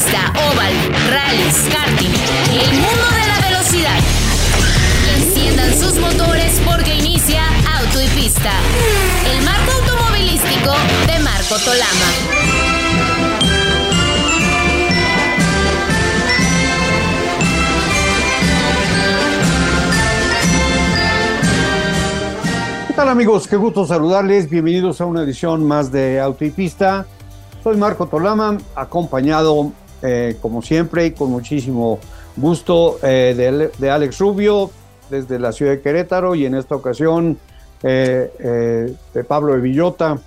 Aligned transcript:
pista, 0.00 0.32
oval, 0.50 0.72
rallies, 1.10 1.68
karting, 1.70 2.14
el 2.58 2.72
mundo 2.72 3.06
de 3.10 3.26
la 3.28 3.48
velocidad. 3.50 3.98
Enciendan 5.16 5.78
sus 5.78 5.98
motores 6.00 6.58
porque 6.64 6.94
inicia 6.94 7.42
Auto 7.78 8.00
y 8.00 8.08
Pista, 8.08 8.50
el 9.30 9.44
marco 9.44 9.72
automovilístico 9.72 10.72
de 11.06 11.18
Marco 11.18 11.56
Tolama. 11.64 12.08
¿Qué 22.86 22.94
tal 22.94 23.08
amigos? 23.10 23.46
Qué 23.46 23.56
gusto 23.56 23.86
saludarles. 23.86 24.48
Bienvenidos 24.48 25.02
a 25.02 25.04
una 25.04 25.22
edición 25.24 25.68
más 25.68 25.92
de 25.92 26.20
Autopista. 26.20 27.04
Soy 27.62 27.76
Marco 27.76 28.06
Tolama, 28.06 28.56
acompañado 28.74 29.72
eh, 30.02 30.36
como 30.40 30.62
siempre 30.62 31.06
y 31.06 31.10
con 31.12 31.30
muchísimo 31.30 31.98
gusto 32.36 32.98
eh, 33.02 33.70
de, 33.78 33.90
Alex 33.90 34.18
Rubio 34.18 34.70
desde 35.10 35.38
la 35.38 35.52
ciudad 35.52 35.72
de 35.72 35.80
Querétaro 35.80 36.34
y 36.34 36.46
en 36.46 36.54
esta 36.54 36.74
ocasión 36.74 37.38
eh, 37.82 38.94
de 39.12 39.24
Pablo 39.24 39.54
de 39.54 39.60
Villota, 39.60 40.18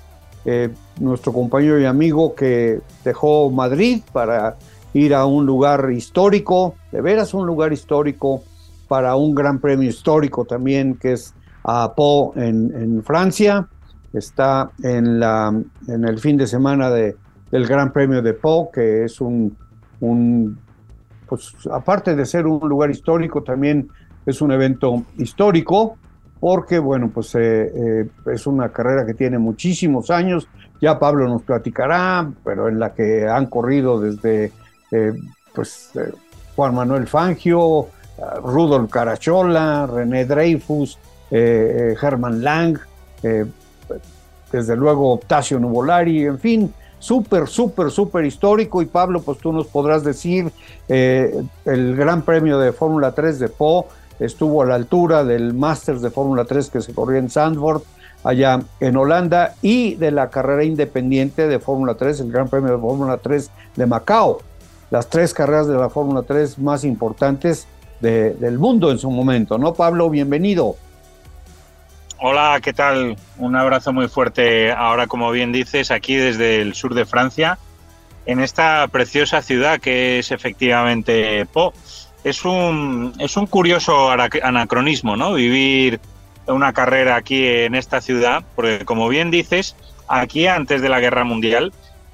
nuestro 1.00 1.32
compañero 1.32 1.80
y 1.80 1.86
amigo 1.86 2.36
que 2.36 2.82
dejó 3.06 3.50
Madrid 3.50 4.02
para 4.12 4.58
ir 4.94 5.16
a 5.16 5.26
un 5.26 5.46
lugar 5.46 5.90
histórico, 5.92 6.76
de 6.92 7.02
veras 7.02 7.34
un 7.34 7.48
lugar 7.48 7.72
histórico, 7.72 8.44
para 8.88 9.16
un 9.16 9.34
gran 9.34 9.60
premio 9.60 9.90
histórico 9.90 10.46
también, 10.46 10.96
que 10.96 11.14
es 11.14 11.34
a 11.64 11.94
Po 11.96 12.34
en, 12.36 12.72
en 12.76 13.04
Francia. 13.04 13.68
Está 14.14 14.70
en, 14.84 15.20
la, 15.20 15.52
en 15.88 16.06
el 16.06 16.20
fin 16.20 16.38
de 16.38 16.46
semana 16.46 16.92
de, 16.92 17.16
del 17.50 17.66
Gran 17.66 17.92
Premio 17.92 18.22
de 18.22 18.34
Po, 18.34 18.70
que 18.72 19.06
es 19.06 19.20
un, 19.22 19.58
un, 20.04 20.58
pues 21.28 21.54
aparte 21.72 22.16
de 22.16 22.26
ser 22.26 22.46
un 22.46 22.68
lugar 22.68 22.92
histórico, 22.92 23.42
también 23.42 23.90
es 24.26 24.42
un 24.42 24.52
evento 24.52 25.04
histórico 25.18 25.98
porque, 26.40 26.78
bueno, 26.78 27.10
pues 27.14 27.34
eh, 27.36 27.72
eh, 27.74 28.10
es 28.34 28.46
una 28.48 28.70
carrera 28.70 29.06
que 29.06 29.14
tiene 29.14 29.38
muchísimos 29.38 30.10
años, 30.10 30.50
ya 30.82 31.00
Pablo 31.00 31.28
nos 31.30 31.44
platicará, 31.44 32.30
pero 32.44 32.68
en 32.68 32.80
la 32.80 32.94
que 32.94 33.28
han 33.30 33.46
corrido 33.46 34.02
desde, 34.02 34.52
eh, 34.92 35.14
pues, 35.56 35.92
Juan 36.56 36.76
Manuel 36.76 37.08
Fangio, 37.08 37.88
Rudolf 38.44 38.92
Carachola, 38.92 39.88
René 39.88 40.26
Dreyfus, 40.26 41.00
Herman 41.32 42.44
Lang, 42.44 42.78
desde 44.52 44.76
luego 44.76 45.20
Tasio 45.26 45.60
Nuvolari, 45.60 46.26
en 46.26 46.38
fin, 46.38 46.74
súper, 47.04 47.48
súper, 47.48 47.92
súper 47.92 48.26
histórico. 48.26 48.82
Y 48.82 48.86
Pablo, 48.86 49.22
pues 49.22 49.38
tú 49.40 49.52
nos 49.52 49.68
podrás 49.68 50.04
decir 50.04 50.52
el 50.88 51.96
Gran 51.96 52.22
Premio 52.22 52.58
de 52.60 52.72
Fórmula 52.72 53.12
3 53.12 53.40
de 53.40 53.50
Po, 53.50 53.88
estuvo 54.20 54.62
a 54.62 54.66
la 54.66 54.76
altura 54.76 55.26
del 55.26 55.54
Masters 55.54 56.02
de 56.02 56.10
Fórmula 56.10 56.46
3 56.46 56.70
que 56.70 56.82
se 56.82 56.94
corrió 56.94 57.20
en 57.20 57.30
Zandvoort, 57.30 57.84
allá 58.24 58.62
en 58.80 58.96
Holanda, 58.96 59.56
y 59.62 59.96
de 59.96 60.12
la 60.12 60.30
carrera 60.30 60.64
independiente 60.64 61.48
de 61.48 61.60
Fórmula 61.60 61.96
3, 61.96 62.22
el 62.22 62.32
Gran 62.32 62.48
Premio 62.48 62.72
de 62.72 62.80
Fórmula 62.80 63.18
3 63.18 63.52
de 63.76 63.86
Macao. 63.86 64.40
Las 64.90 65.10
tres 65.10 65.34
carreras 65.34 65.68
de 65.68 65.76
la 65.76 65.90
Fórmula 65.90 66.22
3 66.22 66.60
más 66.60 66.86
importantes 66.86 67.68
de, 68.00 68.34
del 68.36 68.60
mundo 68.60 68.92
en 68.92 68.98
su 68.98 69.12
momento, 69.12 69.58
¿no, 69.58 69.74
Pablo? 69.74 70.10
Bienvenido. 70.10 70.76
Hola, 72.26 72.62
¿qué 72.64 72.72
tal? 72.72 73.18
Un 73.38 73.58
abrazo 73.58 73.92
muy 73.92 74.08
fuerte 74.08 74.72
ahora, 74.72 75.08
como 75.08 75.30
bien 75.32 75.52
dices, 75.52 75.92
aquí 75.92 76.16
desde 76.16 76.62
el 76.62 76.74
sur 76.74 76.94
de 76.94 77.06
Francia, 77.06 77.58
en 78.26 78.40
esta 78.40 78.88
preciosa 78.88 79.42
ciudad 79.42 79.82
que 79.82 80.20
es 80.20 80.32
efectivamente 80.32 81.46
Po 81.48 81.74
es 82.24 82.46
un, 82.46 83.14
es 83.20 83.36
un 83.36 83.46
curioso 83.46 84.10
anacronismo, 84.10 85.18
¿no? 85.18 85.34
Vivir 85.34 86.00
una 86.48 86.72
carrera 86.72 87.18
aquí 87.18 87.46
en 87.46 87.76
esta 87.76 88.00
ciudad, 88.00 88.42
porque 88.56 88.86
como 88.86 89.10
bien 89.10 89.30
dices, 89.30 89.76
aquí 90.08 90.48
antes 90.48 90.82
de 90.82 90.88
la 90.88 91.02
Guerra 91.02 91.26
Mundial, 91.26 91.74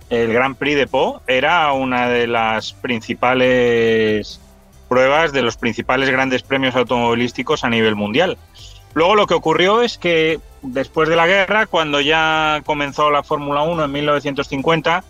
el 0.09 0.33
Grand 0.33 0.55
Prix 0.55 0.75
de 0.75 0.87
Po 0.87 1.21
era 1.27 1.71
una 1.73 2.09
de 2.09 2.25
las 2.25 2.73
principales 2.73 4.41
pruebas 4.87 5.33
de 5.33 5.43
los 5.43 5.55
principales 5.55 6.09
grandes 6.09 6.41
premios 6.41 6.75
automovilísticos 6.75 7.63
a 7.63 7.69
nivel 7.69 7.95
mundial. 7.95 8.39
Luego 8.93 9.15
lo 9.15 9.27
que 9.27 9.33
ocurrió 9.33 9.81
es 9.81 9.97
que 9.97 10.39
después 10.61 11.09
de 11.09 11.15
la 11.15 11.27
guerra, 11.27 11.67
cuando 11.67 12.01
ya 12.01 12.61
comenzó 12.65 13.09
la 13.09 13.23
Fórmula 13.23 13.63
1 13.63 13.85
en 13.85 13.91
1950, 13.91 15.03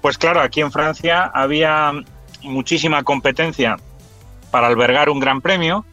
pues 0.00 0.18
claro, 0.18 0.40
aquí 0.40 0.60
en 0.60 0.70
Francia 0.70 1.30
había 1.34 1.92
muchísima 2.42 3.02
competencia 3.02 3.76
para 4.50 4.68
albergar 4.68 5.10
un 5.10 5.20
gran 5.20 5.40
premio. 5.40 5.84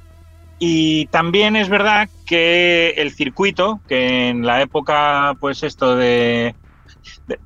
Y 0.59 1.07
también 1.07 1.55
es 1.55 1.67
verdad 1.67 2.09
que 2.25 2.91
el 2.97 3.11
circuito, 3.11 3.81
que 3.87 4.29
en 4.29 4.45
la 4.45 4.61
época, 4.61 5.35
pues 5.39 5.63
esto 5.63 5.95
de, 5.95 6.55
de, 7.27 7.39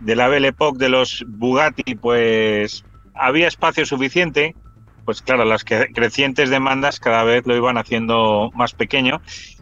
de 0.00 0.16
la 0.16 0.28
Belle 0.28 0.48
Époque 0.48 0.78
de 0.78 0.88
los 0.88 1.24
Bugatti, 1.26 1.94
pues 1.94 2.84
había 3.14 3.48
espacio 3.48 3.86
suficiente, 3.86 4.54
pues 5.04 5.22
claro, 5.22 5.44
las 5.44 5.64
crecientes 5.64 6.50
demandas 6.50 7.00
cada 7.00 7.24
vez 7.24 7.46
lo 7.46 7.56
iban 7.56 7.78
haciendo 7.78 8.50
más 8.54 8.72
pequeño. 8.72 9.20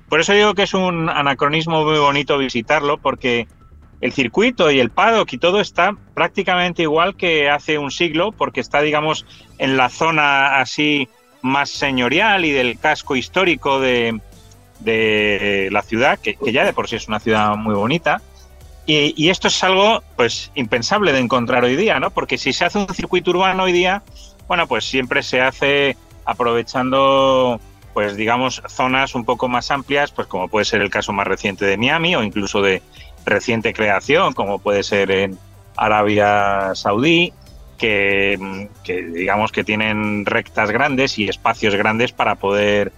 Por 0.09 0.21
eso 0.21 0.33
digo 0.33 0.55
que 0.55 0.65
es 0.65 0.75
un 0.75 1.09
anacronismo 1.09 1.85
muy 1.85 1.99
bonito 1.99 2.37
visitarlo, 2.37 2.99
porque 2.99 3.47
el 4.01 4.13
circuito 4.13 4.71
y 4.71 4.81
el 4.81 4.91
paddock 4.91 5.33
y 5.33 5.39
todo 5.39 5.61
está 5.61 5.97
prácticamente 6.15 6.83
igual 6.83 7.17
que 7.17 7.49
hace 7.49 7.79
un 7.79 7.91
siglo, 7.91 8.33
porque 8.33 8.61
está, 8.61 8.81
digamos, 8.81 9.27
en 9.59 9.77
la 9.77 9.89
zona 9.89 10.59
así 10.61 11.09
más 11.43 11.71
señorial 11.71 12.45
y 12.45 12.51
del 12.51 12.79
casco 12.79 13.17
histórico 13.17 13.81
de, 13.81 14.21
la 15.71 15.83
ciudad, 15.83 16.19
que, 16.19 16.35
que, 16.35 16.53
ya 16.53 16.65
de 16.65 16.73
por 16.73 16.89
sí 16.89 16.97
es 16.97 17.09
una 17.09 17.21
ciudad 17.21 17.55
muy 17.57 17.75
bonita. 17.75 18.23
Y, 18.87 19.15
y, 19.17 19.29
esto 19.29 19.49
es 19.49 19.63
algo, 19.63 20.03
pues, 20.17 20.51
impensable 20.55 21.13
de 21.13 21.21
encontrar 21.21 21.63
hoy 21.63 21.77
día, 21.77 22.01
¿no? 22.01 22.11
Porque 22.11 22.39
si 22.39 22.53
se 22.53 22.65
hace 22.65 22.79
un 22.79 22.93
circuito 22.93 23.31
urbano 23.31 23.65
hoy 23.65 23.73
día, 23.73 24.03
bueno, 24.51 24.67
pues 24.67 24.85
siempre 24.85 25.23
se 25.23 25.41
hace 25.41 25.97
aprovechando, 26.25 27.61
pues, 27.95 28.17
digamos, 28.17 28.61
zonas 28.69 29.15
un 29.15 29.25
poco 29.25 29.47
más 29.47 29.71
amplias, 29.71 30.11
pues 30.11 30.27
como 30.27 30.49
puede 30.49 30.65
ser 30.65 30.81
el 30.81 30.91
caso 30.91 31.13
más 31.13 31.29
reciente 31.29 31.65
de 31.67 31.77
Miami 31.77 32.17
o 32.17 32.25
incluso 32.25 32.61
de, 32.61 32.83
reciente 33.25 33.73
creación, 33.73 34.33
como 34.33 34.59
puede 34.59 34.83
ser 34.83 35.13
en 35.13 35.39
Arabia 35.77 36.73
Saudí, 36.75 37.33
que, 37.79 38.67
que, 38.83 39.03
digamos 39.03 39.53
que 39.53 39.63
tienen 39.63 40.27
rectas 40.27 40.73
grandes 40.73 41.17
y 41.17 41.29
espacios 41.29 41.77
grandes 41.77 42.11
para 42.11 42.35
poder 42.35 42.91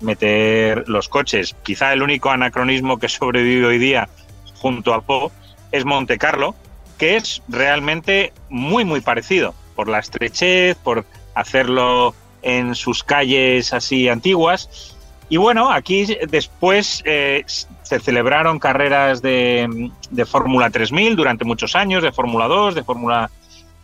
meter 0.00 0.88
los 0.88 1.10
coches. 1.10 1.54
Quizá 1.64 1.92
el 1.92 2.02
único 2.02 2.30
anacronismo 2.30 2.98
que 2.98 3.08
sobrevive 3.10 3.66
hoy 3.66 3.78
día 3.78 4.08
junto 4.54 4.94
a 4.94 5.02
Po 5.02 5.30
es 5.70 5.84
Monte 5.84 6.16
Carlo, 6.16 6.54
que 6.96 7.16
es 7.16 7.42
realmente 7.50 8.32
muy 8.48 8.86
muy 8.86 9.02
parecido 9.02 9.54
por 9.74 9.88
la 9.88 9.98
estrechez, 9.98 10.76
por 10.76 11.04
hacerlo 11.34 12.14
en 12.42 12.74
sus 12.74 13.02
calles 13.02 13.72
así 13.72 14.08
antiguas. 14.08 14.96
Y 15.28 15.38
bueno, 15.38 15.72
aquí 15.72 16.06
después 16.28 17.02
eh, 17.06 17.44
se 17.46 17.98
celebraron 17.98 18.58
carreras 18.58 19.22
de, 19.22 19.90
de 20.10 20.26
Fórmula 20.26 20.70
3000 20.70 21.16
durante 21.16 21.44
muchos 21.44 21.74
años, 21.74 22.02
de 22.02 22.12
Fórmula 22.12 22.46
2, 22.46 22.74
de 22.74 22.84
Fórmula 22.84 23.30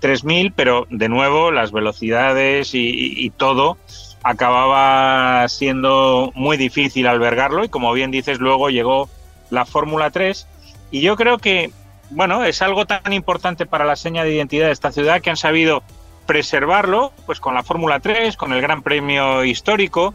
3000, 0.00 0.52
pero 0.52 0.86
de 0.90 1.08
nuevo 1.08 1.50
las 1.50 1.72
velocidades 1.72 2.74
y, 2.74 2.88
y, 2.88 3.24
y, 3.24 3.30
todo 3.30 3.78
acababa 4.22 5.48
siendo 5.48 6.30
muy 6.34 6.56
difícil 6.56 7.06
albergarlo 7.06 7.64
y 7.64 7.68
como 7.68 7.92
bien 7.92 8.10
dices, 8.10 8.38
luego 8.38 8.68
llegó 8.68 9.08
la 9.50 9.64
Fórmula 9.64 10.10
3 10.10 10.46
y 10.90 11.00
yo 11.00 11.16
creo 11.16 11.38
que, 11.38 11.70
bueno, 12.10 12.44
es 12.44 12.60
algo 12.62 12.86
tan 12.86 13.12
importante 13.12 13.66
para 13.66 13.84
la 13.84 13.96
seña 13.96 14.24
de 14.24 14.34
identidad 14.34 14.66
de 14.66 14.72
esta 14.72 14.92
ciudad 14.92 15.20
que 15.20 15.30
han 15.30 15.36
sabido 15.36 15.82
preservarlo, 16.26 17.12
pues 17.26 17.40
con 17.40 17.54
la 17.54 17.62
Fórmula 17.62 18.00
3, 18.00 18.36
con 18.36 18.52
el 18.52 18.60
Gran 18.60 18.82
Premio 18.82 19.44
Histórico, 19.44 20.14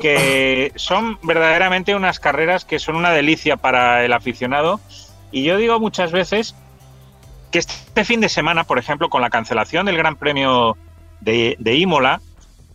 que 0.00 0.72
son 0.76 1.18
verdaderamente 1.22 1.94
unas 1.94 2.20
carreras 2.20 2.64
que 2.64 2.78
son 2.78 2.96
una 2.96 3.12
delicia 3.12 3.56
para 3.56 4.04
el 4.04 4.12
aficionado. 4.12 4.80
Y 5.32 5.44
yo 5.44 5.56
digo 5.56 5.80
muchas 5.80 6.12
veces 6.12 6.54
que 7.50 7.58
este 7.58 8.04
fin 8.04 8.20
de 8.20 8.28
semana, 8.28 8.64
por 8.64 8.78
ejemplo, 8.78 9.08
con 9.08 9.22
la 9.22 9.30
cancelación 9.30 9.86
del 9.86 9.96
Gran 9.96 10.16
Premio 10.16 10.76
de, 11.20 11.56
de 11.58 11.76
Imola, 11.76 12.20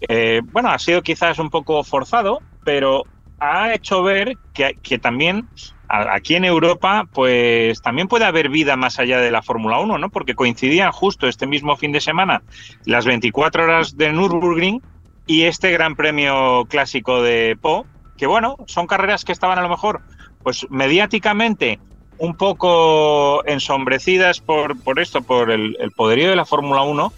eh, 0.02 0.42
bueno, 0.52 0.70
ha 0.70 0.80
sido 0.80 1.02
quizás 1.02 1.40
un 1.40 1.50
poco 1.50 1.84
forzado, 1.84 2.40
pero 2.64 3.04
ha 3.40 3.74
hecho 3.74 4.04
ver 4.04 4.38
que, 4.54 4.78
que 4.82 4.98
también 4.98 5.48
aquí 5.90 6.36
en 6.36 6.46
Europa, 6.46 7.08
pues 7.12 7.82
también 7.82 8.08
puede 8.08 8.26
haber 8.26 8.50
vida 8.50 8.76
más 8.78 9.00
allá 9.00 9.20
de 9.20 9.32
la 9.32 9.42
Fórmula 9.42 9.80
1, 9.80 9.98
¿no? 9.98 10.10
Porque 10.10 10.36
coincidían 10.36 10.92
justo 10.92 11.28
este 11.28 11.48
mismo 11.48 11.76
fin 11.76 11.92
de 11.92 12.00
semana 12.00 12.44
las 12.86 13.06
24 13.06 13.64
horas 13.64 13.98
de 13.98 14.14
Nürburgring 14.14 14.82
y 15.26 15.44
este 15.44 15.72
Gran 15.72 15.96
Premio 15.96 16.66
Clásico 16.70 17.24
de 17.24 17.58
Po, 17.60 17.88
que 18.18 18.28
bueno, 18.28 18.58
son 18.68 18.86
carreras 18.86 19.26
que 19.26 19.32
estaban 19.32 19.58
a 19.58 19.64
lo 19.64 19.70
mejor, 19.70 20.02
pues 20.44 20.68
mediáticamente 20.70 21.80
un 22.20 22.36
poco 22.36 23.44
ensombrecidas 23.46 24.42
por, 24.42 24.80
por 24.82 25.00
esto, 25.00 25.22
por 25.22 25.50
el, 25.50 25.76
poderío 25.96 26.30
de 26.30 26.36
la 26.36 26.46
Fórmula 26.46 26.84
1, 26.84 27.14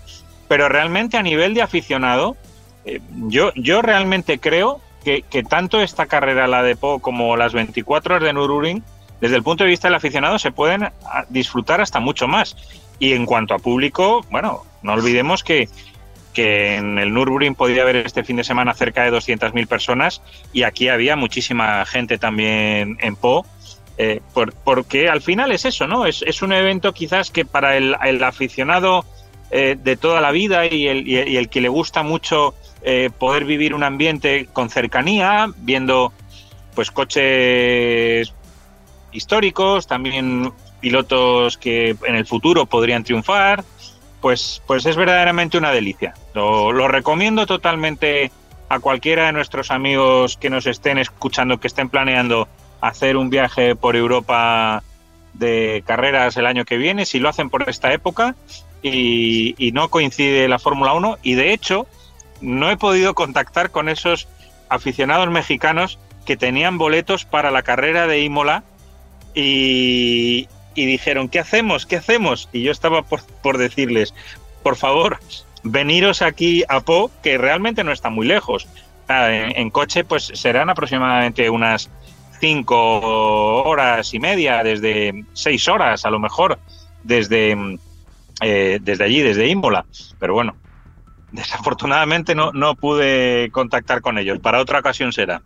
pero 0.48 0.70
realmente 0.70 1.18
a 1.18 1.24
nivel 1.24 1.54
de 1.54 1.62
aficionado, 1.62 2.38
eh, 2.86 3.02
yo, 3.28 3.52
yo 3.56 3.82
realmente 3.82 4.40
creo 4.40 4.80
que, 5.04 5.44
tanto 5.50 5.82
esta 5.82 6.06
carrera, 6.06 6.48
la 6.48 6.64
de 6.64 6.76
Po, 6.76 7.00
como 7.00 7.36
las 7.36 7.54
24 7.54 8.16
horas 8.16 8.26
de 8.26 8.34
Nürburgring, 8.34 8.84
desde 9.20 9.36
el 9.36 9.44
punto 9.44 9.64
de 9.64 9.70
vista 9.70 9.88
del 9.88 9.96
aficionado 9.96 10.40
se 10.40 10.52
pueden 10.52 10.90
disfrutar 11.30 11.82
hasta 11.82 12.00
mucho 12.00 12.28
más. 12.28 12.56
Y 13.00 13.14
en 13.14 13.26
cuanto 13.26 13.54
a 13.54 13.60
público, 13.60 14.26
bueno, 14.30 14.64
no 14.84 14.94
olvidemos 14.94 15.44
que, 15.44 15.70
que 16.34 16.76
en 16.76 16.98
el 17.00 17.14
Nürburgring 17.14 17.56
podía 17.56 17.84
haber 17.84 17.98
este 17.98 18.24
fin 18.24 18.38
de 18.38 18.44
semana 18.44 18.74
cerca 18.74 19.04
de 19.04 19.12
200.000 19.12 19.68
personas 19.68 20.22
y 20.54 20.64
aquí 20.64 20.90
había 20.90 21.16
muchísima 21.16 21.86
gente 21.86 22.18
también 22.18 22.98
en 23.02 23.16
Po. 23.16 23.46
Eh, 23.98 24.22
porque 24.64 25.10
al 25.10 25.22
final 25.22 25.52
es 25.52 25.66
eso, 25.66 25.86
¿no? 25.86 26.06
Es, 26.08 26.24
es 26.26 26.42
un 26.42 26.54
evento 26.54 26.94
quizás 26.94 27.30
que 27.30 27.46
para 27.46 27.78
el, 27.78 28.24
aficionado 28.24 29.06
eh, 29.52 29.78
de 29.80 29.96
toda 29.96 30.22
la 30.22 30.32
vida 30.32 30.66
y 30.66 30.88
el, 30.88 31.08
y 31.08 31.38
el, 31.38 31.50
que 31.50 31.62
le 31.62 31.70
gusta 31.70 32.02
mucho 32.02 32.56
eh, 32.84 33.10
poder 33.18 33.46
vivir 33.46 33.74
un 33.74 33.84
ambiente 33.84 34.48
con 34.52 34.70
cercanía, 34.70 35.48
viendo 35.58 36.12
pues 36.74 36.90
coches 36.92 38.34
históricos, 39.12 39.88
también 39.88 40.52
pilotos 40.80 41.58
que 41.58 41.96
en 42.06 42.16
el 42.16 42.26
futuro 42.26 42.66
podrían 42.66 43.04
triunfar, 43.04 43.64
pues, 44.20 44.62
pues 44.66 44.86
es 44.86 44.96
verdaderamente 44.96 45.58
una 45.58 45.72
delicia. 45.72 46.16
Lo, 46.34 46.72
lo, 46.72 46.88
recomiendo 46.88 47.46
totalmente 47.46 48.32
a 48.70 48.80
cualquiera 48.80 49.28
de 49.28 49.34
nuestros 49.34 49.70
amigos 49.70 50.38
que 50.38 50.50
nos 50.50 50.66
estén 50.66 50.98
escuchando, 50.98 51.60
que 51.60 51.68
estén 51.68 51.90
planeando 51.90 52.48
hacer 52.80 53.18
un 53.18 53.30
viaje 53.30 53.76
por 53.76 53.96
Europa 53.96 54.84
de 55.34 55.84
carreras 55.86 56.36
el 56.38 56.46
año 56.46 56.66
que 56.66 56.78
viene, 56.78 57.06
si 57.06 57.20
lo 57.20 57.30
hacen 57.30 57.50
por 57.50 57.70
esta 57.70 57.94
época 57.94 58.36
y, 58.82 59.56
y 59.58 59.72
no 59.72 59.90
coincide 59.90 60.48
la 60.48 60.60
Fórmula 60.60 60.94
1. 60.94 61.20
Y 61.22 61.36
de 61.36 61.54
hecho, 61.54 61.88
no 62.42 62.70
he 62.70 62.78
podido 62.78 63.14
contactar 63.14 63.72
con 63.72 63.90
esos 63.90 64.28
aficionados 64.70 65.30
mexicanos 65.30 66.00
que 66.26 66.38
tenían 66.38 66.78
boletos 66.78 67.26
para 67.26 67.52
la 67.52 67.64
carrera 67.64 68.08
de 68.08 68.22
Imola 68.22 68.64
y, 69.34 70.48
dijeron, 70.76 71.30
¿qué 71.30 71.40
hacemos? 71.40 71.86
¿Qué 71.86 71.98
hacemos? 71.98 72.50
Y 72.52 72.64
yo 72.64 72.72
estaba 72.72 73.04
por, 73.04 73.58
decirles, 73.58 74.14
por 74.64 74.76
favor, 74.76 75.20
veniros 75.64 76.22
aquí 76.22 76.64
a 76.68 76.82
Po, 76.82 77.12
que 77.24 77.38
realmente 77.38 77.84
no 77.84 77.92
está 77.92 78.10
muy 78.10 78.28
lejos. 78.28 78.68
En, 79.08 79.70
coche, 79.72 80.06
pues 80.06 80.32
serán 80.34 80.70
aproximadamente 80.70 81.50
unas 81.50 81.90
cinco 82.40 83.64
horas 83.64 84.14
y 84.14 84.20
media, 84.20 84.64
desde 84.64 85.26
seis 85.34 85.68
horas 85.68 86.06
a 86.06 86.10
lo 86.10 86.20
mejor, 86.20 86.60
desde, 87.04 87.58
eh, 88.42 88.80
desde 88.82 89.04
allí, 89.04 89.22
desde 89.22 89.48
Imola. 89.48 89.86
Pero 90.18 90.34
bueno, 90.34 90.56
desafortunadamente 91.32 92.36
no, 92.36 92.52
no 92.52 92.76
pude 92.76 93.50
contactar 93.52 94.02
con 94.02 94.18
ellos. 94.18 94.40
Para 94.40 94.60
otra 94.60 94.80
ocasión 94.80 95.12
será. 95.12 95.42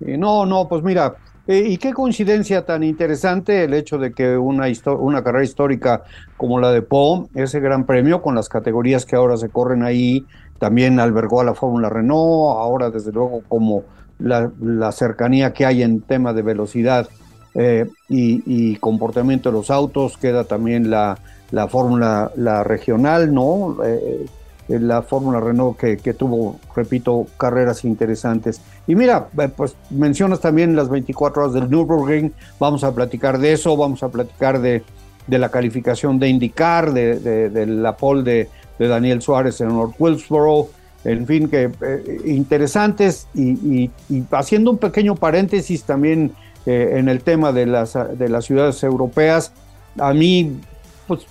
No, 0.00 0.44
no, 0.44 0.68
pues 0.68 0.82
mira, 0.82 1.14
eh, 1.46 1.64
y 1.66 1.76
qué 1.76 1.92
coincidencia 1.92 2.64
tan 2.64 2.82
interesante 2.82 3.64
el 3.64 3.74
hecho 3.74 3.98
de 3.98 4.12
que 4.12 4.36
una, 4.36 4.66
una 4.98 5.22
carrera 5.22 5.44
histórica 5.44 6.02
como 6.38 6.58
la 6.58 6.72
de 6.72 6.80
Po, 6.80 7.28
ese 7.34 7.60
gran 7.60 7.84
premio 7.84 8.22
con 8.22 8.34
las 8.34 8.48
categorías 8.48 9.04
que 9.04 9.16
ahora 9.16 9.36
se 9.36 9.50
corren 9.50 9.82
ahí, 9.82 10.24
también 10.58 11.00
albergó 11.00 11.42
a 11.42 11.44
la 11.44 11.54
Fórmula 11.54 11.90
Renault, 11.90 12.58
ahora 12.58 12.90
desde 12.90 13.12
luego 13.12 13.42
como 13.46 13.84
la, 14.18 14.50
cercanía 14.92 15.52
que 15.52 15.66
hay 15.66 15.82
en 15.82 16.00
tema 16.00 16.32
de 16.32 16.42
velocidad 16.42 17.08
eh, 17.54 17.86
y, 18.08 18.76
comportamiento 18.76 19.50
de 19.50 19.58
los 19.58 19.70
autos, 19.70 20.16
queda 20.16 20.44
también 20.44 20.90
la, 20.90 21.18
la 21.50 21.68
Fórmula 21.68 22.30
la 22.36 22.64
regional, 22.64 23.34
¿no? 23.34 23.76
Eh, 23.84 24.26
la 24.68 25.02
Fórmula 25.02 25.40
Renault 25.40 25.76
que, 25.76 26.14
tuvo, 26.14 26.58
repito, 26.74 27.26
carreras 27.36 27.84
interesantes. 27.84 28.60
Y 28.86 28.94
mira, 28.94 29.28
eh, 29.38 29.48
pues 29.54 29.76
mencionas 29.90 30.40
también 30.40 30.74
las 30.76 30.88
24 30.88 31.42
horas 31.42 31.54
del 31.54 31.70
Nürburgring, 31.70 32.32
vamos 32.58 32.84
a 32.84 32.94
platicar 32.94 33.38
de 33.38 33.52
eso, 33.52 33.76
vamos 33.76 34.02
a 34.02 34.08
platicar 34.08 34.60
de, 34.60 34.82
de 35.26 35.38
la 35.38 35.50
calificación 35.50 36.18
de 36.18 36.28
IndyCar, 36.28 36.92
de, 36.92 37.18
de, 37.50 37.66
la 37.66 37.96
pole 37.96 38.22
de, 38.22 38.48
de, 38.78 38.88
Daniel 38.88 39.20
Suárez 39.22 39.60
en 39.60 39.68
North 39.68 39.94
Wilkesboro, 39.98 40.68
en 41.04 41.26
fin, 41.26 41.48
que 41.48 41.70
eh, 41.82 42.20
interesantes 42.24 43.28
y, 43.34 43.90
y, 44.08 44.24
haciendo 44.30 44.70
un 44.70 44.78
pequeño 44.78 45.14
paréntesis 45.14 45.84
también 45.84 46.32
eh, 46.64 46.94
en 46.96 47.10
el 47.10 47.22
tema 47.22 47.52
de 47.52 47.66
las, 47.66 47.92
de 47.92 48.28
las 48.30 48.46
ciudades 48.46 48.82
europeas, 48.82 49.52
a 49.98 50.14
mí, 50.14 50.58
pues 51.06 51.26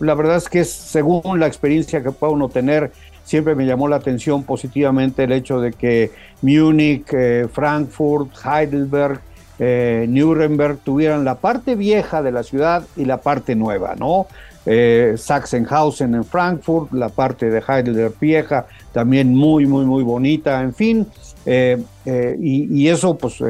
la 0.00 0.14
verdad 0.14 0.36
es 0.36 0.48
que 0.48 0.64
según 0.64 1.40
la 1.40 1.46
experiencia 1.46 2.02
que 2.02 2.10
pueda 2.10 2.32
uno 2.32 2.48
tener, 2.48 2.92
siempre 3.28 3.54
me 3.54 3.66
llamó 3.66 3.88
la 3.88 3.96
atención 3.96 4.42
positivamente 4.42 5.24
el 5.24 5.32
hecho 5.32 5.60
de 5.60 5.72
que 5.72 6.12
Múnich, 6.40 7.06
eh, 7.12 7.46
Frankfurt, 7.52 8.30
Heidelberg, 8.42 9.20
eh, 9.58 10.06
Nuremberg 10.08 10.78
tuvieran 10.78 11.26
la 11.26 11.34
parte 11.34 11.74
vieja 11.74 12.22
de 12.22 12.32
la 12.32 12.42
ciudad 12.42 12.84
y 12.96 13.04
la 13.04 13.18
parte 13.18 13.54
nueva, 13.54 13.96
¿no? 13.96 14.28
Eh, 14.64 15.14
Sachsenhausen 15.18 16.14
en 16.14 16.24
Frankfurt, 16.24 16.90
la 16.92 17.10
parte 17.10 17.50
de 17.50 17.62
Heidelberg 17.66 18.14
vieja, 18.18 18.66
también 18.92 19.34
muy, 19.34 19.66
muy, 19.66 19.84
muy 19.84 20.02
bonita, 20.04 20.62
en 20.62 20.74
fin, 20.74 21.06
y, 21.44 22.88
eso 22.88 23.16
pues 23.16 23.42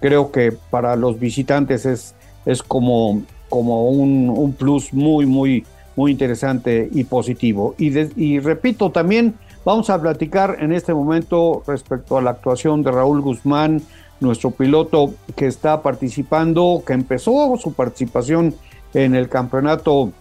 creo 0.00 0.32
que 0.32 0.52
para 0.70 0.96
los 0.96 1.20
visitantes 1.20 1.86
es, 1.86 2.14
es 2.46 2.62
como, 2.62 3.22
como 3.48 3.90
un, 3.90 4.28
un 4.28 4.52
plus 4.52 4.92
muy, 4.92 5.26
muy, 5.26 5.64
muy 6.00 6.12
interesante 6.12 6.88
y 6.90 7.04
positivo. 7.04 7.74
Y, 7.76 8.38
repito, 8.38 8.90
también 8.90 9.34
vamos 9.66 9.90
a 9.90 10.00
platicar 10.00 10.56
en 10.58 10.72
este 10.72 10.94
momento 10.94 11.62
respecto 11.66 12.16
a 12.16 12.22
la 12.22 12.30
actuación 12.30 12.82
de 12.82 12.90
Raúl 12.90 13.20
Guzmán, 13.20 13.82
nuestro 14.18 14.50
piloto 14.50 15.12
que 15.36 15.46
está 15.46 15.82
participando, 15.82 16.82
que 16.86 16.94
empezó 16.94 17.54
su 17.58 17.74
participación 17.74 18.54
en 18.94 19.14
el 19.14 19.28
campeonato 19.28 20.12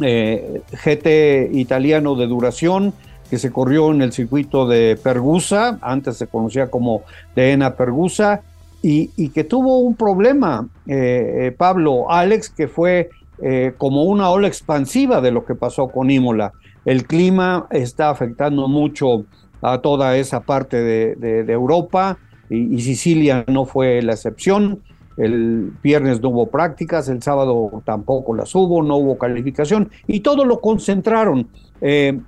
eh, 0.00 0.62
GT 0.84 1.50
italiano 1.52 2.14
de 2.14 2.28
duración, 2.28 2.94
que 3.28 3.38
se 3.38 3.50
corrió 3.50 3.90
en 3.90 4.02
el 4.02 4.12
circuito 4.12 4.68
de 4.68 4.96
Pergusa, 5.02 5.78
antes 5.80 6.16
se 6.16 6.28
conocía 6.28 6.70
como 6.70 7.02
Ena 7.34 7.74
Pergusa, 7.74 8.42
y, 8.82 9.10
y, 9.16 9.30
que 9.30 9.42
tuvo 9.42 9.80
un 9.80 9.96
problema, 9.96 10.68
eh, 10.86 11.48
eh, 11.48 11.50
Pablo 11.50 12.08
Alex, 12.08 12.48
que 12.50 12.68
fue 12.68 13.10
eh, 13.40 13.72
como 13.78 14.02
una 14.02 14.30
ola 14.30 14.48
expansiva 14.48 15.20
de 15.20 15.30
lo 15.30 15.44
que 15.44 15.54
pasó 15.54 15.88
con 15.88 16.10
Imola. 16.10 16.52
El 16.84 17.06
clima 17.06 17.68
está 17.70 18.10
afectando 18.10 18.66
mucho 18.66 19.26
a 19.62 19.78
toda 19.78 20.16
esa 20.16 20.40
parte 20.40 20.82
de, 20.82 21.52
Europa 21.52 22.18
y, 22.50 22.80
Sicilia 22.80 23.44
no 23.46 23.64
fue 23.64 24.02
la 24.02 24.14
excepción. 24.14 24.80
El 25.16 25.72
viernes 25.82 26.20
no 26.20 26.30
hubo 26.30 26.46
prácticas, 26.46 27.08
el 27.08 27.22
sábado 27.22 27.82
tampoco 27.84 28.34
las 28.34 28.54
hubo, 28.54 28.82
no 28.82 28.96
hubo 28.96 29.18
calificación 29.18 29.90
y 30.06 30.20
todo 30.20 30.44
lo 30.44 30.60
concentraron 30.60 31.48
eh, 31.80 32.18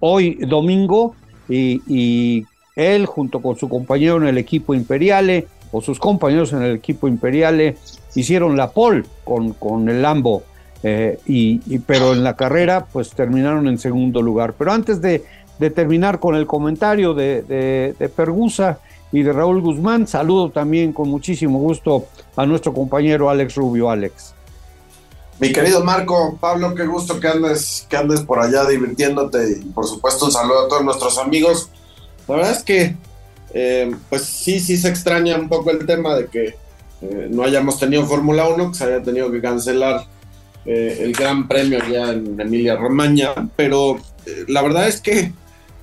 hoy 0.00 0.34
domingo 0.46 1.14
y, 1.48 2.46
él 2.76 3.04
junto 3.04 3.42
con 3.42 3.56
su 3.56 3.68
compañero 3.68 4.16
en 4.16 4.28
el 4.28 4.38
equipo 4.38 4.74
Imperiale 4.74 5.48
o 5.72 5.82
sus 5.82 5.98
compañeros 5.98 6.52
en 6.52 6.62
el 6.62 6.76
equipo 6.76 7.08
Imperiale 7.08 7.76
hicieron 8.14 8.56
la 8.56 8.70
pole 8.70 9.02
con, 9.24 9.52
con 9.52 9.88
el 9.88 10.00
Lambo 10.00 10.44
eh, 10.82 11.18
y, 11.26 11.78
pero 11.80 12.12
en 12.12 12.24
la 12.24 12.36
carrera 12.36 12.86
pues 12.86 13.10
terminaron 13.10 13.68
en 13.68 13.78
segundo 13.78 14.22
lugar. 14.22 14.54
Pero 14.58 14.72
antes 14.72 15.00
de, 15.00 15.24
terminar 15.74 16.20
con 16.20 16.34
el 16.34 16.46
comentario 16.46 17.12
de, 17.12 17.42
de, 17.98 18.08
Pergusa 18.08 18.78
y 19.12 19.22
de 19.22 19.32
Raúl 19.32 19.60
Guzmán, 19.60 20.06
saludo 20.06 20.50
también 20.50 20.92
con 20.92 21.08
muchísimo 21.08 21.58
gusto 21.58 22.06
a 22.36 22.46
nuestro 22.46 22.72
compañero 22.72 23.28
Alex 23.28 23.56
Rubio. 23.56 23.90
Alex. 23.90 24.34
Mi 25.38 25.52
querido 25.52 25.82
Marco, 25.82 26.36
Pablo, 26.38 26.74
qué 26.74 26.86
gusto 26.86 27.18
que 27.18 27.28
andes, 27.28 27.86
que 27.88 27.96
andes 27.96 28.20
por 28.20 28.40
allá 28.40 28.66
divirtiéndote 28.66 29.58
y 29.62 29.64
por 29.70 29.86
supuesto 29.86 30.26
un 30.26 30.32
saludo 30.32 30.66
a 30.66 30.68
todos 30.68 30.84
nuestros 30.84 31.18
amigos. 31.18 31.70
La 32.28 32.36
verdad 32.36 32.52
es 32.52 32.62
que 32.62 32.96
eh, 33.52 33.94
pues 34.08 34.22
sí, 34.22 34.60
sí 34.60 34.76
se 34.76 34.88
extraña 34.88 35.36
un 35.36 35.48
poco 35.48 35.70
el 35.70 35.84
tema 35.86 36.14
de 36.14 36.26
que 36.26 36.54
eh, 37.02 37.28
no 37.30 37.42
hayamos 37.42 37.78
tenido 37.78 38.06
Fórmula 38.06 38.48
1, 38.48 38.70
que 38.70 38.76
se 38.76 38.84
haya 38.84 39.02
tenido 39.02 39.30
que 39.32 39.40
cancelar 39.40 40.04
eh, 40.66 40.98
el 41.00 41.12
Gran 41.12 41.48
Premio 41.48 41.78
ya 41.90 42.12
en 42.12 42.38
Emilia 42.38 42.76
Romagna, 42.76 43.48
pero 43.56 43.96
eh, 44.26 44.44
la 44.48 44.62
verdad 44.62 44.88
es 44.88 45.00
que 45.00 45.32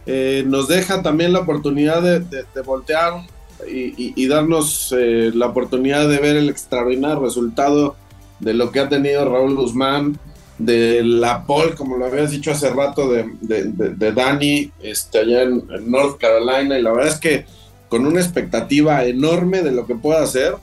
eh, 0.05 0.43
nos 0.46 0.67
deja 0.67 1.01
también 1.01 1.34
la 1.34 1.39
oportunidad 1.39 2.01
de, 2.01 2.46
voltear 2.63 3.25
y, 3.67 4.27
darnos 4.27 4.93
la 4.93 5.48
oportunidad 5.48 6.07
de 6.07 6.19
ver 6.19 6.36
el 6.36 6.50
extraordinario 6.50 7.19
resultado 7.19 7.96
de 8.39 8.53
lo 8.53 8.72
que 8.72 8.79
ha 8.79 8.88
tenido 8.88 9.27
Raúl 9.27 9.55
Guzmán, 9.55 10.19
de 10.60 11.03
la 11.03 11.43
pole, 11.46 11.75
como 11.75 11.98
lo 11.98 12.05
habías 12.05 12.31
dicho 12.31 12.51
hace 12.51 12.69
rato, 12.69 13.12
de, 13.12 13.25
de, 13.41 14.12
Dani 14.12 14.72
este, 14.81 15.19
allá 15.19 15.43
en, 15.43 15.63
en 15.72 15.91
North 15.91 16.19
Carolina, 16.19 16.77
y 16.77 16.81
la 16.81 16.91
verdad 16.91 17.13
es 17.13 17.19
que 17.19 17.46
con 17.89 18.05
una 18.05 18.19
expectativa 18.19 19.03
enorme 19.05 19.62
de 19.62 19.72
lo 19.72 19.86
que 19.86 19.96
pueda 19.96 20.22
hacer 20.22 20.55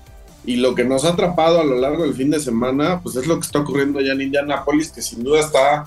y 0.47 0.57
lo 0.57 0.75
que 0.75 0.85
nos 0.85 1.05
ha 1.05 1.11
atrapado 1.11 1.61
a 1.61 1.65
lo 1.65 1.77
largo 1.77 2.05
del 2.05 2.15
fin 2.15 2.31
de 2.31 2.41
semana, 2.41 3.01
pues 3.03 3.17
es 3.17 3.27
lo 3.27 3.37
que 3.37 3.47
está 3.47 3.61
ocurriendo 3.61 3.99
allá 3.99 4.13
en 4.13 4.23
Indianapolis, 4.23 4.91
que 4.91 5.03
sin 5.03 5.25
duda 5.25 5.41
está 5.41 5.87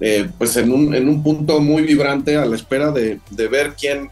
eh, 0.00 0.28
pues 0.38 0.56
en 0.56 0.72
un, 0.72 0.94
en 0.94 1.08
un 1.08 1.22
punto 1.22 1.60
muy 1.60 1.82
vibrante 1.82 2.36
a 2.36 2.46
la 2.46 2.56
espera 2.56 2.90
de, 2.90 3.20
ver 3.30 3.74
quién, 3.78 4.08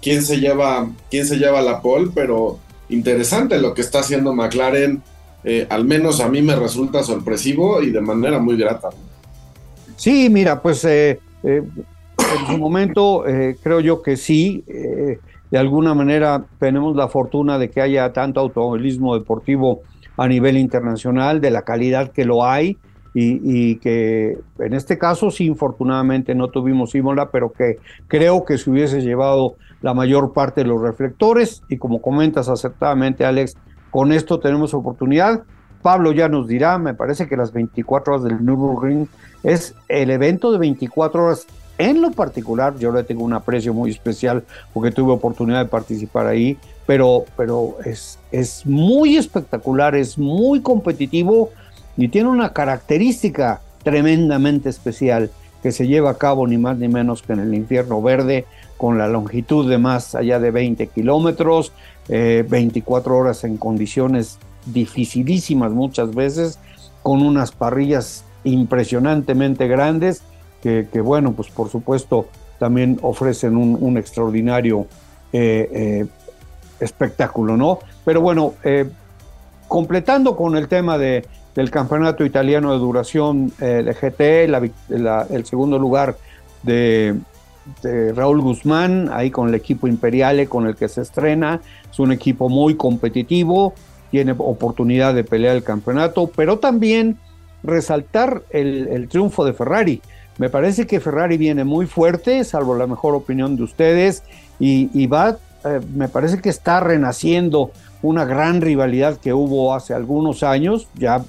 quién, 0.00 0.22
se 0.22 0.38
lleva, 0.38 0.88
quién 1.10 1.26
se 1.26 1.36
lleva 1.36 1.60
la 1.60 1.82
pole, 1.82 2.10
pero 2.14 2.58
interesante 2.88 3.58
lo 3.58 3.74
que 3.74 3.82
está 3.82 4.00
haciendo 4.00 4.32
McLaren. 4.32 5.02
eh, 5.44 5.66
al 5.68 5.84
menos 5.84 6.20
a 6.20 6.28
mí 6.28 6.42
me 6.42 6.56
resulta 6.56 7.02
sorpresivo 7.02 7.82
y 7.82 7.90
de 7.90 8.00
manera 8.00 8.38
muy 8.38 8.56
grata. 8.56 8.88
Sí, 9.96 10.28
mira, 10.30 10.60
pues 10.60 10.84
eh, 10.84 11.20
eh, 11.44 11.62
en 12.18 12.46
su 12.46 12.58
momento 12.58 13.24
creo 13.62 13.80
yo 13.80 14.02
que 14.02 14.16
sí, 14.16 14.64
de 15.50 15.58
alguna 15.58 15.94
manera 15.94 16.44
tenemos 16.58 16.96
la 16.96 17.08
fortuna 17.08 17.58
de 17.58 17.70
que 17.70 17.80
haya 17.80 18.12
tanto 18.12 18.40
automovilismo 18.40 19.16
deportivo 19.16 19.80
a 20.16 20.26
nivel 20.28 20.56
internacional, 20.56 21.40
de 21.40 21.50
la 21.50 21.62
calidad 21.62 22.10
que 22.10 22.24
lo 22.24 22.44
hay, 22.44 22.78
y, 23.18 23.76
que 23.76 24.38
en 24.58 24.74
este 24.74 24.98
caso 24.98 25.30
sí, 25.30 25.46
infortunadamente 25.46 26.34
no 26.34 26.48
tuvimos 26.48 26.94
Imola, 26.94 27.30
pero 27.30 27.50
que 27.50 27.78
creo 28.08 28.44
que 28.44 28.58
se 28.58 28.70
hubiese 28.70 29.00
llevado 29.00 29.54
la 29.80 29.94
mayor 29.94 30.34
parte 30.34 30.62
de 30.62 30.68
los 30.68 30.82
reflectores 30.82 31.62
y 31.70 31.78
como 31.78 32.02
comentas 32.02 32.50
acertadamente 32.50 33.24
Alex, 33.24 33.56
con 33.90 34.12
esto 34.12 34.38
tenemos 34.38 34.74
oportunidad. 34.74 35.44
Pablo 35.80 36.12
ya 36.12 36.28
nos 36.28 36.46
dirá, 36.46 36.76
me 36.76 36.92
parece 36.92 37.26
que 37.26 37.38
las 37.38 37.52
24 37.52 38.14
horas 38.14 38.24
del 38.24 38.44
Nürburgring 38.44 39.08
es 39.42 39.74
el 39.88 40.10
evento 40.10 40.52
de 40.52 40.58
24 40.58 41.24
horas. 41.24 41.46
En 41.78 42.00
lo 42.00 42.10
particular, 42.10 42.78
yo 42.78 42.90
le 42.92 43.04
tengo 43.04 43.24
un 43.24 43.34
aprecio 43.34 43.74
muy 43.74 43.90
especial 43.90 44.44
porque 44.72 44.90
tuve 44.90 45.12
oportunidad 45.12 45.64
de 45.64 45.70
participar 45.70 46.26
ahí, 46.26 46.56
pero, 46.86 47.24
pero 47.36 47.76
es, 47.84 48.18
es 48.32 48.64
muy 48.64 49.16
espectacular, 49.16 49.94
es 49.94 50.16
muy 50.16 50.60
competitivo 50.60 51.50
y 51.96 52.08
tiene 52.08 52.28
una 52.28 52.52
característica 52.52 53.60
tremendamente 53.82 54.68
especial 54.68 55.30
que 55.62 55.72
se 55.72 55.86
lleva 55.86 56.10
a 56.10 56.18
cabo 56.18 56.46
ni 56.46 56.58
más 56.58 56.78
ni 56.78 56.88
menos 56.88 57.22
que 57.22 57.32
en 57.32 57.40
el 57.40 57.54
infierno 57.54 58.00
verde, 58.00 58.46
con 58.76 58.98
la 58.98 59.08
longitud 59.08 59.68
de 59.68 59.78
más 59.78 60.14
allá 60.14 60.38
de 60.38 60.50
20 60.50 60.86
kilómetros, 60.88 61.72
24 62.08 63.14
eh, 63.14 63.18
horas 63.18 63.44
en 63.44 63.56
condiciones 63.56 64.38
dificilísimas 64.66 65.72
muchas 65.72 66.14
veces, 66.14 66.58
con 67.02 67.22
unas 67.22 67.52
parrillas 67.52 68.24
impresionantemente 68.44 69.66
grandes, 69.66 70.22
que, 70.90 71.00
bueno, 71.00 71.32
pues 71.32 71.48
por 71.50 71.68
supuesto 71.68 72.28
también 72.58 72.98
ofrecen 73.02 73.56
un, 73.56 73.98
extraordinario 73.98 74.86
eh, 75.32 75.68
eh, 75.72 76.06
espectáculo, 76.80 77.56
¿no? 77.56 77.78
Pero 78.04 78.20
bueno, 78.20 78.54
completando 79.68 80.36
con 80.36 80.56
el 80.56 80.68
tema 80.68 80.98
de, 80.98 81.24
del 81.56 81.70
campeonato 81.70 82.24
italiano 82.24 82.72
de 82.72 82.78
duración 82.78 83.50
eh, 83.60 83.82
de 83.82 83.94
GT, 83.94 85.32
el 85.34 85.46
segundo 85.46 85.78
lugar 85.78 86.16
de, 86.62 87.16
Raúl 88.14 88.42
Guzmán, 88.42 89.10
ahí 89.12 89.32
con 89.32 89.48
el 89.48 89.54
equipo 89.56 89.88
Imperiale 89.88 90.46
con 90.46 90.68
el 90.68 90.76
que 90.76 90.86
se 90.88 91.00
estrena. 91.00 91.60
Es 91.90 91.98
un 91.98 92.12
equipo 92.12 92.48
muy 92.48 92.76
competitivo, 92.76 93.74
tiene 94.12 94.36
oportunidad 94.38 95.14
de 95.14 95.24
pelear 95.24 95.56
el 95.56 95.64
campeonato, 95.64 96.30
pero 96.36 96.60
también 96.60 97.18
resaltar 97.64 98.42
el, 98.50 99.08
triunfo 99.08 99.44
de 99.44 99.52
Ferrari. 99.52 100.00
Me 100.38 100.50
parece 100.50 100.86
que 100.86 101.00
Ferrari 101.00 101.38
viene 101.38 101.64
muy 101.64 101.86
fuerte, 101.86 102.44
salvo 102.44 102.76
la 102.76 102.86
mejor 102.86 103.14
opinión 103.14 103.56
de 103.56 103.62
ustedes, 103.62 104.22
y, 104.58 105.06
va, 105.06 105.38
eh, 105.64 105.80
me 105.94 106.08
parece 106.08 106.40
que 106.40 106.48
está 106.48 106.80
renaciendo 106.80 107.70
una 108.02 108.24
gran 108.24 108.60
rivalidad 108.60 109.18
que 109.18 109.32
hubo 109.32 109.74
hace 109.74 109.94
algunos 109.94 110.42
años, 110.42 110.88
ya 110.94 111.22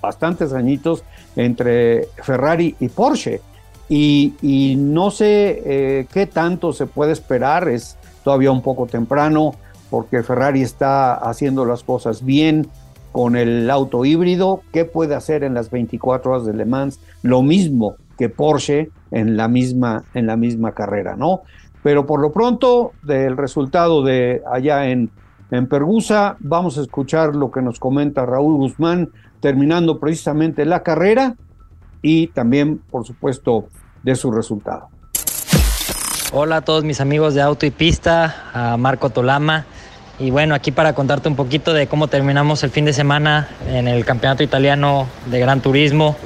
bastantes 0.00 0.52
añitos 0.52 1.04
entre 1.36 2.08
Ferrari 2.22 2.74
y 2.80 2.88
Porsche. 2.88 3.40
Y, 3.88 4.76
no 4.78 5.10
sé 5.10 5.62
eh, 5.64 6.06
qué 6.12 6.26
tanto 6.26 6.72
se 6.72 6.86
puede 6.86 7.12
esperar, 7.12 7.68
es 7.68 7.98
todavía 8.22 8.50
un 8.50 8.62
poco 8.62 8.86
temprano, 8.86 9.54
porque 9.90 10.22
Ferrari 10.22 10.62
está 10.62 11.14
haciendo 11.14 11.66
las 11.66 11.82
cosas 11.82 12.24
bien 12.24 12.66
con 13.12 13.36
el 13.36 13.70
auto 13.70 14.04
híbrido. 14.06 14.62
¿Qué 14.72 14.86
puede 14.86 15.14
hacer 15.14 15.44
en 15.44 15.52
las 15.54 15.70
24 15.70 16.32
horas 16.32 16.46
de 16.46 16.54
Le 16.54 16.64
Mans? 16.64 16.98
Lo 17.22 17.42
mismo 17.42 17.96
que 18.16 18.28
Porsche 18.28 18.90
en 19.10 19.36
la 19.36 19.48
misma, 19.48 20.04
en 20.14 20.26
la 20.26 20.36
misma 20.36 20.72
carrera, 20.72 21.16
¿no? 21.16 21.42
Pero 21.82 22.06
por 22.06 22.20
lo 22.20 22.32
pronto, 22.32 22.92
del 23.02 23.36
resultado 23.36 24.02
de 24.02 24.42
allá 24.50 24.88
en, 24.88 25.10
en 25.50 25.66
Pergusa, 25.66 26.36
vamos 26.40 26.78
a 26.78 26.82
escuchar 26.82 27.34
lo 27.34 27.50
que 27.50 27.62
nos 27.62 27.78
comenta 27.78 28.24
Raúl 28.24 28.56
Guzmán 28.56 29.10
terminando 29.40 30.00
precisamente 30.00 30.64
la 30.64 30.82
carrera 30.82 31.36
y 32.00 32.28
también, 32.28 32.78
por 32.90 33.06
supuesto, 33.06 33.68
de 34.02 34.14
su 34.14 34.30
resultado. 34.30 34.88
Hola 36.32 36.56
a 36.56 36.60
todos 36.62 36.82
mis 36.82 37.00
amigos 37.00 37.34
de 37.34 37.42
Auto 37.42 37.66
y 37.66 37.70
Pista, 37.70 38.50
a 38.52 38.76
Marco 38.76 39.10
Tolama. 39.10 39.66
Y 40.18 40.30
bueno, 40.30 40.54
aquí 40.54 40.70
para 40.70 40.94
contarte 40.94 41.28
un 41.28 41.36
poquito 41.36 41.72
de 41.72 41.86
cómo 41.86 42.08
terminamos 42.08 42.62
el 42.64 42.70
fin 42.70 42.84
de 42.84 42.92
semana 42.92 43.48
en 43.68 43.88
el 43.88 44.04
Campeonato 44.04 44.42
Italiano 44.42 45.06
de 45.30 45.40
Gran 45.40 45.60
Turismo. 45.60 46.16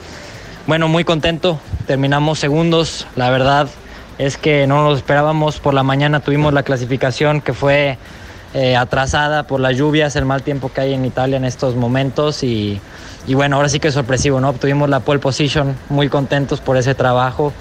Bueno, 0.68 0.86
muy 0.86 1.02
contento, 1.02 1.58
terminamos 1.86 2.38
segundos, 2.38 3.06
la 3.16 3.30
verdad 3.30 3.68
es 4.18 4.36
que 4.36 4.66
no 4.66 4.84
nos 4.84 4.98
esperábamos, 4.98 5.60
por 5.60 5.72
la 5.72 5.82
mañana 5.82 6.20
tuvimos 6.20 6.52
la 6.52 6.62
clasificación 6.62 7.40
que 7.40 7.54
fue 7.54 7.96
eh, 8.52 8.76
atrasada 8.76 9.44
por 9.44 9.60
las 9.60 9.78
lluvias, 9.78 10.14
el 10.14 10.26
mal 10.26 10.42
tiempo 10.42 10.70
que 10.70 10.82
hay 10.82 10.92
en 10.92 11.06
Italia 11.06 11.38
en 11.38 11.46
estos 11.46 11.74
momentos 11.74 12.42
y, 12.42 12.82
bueno, 13.26 13.56
ahora 13.56 13.70
sí 13.70 13.80
que 13.80 13.88
es 13.88 13.94
sorpresivo, 13.94 14.42
¿no? 14.42 14.50
Obtuvimos 14.50 14.90
la 14.90 15.00
pole 15.00 15.20
position, 15.20 15.74
muy 15.88 16.10
contentos 16.10 16.60
por 16.60 16.76
ese 16.76 16.94
trabajo. 16.94 17.54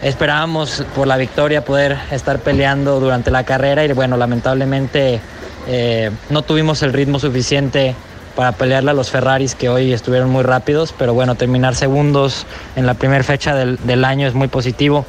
Esperábamos 0.00 0.82
por 0.96 1.06
la 1.06 1.18
victoria 1.18 1.62
poder 1.62 1.98
estar 2.10 2.38
peleando 2.38 3.00
durante 3.00 3.30
la 3.30 3.44
carrera 3.44 3.84
y 3.84 3.92
bueno, 3.92 4.16
lamentablemente 4.16 5.20
eh, 5.68 6.10
no 6.30 6.40
tuvimos 6.40 6.82
el 6.82 6.94
ritmo 6.94 7.18
suficiente 7.18 7.94
para 8.40 8.52
pelearle 8.52 8.92
a 8.92 8.94
los 8.94 9.10
Ferraris 9.10 9.54
que 9.54 9.68
hoy 9.68 9.92
estuvieron 9.92 10.30
muy 10.30 10.42
rápidos, 10.42 10.94
pero 10.96 11.12
bueno, 11.12 11.34
terminar 11.34 11.74
segundos 11.74 12.46
en 12.74 12.86
la 12.86 12.94
primera 12.94 13.22
fecha 13.22 13.54
del, 13.54 14.04
año 14.06 14.26
es 14.26 14.32
muy 14.32 14.48
positivo, 14.48 15.04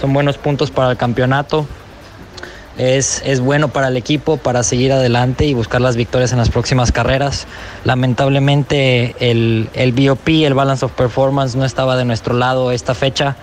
son 0.00 0.12
buenos 0.12 0.38
puntos 0.38 0.70
para 0.70 0.92
el 0.92 0.96
campeonato 0.96 1.66
es, 2.76 3.20
es, 3.26 3.40
bueno 3.40 3.66
para 3.66 3.88
el 3.88 3.96
equipo 3.96 4.36
para 4.36 4.62
seguir 4.62 4.92
adelante 4.92 5.44
y 5.44 5.54
buscar 5.54 5.80
las 5.80 5.96
victorias 5.96 6.30
en 6.30 6.38
las 6.38 6.50
próximas 6.50 6.92
carreras. 6.92 7.48
Lamentablemente 7.82 9.16
el, 9.18 9.68
el 9.74 9.90
BOP, 9.90 10.28
el 10.28 10.54
Balance 10.54 10.84
of 10.84 10.92
Performance, 10.92 11.56
no 11.56 11.64
estaba 11.64 11.96
de 11.96 12.04
nuestro 12.04 12.34
lado 12.34 12.70
esta 12.70 12.94
fecha. 12.94 13.34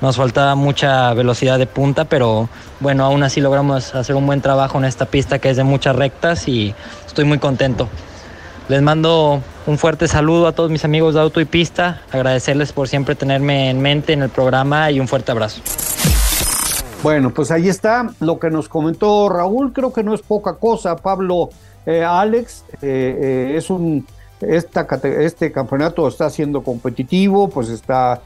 Nos 0.00 0.14
faltaba 0.14 0.54
mucha 0.54 1.12
velocidad 1.12 1.58
de 1.58 1.66
punta, 1.66 2.04
pero 2.04 2.48
bueno, 2.78 3.04
aún 3.04 3.24
así 3.24 3.40
logramos 3.40 3.96
hacer 3.96 4.14
un 4.14 4.26
buen 4.26 4.42
trabajo 4.42 4.78
en 4.78 4.84
esta 4.84 5.06
pista 5.06 5.40
que 5.40 5.50
es 5.50 5.56
de 5.56 5.64
muchas 5.64 5.96
rectas 5.96 6.46
y 6.46 6.72
estoy 7.04 7.24
muy 7.24 7.40
contento. 7.40 7.88
Les 8.68 8.82
mando 8.82 9.40
un 9.68 9.78
fuerte 9.78 10.08
saludo 10.08 10.48
a 10.48 10.52
todos 10.52 10.72
mis 10.72 10.84
amigos 10.84 11.14
de 11.14 11.20
Auto 11.20 11.40
y 11.40 11.44
Pista, 11.44 12.02
agradecerles 12.10 12.72
por 12.72 12.88
siempre 12.88 13.14
tenerme 13.14 13.70
en 13.70 13.80
mente 13.80 14.12
en 14.12 14.22
el 14.22 14.28
programa 14.28 14.90
y 14.90 14.98
un 14.98 15.06
fuerte 15.06 15.30
abrazo. 15.30 15.62
Bueno, 17.04 17.30
pues 17.30 17.52
ahí 17.52 17.68
está 17.68 18.10
lo 18.18 18.40
que 18.40 18.50
nos 18.50 18.68
comentó 18.68 19.28
Raúl, 19.28 19.72
creo 19.72 19.92
que 19.92 20.02
no 20.02 20.14
es 20.14 20.22
poca 20.22 20.54
cosa, 20.54 20.96
Pablo. 20.96 21.50
Eh, 21.86 22.02
Alex, 22.02 22.64
eh, 22.82 23.18
eh, 23.52 23.54
es 23.56 23.70
un, 23.70 24.04
este 24.40 25.52
campeonato 25.52 26.08
está 26.08 26.28
siendo 26.28 26.64
competitivo, 26.64 27.48
pues 27.48 27.68
está 27.68 28.20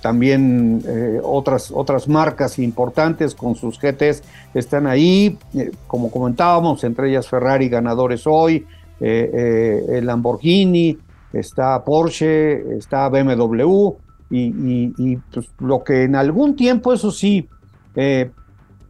también 0.00 0.82
otras, 1.22 1.70
otras 1.70 2.08
marcas 2.08 2.58
importantes 2.58 3.34
con 3.34 3.54
sus 3.54 3.78
GTs 3.78 4.22
están 4.54 4.86
ahí, 4.86 5.38
como 5.86 6.10
comentábamos, 6.10 6.82
entre 6.82 7.10
ellas 7.10 7.28
Ferrari 7.28 7.68
ganadores 7.68 8.26
hoy, 8.26 8.66
el 9.00 10.06
Lamborghini, 10.06 10.98
está 11.32 11.84
Porsche, 11.84 12.76
está 12.76 13.08
BMW, 13.08 13.92
y, 14.30 15.16
pues 15.32 15.48
lo 15.58 15.82
que 15.84 16.04
en 16.04 16.14
algún 16.14 16.56
tiempo, 16.56 16.92
eso 16.92 17.10
sí, 17.10 17.48
eh, 17.96 18.30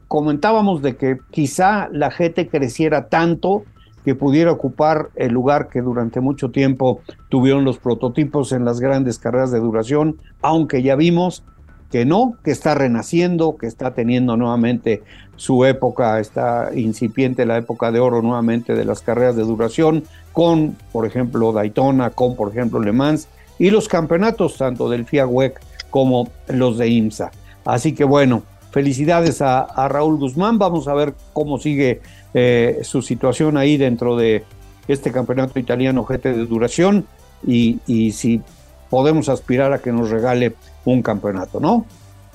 comentábamos 0.09 0.83
de 0.83 0.97
que 0.97 1.19
quizá 1.31 1.88
la 1.93 2.11
GT 2.11 2.49
creciera 2.50 3.09
tanto 3.09 3.65
que 4.05 4.15
pudiera 4.15 4.50
ocupar 4.50 5.11
el 5.17 5.33
lugar 5.33 5.69
que 5.69 5.83
durante 5.83 6.21
mucho 6.21 6.50
tiempo 6.50 7.00
tuvieron 7.29 7.65
los 7.65 7.79
prototipos 7.79 8.53
en 8.53 8.65
las 8.65 8.81
grandes 8.81 9.19
carreras 9.19 9.50
de 9.50 9.61
duración, 9.61 10.17
aunque 10.41 10.83
ya 10.83 10.97
vimos 10.97 11.45
que 11.90 12.04
no, 12.04 12.37
que 12.45 12.50
está 12.50 12.75
renaciendo, 12.75 13.57
que 13.57 13.66
está 13.66 13.95
teniendo 13.95 14.37
nuevamente 14.37 15.02
su 15.37 15.64
época, 15.64 16.21
está 16.21 16.71
incipiente 16.75 17.47
la 17.47 17.57
época 17.57 17.92
de 17.92 18.00
oro 18.00 18.23
nuevamente 18.23 18.75
de 18.75 18.85
las 18.85 19.00
carreras 19.00 19.37
de 19.37 19.42
duración, 19.42 20.04
con, 20.33 20.76
por 20.92 21.07
ejemplo, 21.07 21.52
Daytona, 21.52 22.11
con, 22.11 22.37
por 22.37 22.50
ejemplo, 22.50 22.80
Le 22.80 22.92
Mans, 22.92 23.28
y 23.59 23.71
los 23.71 23.88
campeonatos 23.88 24.57
tanto 24.57 24.88
del 24.88 25.07
FIA 25.07 25.26
WEC 25.26 25.61
como 25.90 26.28
los 26.49 26.78
de 26.78 26.88
IMSA. 26.88 27.30
Así 27.64 27.95
que 27.95 28.04
bueno, 28.04 28.42
Felicidades 28.71 29.40
a, 29.40 29.88
Raúl 29.88 30.18
Guzmán. 30.18 30.59
Vamos 30.59 30.88
a 30.88 30.95
ver 30.95 31.14
cómo 31.33 31.59
sigue 31.59 32.00
eh, 32.35 32.80
su 32.83 33.02
situación 33.02 33.57
ahí 33.57 33.76
dentro 33.76 34.16
de 34.16 34.45
este 34.88 35.11
campeonato 35.11 35.59
italiano 35.59 36.04
GT 36.04 36.25
de 36.25 36.47
duración 36.47 37.07
y, 37.47 37.80
si 38.12 38.42
podemos 38.90 39.28
aspirar 39.28 39.73
a 39.73 39.80
que 39.80 39.92
nos 39.92 40.11
regale 40.11 40.54
un 40.92 41.02
campeonato, 41.02 41.61
¿no? 41.61 41.87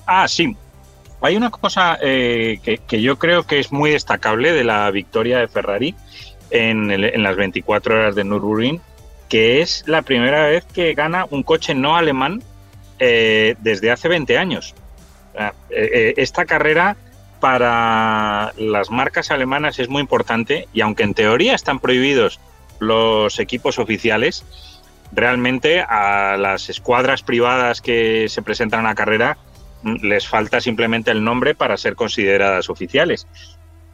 Ah, 0.05 0.27
sí. 0.27 0.55
Hay 1.21 1.37
una 1.37 1.49
cosa 1.49 1.97
eh, 2.01 2.59
que, 2.87 3.01
yo 3.01 3.17
creo 3.17 3.43
que 3.43 3.59
es 3.59 3.71
muy 3.71 3.91
destacable 3.91 4.51
de 4.51 4.63
la 4.63 4.91
victoria 4.91 5.39
de 5.39 5.47
Ferrari 5.47 5.95
en, 6.51 7.23
las 7.23 7.35
24 7.35 7.95
horas 7.95 8.15
de 8.15 8.23
Nürburgring 8.23 8.81
que 9.29 9.61
es 9.61 9.83
la 9.87 10.01
primera 10.01 10.47
vez 10.47 10.65
que 10.65 10.93
gana 10.93 11.25
un 11.29 11.41
coche 11.41 11.73
no 11.73 11.95
alemán 11.95 12.43
eh, 12.99 13.55
desde 13.59 13.89
hace 13.89 14.07
20 14.07 14.37
años. 14.37 14.75
Eh, 15.69 16.13
esta 16.17 16.45
carrera 16.45 16.97
para 17.39 18.53
las 18.57 18.91
marcas 18.91 19.31
alemanas 19.31 19.79
es 19.79 19.89
muy 19.89 20.01
importante 20.01 20.67
y 20.73 20.81
aunque 20.81 21.03
en 21.03 21.13
teoría 21.13 21.55
están 21.55 21.79
prohibidos 21.79 22.39
los 22.79 23.39
equipos 23.39 23.79
oficiales, 23.79 24.45
realmente 25.13 25.81
a 25.81 26.37
las 26.37 26.69
escuadras 26.69 27.23
privadas 27.23 27.81
que 27.81 28.27
se 28.29 28.41
presentan 28.41 28.81
a 28.81 28.89
la 28.89 28.95
carrera 28.95 29.37
mm, 29.83 30.05
les 30.05 30.27
falta 30.27 30.59
simplemente 30.61 31.11
el 31.11 31.23
nombre 31.23 31.55
para 31.55 31.77
ser 31.77 31.95
consideradas 31.95 32.69
oficiales. 32.69 33.27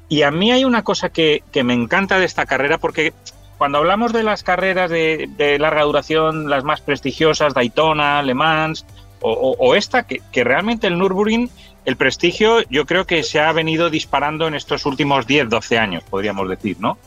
Y 0.08 0.24
a 0.24 0.32
mí 0.32 0.52
hay 0.52 0.66
una 0.66 0.84
cosa 0.84 1.10
que, 1.10 1.44
me 1.64 1.74
encanta 1.74 2.20
de 2.20 2.26
esta 2.26 2.46
carrera 2.46 2.80
porque 2.80 3.14
cuando 3.60 3.78
hablamos 3.78 4.12
de 4.12 4.24
las 4.24 4.42
carreras 4.42 4.90
de, 4.90 5.58
larga 5.60 5.84
duración, 5.84 6.50
las 6.50 6.64
más 6.64 6.82
prestigiosas, 6.82 7.54
Daytona, 7.54 8.24
Le 8.24 8.34
Mans 8.34 8.86
o, 9.22 9.76
esta, 9.76 10.08
que, 10.08 10.22
que, 10.32 10.46
realmente 10.46 10.88
el 10.88 10.98
Nürburgring, 10.98 11.50
el 11.84 11.98
prestigio 11.98 12.62
yo 12.70 12.86
creo 12.86 13.06
que 13.06 13.22
se 13.22 13.40
ha 13.40 13.52
venido 13.52 13.90
disparando 13.90 14.48
en 14.48 14.56
estos 14.56 14.86
últimos 14.86 15.28
10, 15.28 15.50
12 15.50 15.78
años, 15.78 16.04
podríamos 16.10 16.48
decir, 16.48 16.78
¿no? 16.80 16.98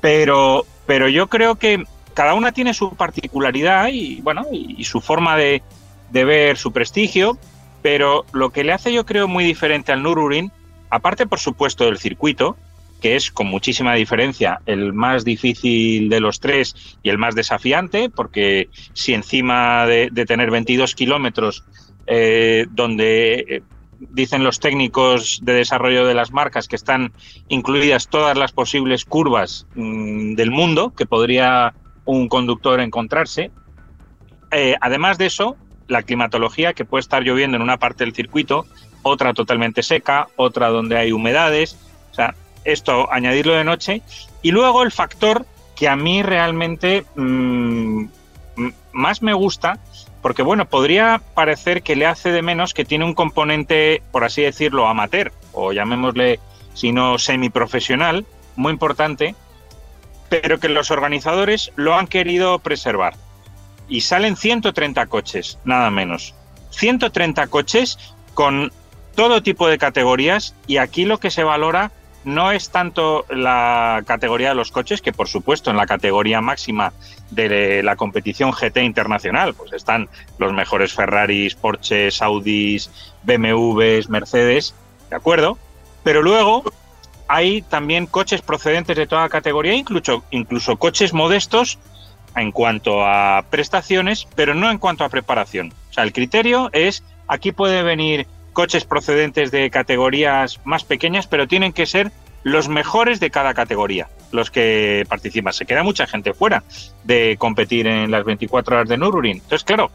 Pero, 0.00 0.64
pero 0.86 1.08
yo 1.08 1.28
creo 1.28 1.56
que 1.56 1.84
cada 2.14 2.34
una 2.34 2.52
tiene 2.52 2.74
su 2.74 2.94
particularidad 2.94 3.88
y, 3.88 4.20
bueno, 4.22 4.46
y, 4.50 4.84
su 4.84 5.00
forma 5.00 5.36
de, 5.36 5.62
ver 6.10 6.56
su 6.56 6.72
prestigio, 6.72 7.38
pero 7.82 8.24
lo 8.32 8.50
que 8.50 8.64
le 8.64 8.72
hace 8.72 8.92
yo 8.92 9.04
creo 9.04 9.28
muy 9.28 9.44
diferente 9.44 9.92
al 9.92 10.02
Nürburgring, 10.02 10.50
aparte 10.90 11.26
por 11.26 11.40
supuesto 11.40 11.84
del 11.84 11.98
circuito, 11.98 12.56
que 13.00 13.16
es 13.16 13.30
con 13.30 13.48
muchísima 13.48 13.94
diferencia 13.94 14.60
el 14.64 14.92
más 14.92 15.24
difícil 15.24 16.08
de 16.08 16.20
los 16.20 16.40
tres 16.40 16.96
y 17.02 17.10
el 17.10 17.18
más 17.18 17.34
desafiante, 17.34 18.08
porque 18.08 18.68
si 18.92 19.12
encima 19.12 19.86
de, 19.86 20.08
tener 20.26 20.50
22 20.50 20.94
kilómetros, 20.94 21.64
eh, 22.06 22.66
donde 22.70 23.44
eh, 23.48 23.62
dicen 23.98 24.44
los 24.44 24.60
técnicos 24.60 25.40
de 25.42 25.54
desarrollo 25.54 26.06
de 26.06 26.14
las 26.14 26.30
marcas 26.32 26.68
que 26.68 26.76
están 26.76 27.12
incluidas 27.48 28.08
todas 28.08 28.36
las 28.36 28.52
posibles 28.52 29.04
curvas 29.04 29.66
mm, 29.74 30.34
del 30.34 30.50
mundo 30.50 30.92
que 30.94 31.06
podría 31.06 31.74
un 32.04 32.28
conductor 32.28 32.80
encontrarse, 32.80 33.50
eh, 34.50 34.76
además 34.80 35.18
de 35.18 35.26
eso, 35.26 35.56
la 35.88 36.02
climatología, 36.02 36.72
que 36.72 36.84
puede 36.84 37.00
estar 37.00 37.22
lloviendo 37.22 37.56
en 37.56 37.62
una 37.62 37.76
parte 37.76 38.04
del 38.04 38.14
circuito, 38.14 38.66
otra 39.02 39.34
totalmente 39.34 39.82
seca, 39.82 40.28
otra 40.36 40.68
donde 40.68 40.96
hay 40.96 41.12
humedades. 41.12 41.76
O 42.10 42.14
sea, 42.14 42.34
esto 42.64 43.12
añadirlo 43.12 43.54
de 43.54 43.64
noche. 43.64 44.02
Y 44.42 44.50
luego 44.50 44.82
el 44.82 44.92
factor 44.92 45.46
que 45.76 45.88
a 45.88 45.96
mí 45.96 46.22
realmente 46.22 47.04
mm, 47.16 48.04
más 48.92 49.22
me 49.22 49.34
gusta, 49.34 49.78
porque 50.22 50.42
bueno, 50.42 50.66
podría 50.66 51.20
parecer 51.34 51.82
que 51.82 51.96
le 51.96 52.06
hace 52.06 52.30
de 52.30 52.42
menos 52.42 52.74
que 52.74 52.84
tiene 52.84 53.04
un 53.04 53.14
componente, 53.14 54.02
por 54.12 54.24
así 54.24 54.42
decirlo, 54.42 54.86
amateur, 54.86 55.32
o 55.52 55.72
llamémosle, 55.72 56.40
si 56.74 56.92
no 56.92 57.18
semiprofesional, 57.18 58.24
muy 58.56 58.72
importante, 58.72 59.34
pero 60.42 60.58
que 60.58 60.68
los 60.68 60.90
organizadores 60.90 61.70
lo 61.76 61.94
han 61.94 62.08
querido 62.08 62.58
preservar. 62.58 63.14
Y 63.88 64.00
salen 64.00 64.36
130 64.36 65.06
coches, 65.06 65.58
nada 65.64 65.90
menos. 65.90 66.34
130 66.70 67.46
coches 67.46 67.98
con 68.34 68.72
todo 69.14 69.44
tipo 69.44 69.68
de 69.68 69.78
categorías 69.78 70.56
y 70.66 70.78
aquí 70.78 71.04
lo 71.04 71.18
que 71.18 71.30
se 71.30 71.44
valora 71.44 71.92
no 72.24 72.50
es 72.50 72.70
tanto 72.70 73.26
la 73.28 74.02
categoría 74.06 74.48
de 74.48 74.54
los 74.56 74.72
coches, 74.72 75.02
que 75.02 75.12
por 75.12 75.28
supuesto 75.28 75.70
en 75.70 75.76
la 75.76 75.86
categoría 75.86 76.40
máxima 76.40 76.92
de 77.30 77.82
la 77.84 77.94
competición 77.94 78.50
GT 78.50 78.78
internacional, 78.78 79.54
pues 79.54 79.72
están 79.72 80.08
los 80.38 80.52
mejores 80.52 80.94
Ferraris, 80.94 81.54
Porsches, 81.54 82.22
Audis, 82.22 82.90
BMWs, 83.22 84.08
Mercedes, 84.08 84.74
¿de 85.10 85.16
acuerdo? 85.16 85.58
Pero 86.02 86.22
luego 86.22 86.64
hay 87.28 87.62
también 87.62 88.06
coches 88.06 88.42
procedentes 88.42 88.96
de 88.96 89.06
toda 89.06 89.28
categoría, 89.28 89.74
incluso, 89.74 90.24
incluso 90.30 90.76
coches 90.76 91.12
modestos 91.12 91.78
en 92.36 92.52
cuanto 92.52 93.04
a 93.04 93.44
prestaciones, 93.50 94.26
pero 94.34 94.54
no 94.54 94.70
en 94.70 94.78
cuanto 94.78 95.04
a 95.04 95.08
preparación. 95.08 95.72
O 95.90 95.92
sea, 95.92 96.04
el 96.04 96.12
criterio 96.12 96.70
es, 96.72 97.02
aquí 97.28 97.52
puede 97.52 97.82
venir 97.82 98.26
coches 98.52 98.84
procedentes 98.84 99.50
de 99.50 99.70
categorías 99.70 100.60
más 100.64 100.84
pequeñas, 100.84 101.26
pero 101.26 101.46
tienen 101.46 101.72
que 101.72 101.86
ser 101.86 102.12
los 102.44 102.68
mejores 102.68 103.20
de 103.20 103.30
cada 103.30 103.54
categoría, 103.54 104.08
los 104.30 104.50
que 104.50 105.04
participan. 105.08 105.52
Se 105.52 105.64
queda 105.64 105.82
mucha 105.82 106.06
gente 106.06 106.34
fuera 106.34 106.62
de 107.02 107.36
competir 107.38 107.86
en 107.86 108.10
las 108.10 108.24
24 108.24 108.76
horas 108.76 108.88
de 108.88 108.98
Nürburgring. 108.98 109.38
Entonces, 109.38 109.64
claro, 109.64 109.90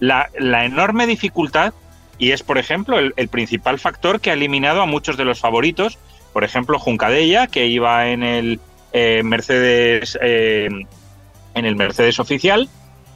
la, 0.00 0.28
enorme 0.64 1.06
dificultad, 1.06 1.72
y 2.18 2.32
es, 2.32 2.42
por 2.42 2.58
ejemplo, 2.58 2.98
el, 2.98 3.28
principal 3.28 3.78
factor 3.78 4.20
que 4.20 4.30
ha 4.30 4.34
eliminado 4.34 4.82
a 4.82 4.86
muchos 4.86 5.16
de 5.16 5.24
los 5.24 5.40
favoritos, 5.40 5.98
por 6.32 6.44
ejemplo, 6.44 6.78
Juncadella, 6.78 7.46
que 7.46 7.66
iba 7.66 8.08
en 8.08 8.22
el 8.22 8.60
eh, 8.92 9.22
Mercedes, 9.24 10.18
eh, 10.20 10.68
en 11.54 11.64
el 11.64 11.76
Mercedes 11.76 12.18
oficial, 12.20 12.68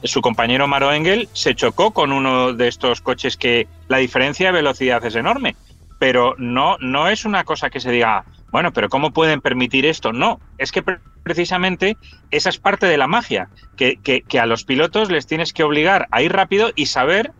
su 0.03 0.21
compañero 0.21 0.67
Maro 0.67 0.91
Engel 0.91 1.27
se 1.33 1.55
chocó 1.55 1.91
con 1.91 2.11
uno 2.11 2.53
de 2.53 2.67
estos 2.67 3.01
coches 3.01 3.37
que 3.37 3.67
la 3.87 3.97
diferencia 3.97 4.47
de 4.47 4.53
velocidad 4.53 5.03
es 5.05 5.15
enorme. 5.15 5.55
Pero 5.99 6.35
no, 6.37 6.77
no 6.79 7.07
es 7.07 7.25
una 7.25 7.43
cosa 7.43 7.71
que 7.71 7.79
se 7.79 7.89
diga, 7.89 8.23
bueno, 8.51 8.71
pero 8.71 8.89
¿cómo 8.89 9.11
pueden 9.11 9.41
permitir 9.41 9.85
esto? 9.85 10.13
No, 10.13 10.39
es 10.57 10.71
que 10.71 10.83
precisamente 11.23 11.97
esa 12.31 12.49
es 12.49 12.57
parte 12.57 12.85
de 12.85 12.97
la 12.97 13.07
magia, 13.07 13.49
que, 13.75 14.23
a 14.39 14.45
los 14.45 14.63
pilotos 14.63 15.11
les 15.11 15.27
tienes 15.27 15.53
que 15.53 15.63
obligar 15.63 16.07
a 16.11 16.21
ir 16.21 16.31
rápido 16.31 16.71
y 16.75 16.85
saber 16.85 17.31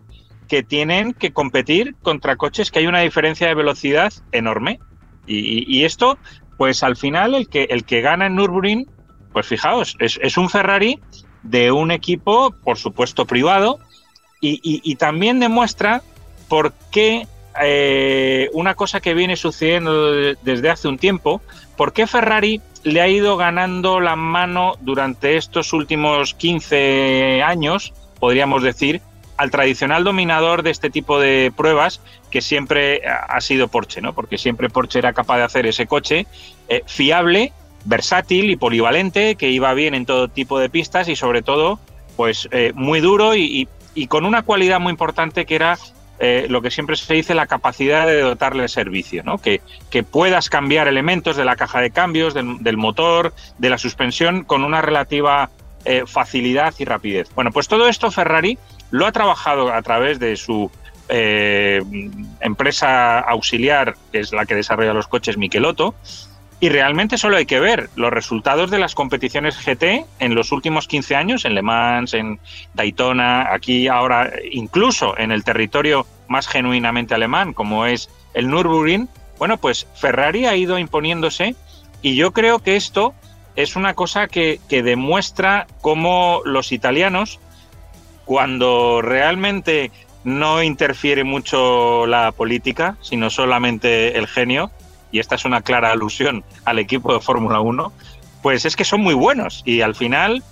que 0.48 0.62
tienen 0.62 1.14
que 1.14 1.32
competir 1.32 1.94
contra 2.02 2.36
coches 2.36 2.70
que 2.70 2.80
hay 2.80 2.86
una 2.86 3.00
diferencia 3.00 3.48
de 3.48 3.54
velocidad 3.54 4.12
enorme. 4.32 4.80
Y, 5.28 5.84
esto, 5.84 6.18
pues 6.56 6.82
al 6.82 6.96
final, 6.96 7.34
el 7.34 7.48
que, 7.48 7.64
el 7.64 7.84
que 7.84 8.00
gana 8.00 8.26
en 8.26 8.36
Nürburgring, 8.36 8.88
pues 9.32 9.46
fijaos, 9.46 9.94
es, 10.00 10.18
es 10.22 10.36
un 10.36 10.48
Ferrari 10.48 10.98
de 11.42 11.70
un 11.70 11.90
equipo, 11.90 12.54
por 12.64 12.78
supuesto, 12.78 13.26
privado, 13.26 13.78
y, 14.40 14.94
también 14.96 15.40
demuestra 15.40 16.02
por 16.48 16.72
qué 16.92 17.26
eh, 17.60 18.48
una 18.52 18.74
cosa 18.74 19.00
que 19.00 19.14
viene 19.14 19.36
sucediendo 19.36 20.12
desde 20.42 20.70
hace 20.70 20.88
un 20.88 20.98
tiempo, 20.98 21.42
por 21.76 21.92
qué 21.92 22.06
Ferrari 22.06 22.60
le 22.84 23.00
ha 23.00 23.08
ido 23.08 23.36
ganando 23.36 23.98
la 23.98 24.14
mano 24.14 24.74
durante 24.80 25.36
estos 25.36 25.72
últimos 25.72 26.34
15 26.34 27.42
años, 27.42 27.92
podríamos 28.20 28.62
decir, 28.62 29.02
al 29.38 29.50
tradicional 29.52 30.04
dominador 30.04 30.62
de 30.62 30.70
este 30.70 30.90
tipo 30.90 31.18
de 31.18 31.52
pruebas 31.56 32.00
que 32.30 32.42
siempre 32.42 33.02
ha 33.06 33.40
sido 33.40 33.68
Porsche, 33.68 34.02
¿no? 34.02 34.12
Porque 34.12 34.36
siempre 34.36 34.68
Porsche 34.68 34.98
era 34.98 35.12
capaz 35.12 35.38
de 35.38 35.44
hacer 35.44 35.66
ese 35.66 35.86
coche 35.86 36.26
eh, 36.68 36.82
fiable 36.86 37.52
versátil 37.84 38.50
y 38.50 38.56
polivalente, 38.56 39.36
que 39.36 39.48
iba 39.50 39.72
bien 39.74 39.94
en 39.94 40.04
todo 40.04 40.28
tipo 40.28 40.58
de 40.58 40.68
pistas 40.68 41.08
y 41.08 41.14
sobre 41.14 41.42
todo, 41.42 41.78
pues 42.16 42.48
eh, 42.50 42.72
muy 42.74 43.00
duro 43.00 43.34
y, 43.34 43.68
con 44.08 44.24
una 44.24 44.42
cualidad 44.42 44.78
muy 44.78 44.90
importante 44.90 45.44
que 45.46 45.54
era 45.56 45.78
eh, 46.20 46.46
lo 46.48 46.60
que 46.62 46.70
siempre 46.70 46.96
se 46.96 47.14
dice, 47.14 47.34
la 47.34 47.46
capacidad 47.46 48.06
de 48.06 48.20
dotarle 48.20 48.62
de 48.62 48.68
servicio, 48.68 49.22
¿no? 49.24 49.38
Que, 49.38 49.60
que 49.90 50.02
puedas 50.02 50.50
cambiar 50.50 50.88
elementos 50.88 51.36
de 51.36 51.44
la 51.44 51.56
caja 51.56 51.80
de 51.80 51.90
cambios, 51.90 52.34
del, 52.34 52.76
motor, 52.76 53.32
de 53.58 53.70
la 53.70 53.78
suspensión, 53.78 54.44
con 54.44 54.64
una 54.64 54.82
relativa 54.82 55.50
facilidad 56.06 56.74
y 56.78 56.84
rapidez. 56.84 57.30
Bueno, 57.34 57.50
pues 57.50 57.66
todo 57.66 57.88
esto 57.88 58.10
Ferrari 58.10 58.58
lo 58.90 59.06
ha 59.06 59.12
trabajado 59.12 59.72
a 59.72 59.82
través 59.82 60.18
de 60.18 60.36
su 60.36 60.70
empresa 62.40 63.18
auxiliar, 63.20 63.96
que 64.12 64.20
es 64.20 64.32
la 64.32 64.44
que 64.44 64.54
desarrolla 64.54 64.92
los 64.92 65.08
coches 65.08 65.38
Michelotto, 65.38 65.94
y 66.60 66.70
realmente 66.70 67.18
solo 67.18 67.36
hay 67.36 67.46
que 67.46 67.60
ver 67.60 67.88
los 67.94 68.12
resultados 68.12 68.70
de 68.70 68.78
las 68.78 68.94
competiciones 68.94 69.56
GT 69.64 70.04
en 70.18 70.34
los 70.34 70.50
últimos 70.50 70.88
15 70.88 71.14
años, 71.14 71.44
en 71.44 71.54
Le 71.54 71.62
Mans, 71.62 72.14
en 72.14 72.40
Daytona, 72.74 73.52
aquí 73.52 73.86
ahora 73.86 74.32
incluso 74.50 75.16
en 75.18 75.30
el 75.30 75.44
territorio 75.44 76.04
más 76.26 76.48
genuinamente 76.48 77.14
alemán, 77.14 77.52
como 77.52 77.86
es 77.86 78.10
el 78.34 78.48
Nürburgring. 78.48 79.08
Bueno, 79.38 79.56
pues 79.58 79.86
Ferrari 79.94 80.46
ha 80.46 80.56
ido 80.56 80.78
imponiéndose 80.78 81.54
y 82.02 82.16
yo 82.16 82.32
creo 82.32 82.58
que 82.58 82.74
esto 82.74 83.14
es 83.54 83.76
una 83.76 83.94
cosa 83.94 84.26
que, 84.26 84.60
que 84.68 84.82
demuestra 84.82 85.68
cómo 85.80 86.42
los 86.44 86.72
italianos, 86.72 87.38
cuando 88.28 89.00
realmente 89.00 89.90
no 90.22 90.62
interfiere 90.62 91.24
mucho 91.24 92.06
la 92.06 92.30
política, 92.30 92.98
sino 93.00 93.30
solamente 93.30 94.18
el 94.18 94.26
genio, 94.26 94.70
y 95.10 95.18
esta 95.18 95.36
es 95.36 95.46
una 95.46 95.62
clara 95.62 95.92
alusión 95.92 96.44
al 96.66 96.78
equipo 96.78 97.14
de 97.14 97.20
Fórmula 97.20 97.60
1, 97.60 97.90
pues 98.42 98.66
es 98.66 98.76
que 98.76 98.84
son 98.84 99.00
muy 99.00 99.14
buenos 99.14 99.62
y 99.64 99.80
al 99.80 99.94
final 99.94 100.42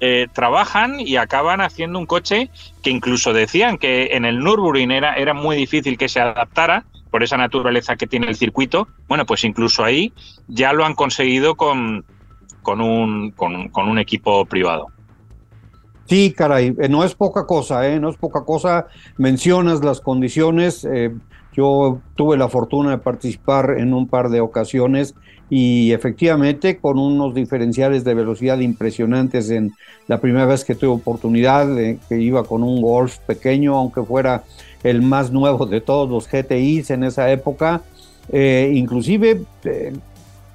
eh, 0.00 0.28
trabajan 0.32 0.98
y 0.98 1.16
acaban 1.16 1.60
haciendo 1.60 1.98
un 1.98 2.06
coche 2.06 2.48
que 2.82 2.88
incluso 2.88 3.34
decían 3.34 3.76
que 3.76 4.16
en 4.16 4.24
el 4.24 4.38
Nürburgring 4.38 4.90
era, 4.90 5.34
muy 5.34 5.56
difícil 5.56 5.98
que 5.98 6.08
se 6.08 6.20
adaptara 6.20 6.86
por 7.10 7.22
esa 7.22 7.36
naturaleza 7.36 7.96
que 7.96 8.06
tiene 8.06 8.28
el 8.28 8.36
circuito. 8.36 8.88
Bueno, 9.08 9.26
pues 9.26 9.44
incluso 9.44 9.84
ahí 9.84 10.14
ya 10.48 10.72
lo 10.72 10.86
han 10.86 10.94
conseguido 10.94 11.54
con, 11.54 12.02
con, 12.62 12.80
un, 12.80 13.32
con 13.32 13.88
un 13.88 13.98
equipo 13.98 14.46
privado. 14.46 14.95
Sí, 16.08 16.32
caray, 16.32 16.74
eh, 16.78 16.88
no 16.88 17.02
es 17.02 17.14
poca 17.14 17.46
cosa, 17.46 17.88
¿eh? 17.88 17.98
No 17.98 18.08
es 18.08 18.16
poca 18.16 18.44
cosa. 18.44 18.86
Mencionas 19.16 19.82
las 19.82 20.00
condiciones. 20.00 20.84
Eh, 20.84 21.12
yo 21.52 22.00
tuve 22.14 22.36
la 22.36 22.48
fortuna 22.48 22.90
de 22.90 22.98
participar 22.98 23.76
en 23.78 23.92
un 23.92 24.06
par 24.06 24.28
de 24.28 24.40
ocasiones 24.40 25.14
y 25.48 25.92
efectivamente 25.92 26.76
con 26.76 26.98
unos 26.98 27.34
diferenciales 27.34 28.04
de 28.04 28.14
velocidad 28.14 28.58
impresionantes 28.58 29.48
en 29.50 29.72
la 30.06 30.20
primera 30.20 30.44
vez 30.44 30.64
que 30.64 30.74
tuve 30.74 30.90
oportunidad, 30.90 31.66
que 32.08 32.20
iba 32.20 32.44
con 32.44 32.62
un 32.62 32.82
Golf 32.82 33.18
pequeño, 33.20 33.74
aunque 33.74 34.02
fuera 34.02 34.44
el 34.82 35.02
más 35.02 35.32
nuevo 35.32 35.66
de 35.66 35.80
todos 35.80 36.10
los 36.10 36.28
GTIs 36.28 36.90
en 36.90 37.04
esa 37.04 37.30
época. 37.32 37.82
Eh, 38.30 38.72
inclusive 38.74 39.40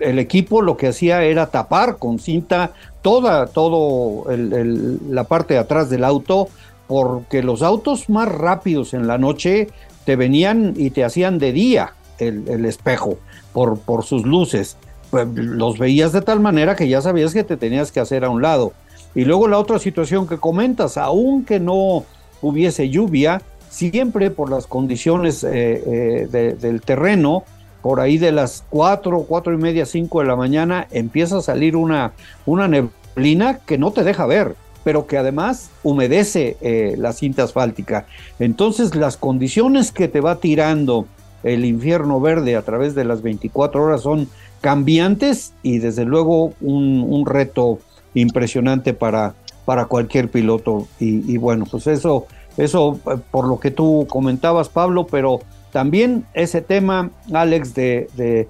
el 0.02 0.20
equipo 0.20 0.62
lo 0.62 0.78
que 0.78 0.88
hacía 0.88 1.24
era 1.24 1.48
tapar 1.48 1.98
con 1.98 2.20
cinta 2.20 2.74
toda 3.02 3.48
todo 3.48 4.26
la 4.28 5.24
parte 5.26 5.56
de 5.56 5.60
atrás 5.60 5.90
del 5.90 6.04
auto 6.04 6.48
porque 6.88 7.42
los 7.42 7.62
autos 7.62 8.10
más 8.10 8.28
rápidos 8.28 8.94
en 8.94 9.08
la 9.08 9.18
noche 9.18 9.70
te 10.06 10.16
venían 10.16 10.74
y 10.76 10.90
te 10.90 11.04
hacían 11.04 11.40
de 11.40 11.54
día 11.54 11.94
el, 12.20 12.66
espejo 12.66 13.18
por, 13.54 14.04
sus 14.04 14.26
luces. 14.26 14.78
Pues, 15.10 15.28
los 15.34 15.78
veías 15.80 16.12
de 16.12 16.22
tal 16.22 16.40
manera 16.40 16.76
que 16.76 16.88
ya 16.88 17.02
sabías 17.02 17.34
que 17.34 17.44
te 17.44 17.58
tenías 17.58 17.92
que 17.92 18.00
hacer 18.00 18.26
a 18.26 18.30
un 18.30 18.42
lado. 18.42 18.74
Y 19.16 19.26
luego 19.26 19.48
la 19.48 19.58
otra 19.58 19.80
situación 19.80 20.28
que 20.28 20.38
comentas, 20.38 20.98
aunque 20.98 21.60
no 21.60 22.04
hubiese 22.42 22.90
lluvia, 22.90 23.42
siempre 23.70 24.30
por 24.30 24.50
las 24.50 24.68
condiciones 24.68 25.44
eh, 25.44 26.28
eh, 26.32 26.56
del 26.60 26.82
terreno, 26.82 27.44
por 27.82 28.00
ahí 28.00 28.18
de 28.18 28.32
las 28.32 28.64
4, 28.70 29.26
cuatro 29.28 29.54
y 29.54 29.58
media, 29.58 29.86
5 29.86 30.22
de 30.22 30.28
la 30.28 30.36
mañana, 30.36 30.88
empieza 30.92 31.38
a 31.38 31.42
salir 31.42 31.76
una, 31.76 32.14
una 32.46 32.68
neblina 32.68 33.60
que 33.60 33.78
no 33.78 33.92
te 33.92 34.04
deja 34.04 34.26
ver, 34.26 34.56
pero 34.84 35.08
que 35.08 35.18
además 35.18 35.70
humedece 35.84 36.58
eh, 36.62 36.96
la 36.98 37.14
cinta 37.14 37.44
asfáltica. 37.44 38.06
Entonces 38.40 38.96
las 38.96 39.18
condiciones 39.18 39.92
que 39.92 40.08
te 40.08 40.22
va 40.22 40.38
tirando 40.38 41.08
el 41.44 41.66
infierno 41.66 42.20
verde 42.20 42.56
a 42.56 42.62
través 42.62 42.94
de 42.96 43.04
las 43.04 43.22
24 43.22 43.84
horas 43.84 44.02
son 44.02 44.28
cambiantes 44.62 45.54
y 45.64 45.80
desde 45.80 46.06
luego 46.06 46.54
un, 46.62 47.26
reto 47.26 47.80
impresionante 48.14 48.94
para, 48.94 49.34
para 49.66 49.86
cualquier 49.86 50.30
piloto. 50.30 50.88
Y, 51.00 51.32
y, 51.32 51.38
bueno, 51.38 51.66
pues 51.70 51.88
eso, 51.88 52.28
eso 52.58 53.00
eh, 53.12 53.18
por 53.32 53.48
lo 53.48 53.60
que 53.60 53.72
tú 53.72 54.06
comentabas, 54.08 54.70
Pablo, 54.70 55.08
pero 55.10 55.40
también 55.72 56.26
ese 56.34 56.62
tema, 56.62 57.12
Alex, 57.34 57.74
de, 57.74 58.48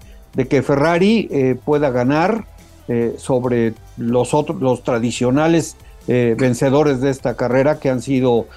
que 0.50 0.62
Ferrari 0.62 1.28
eh, 1.32 1.56
pueda 1.64 1.90
ganar 1.92 2.46
eh, 2.88 3.16
sobre 3.18 3.74
los 3.98 4.34
otros, 4.34 4.62
los 4.62 4.84
tradicionales 4.84 5.78
eh, 6.08 6.36
vencedores 6.38 7.00
de 7.00 7.12
esta 7.12 7.36
carrera 7.36 7.80
que 7.80 7.90
han 7.90 8.02
sido 8.02 8.48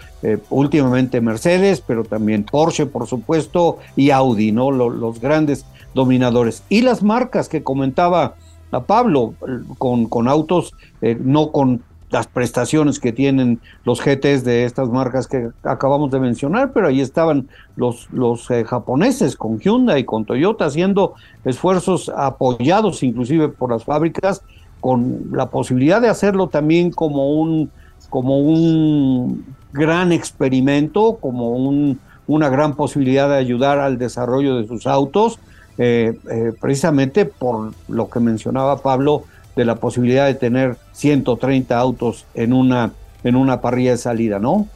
últimamente 0.49 1.21
Mercedes, 1.21 1.83
pero 1.87 2.03
también 2.03 2.45
Porsche, 2.45 2.87
por 2.87 3.07
supuesto, 3.07 3.79
y 3.95 4.09
Audi, 4.09 4.53
¿no? 4.53 4.71
los 4.71 5.21
grandes 5.21 5.67
dominadores. 5.93 6.63
Y 6.71 6.81
las 6.81 7.03
marcas 7.03 7.51
que 7.51 7.63
comentaba 7.63 8.37
a 8.71 8.85
Pablo, 8.85 9.35
con, 9.77 10.07
con 10.07 10.27
autos, 10.27 10.73
no 11.03 11.53
con 11.53 11.83
las 12.15 12.29
prestaciones 12.29 13.01
que 13.01 13.13
tienen 13.13 13.59
los 13.85 14.01
GTs 14.01 14.45
de 14.45 14.65
estas 14.67 14.89
marcas 14.89 15.27
que 15.27 15.49
acabamos 15.65 16.13
de 16.13 16.21
mencionar, 16.21 16.73
pero 16.73 16.87
ahí 16.87 17.01
estaban 17.01 17.49
los, 17.75 18.09
los 18.13 18.49
eh, 18.53 18.65
japoneses 18.65 19.35
con 19.35 19.59
Hyundai 19.59 20.03
y 20.03 20.05
con 20.05 20.25
Toyota 20.25 20.67
haciendo 20.67 21.15
esfuerzos 21.45 22.09
apoyados 22.17 23.03
inclusive 23.03 23.49
por 23.49 23.73
las 23.73 23.83
fábricas 23.83 24.43
con 24.79 25.31
la 25.33 25.51
posibilidad 25.51 26.01
de 26.01 26.09
hacerlo 26.09 26.47
también 26.47 26.93
como 26.93 27.33
un, 27.33 27.73
como 28.11 28.39
un 28.39 29.45
gran 29.73 30.13
experimento, 30.13 31.19
como 31.21 31.51
un, 31.51 31.99
una 32.29 32.49
gran 32.49 32.77
posibilidad 32.77 33.29
de 33.29 33.39
ayudar 33.39 33.81
al 33.81 33.99
desarrollo 33.99 34.55
de 34.55 34.69
sus 34.69 34.87
autos, 34.87 35.41
eh, 35.79 36.17
eh, 36.31 36.53
precisamente 36.61 37.25
por 37.25 37.73
lo 37.89 38.09
que 38.09 38.21
mencionaba 38.21 38.83
Pablo, 38.83 39.25
de 39.57 39.65
la 39.65 39.77
posibilidad 39.77 40.27
de 40.27 40.35
tener 40.35 40.77
130 40.93 41.77
autos 41.79 42.27
en 42.35 42.53
una, 42.53 42.93
en 43.23 43.37
una 43.37 43.61
parrilla 43.61 43.93
de 43.93 43.99
salida, 43.99 44.39
¿no? 44.39 44.69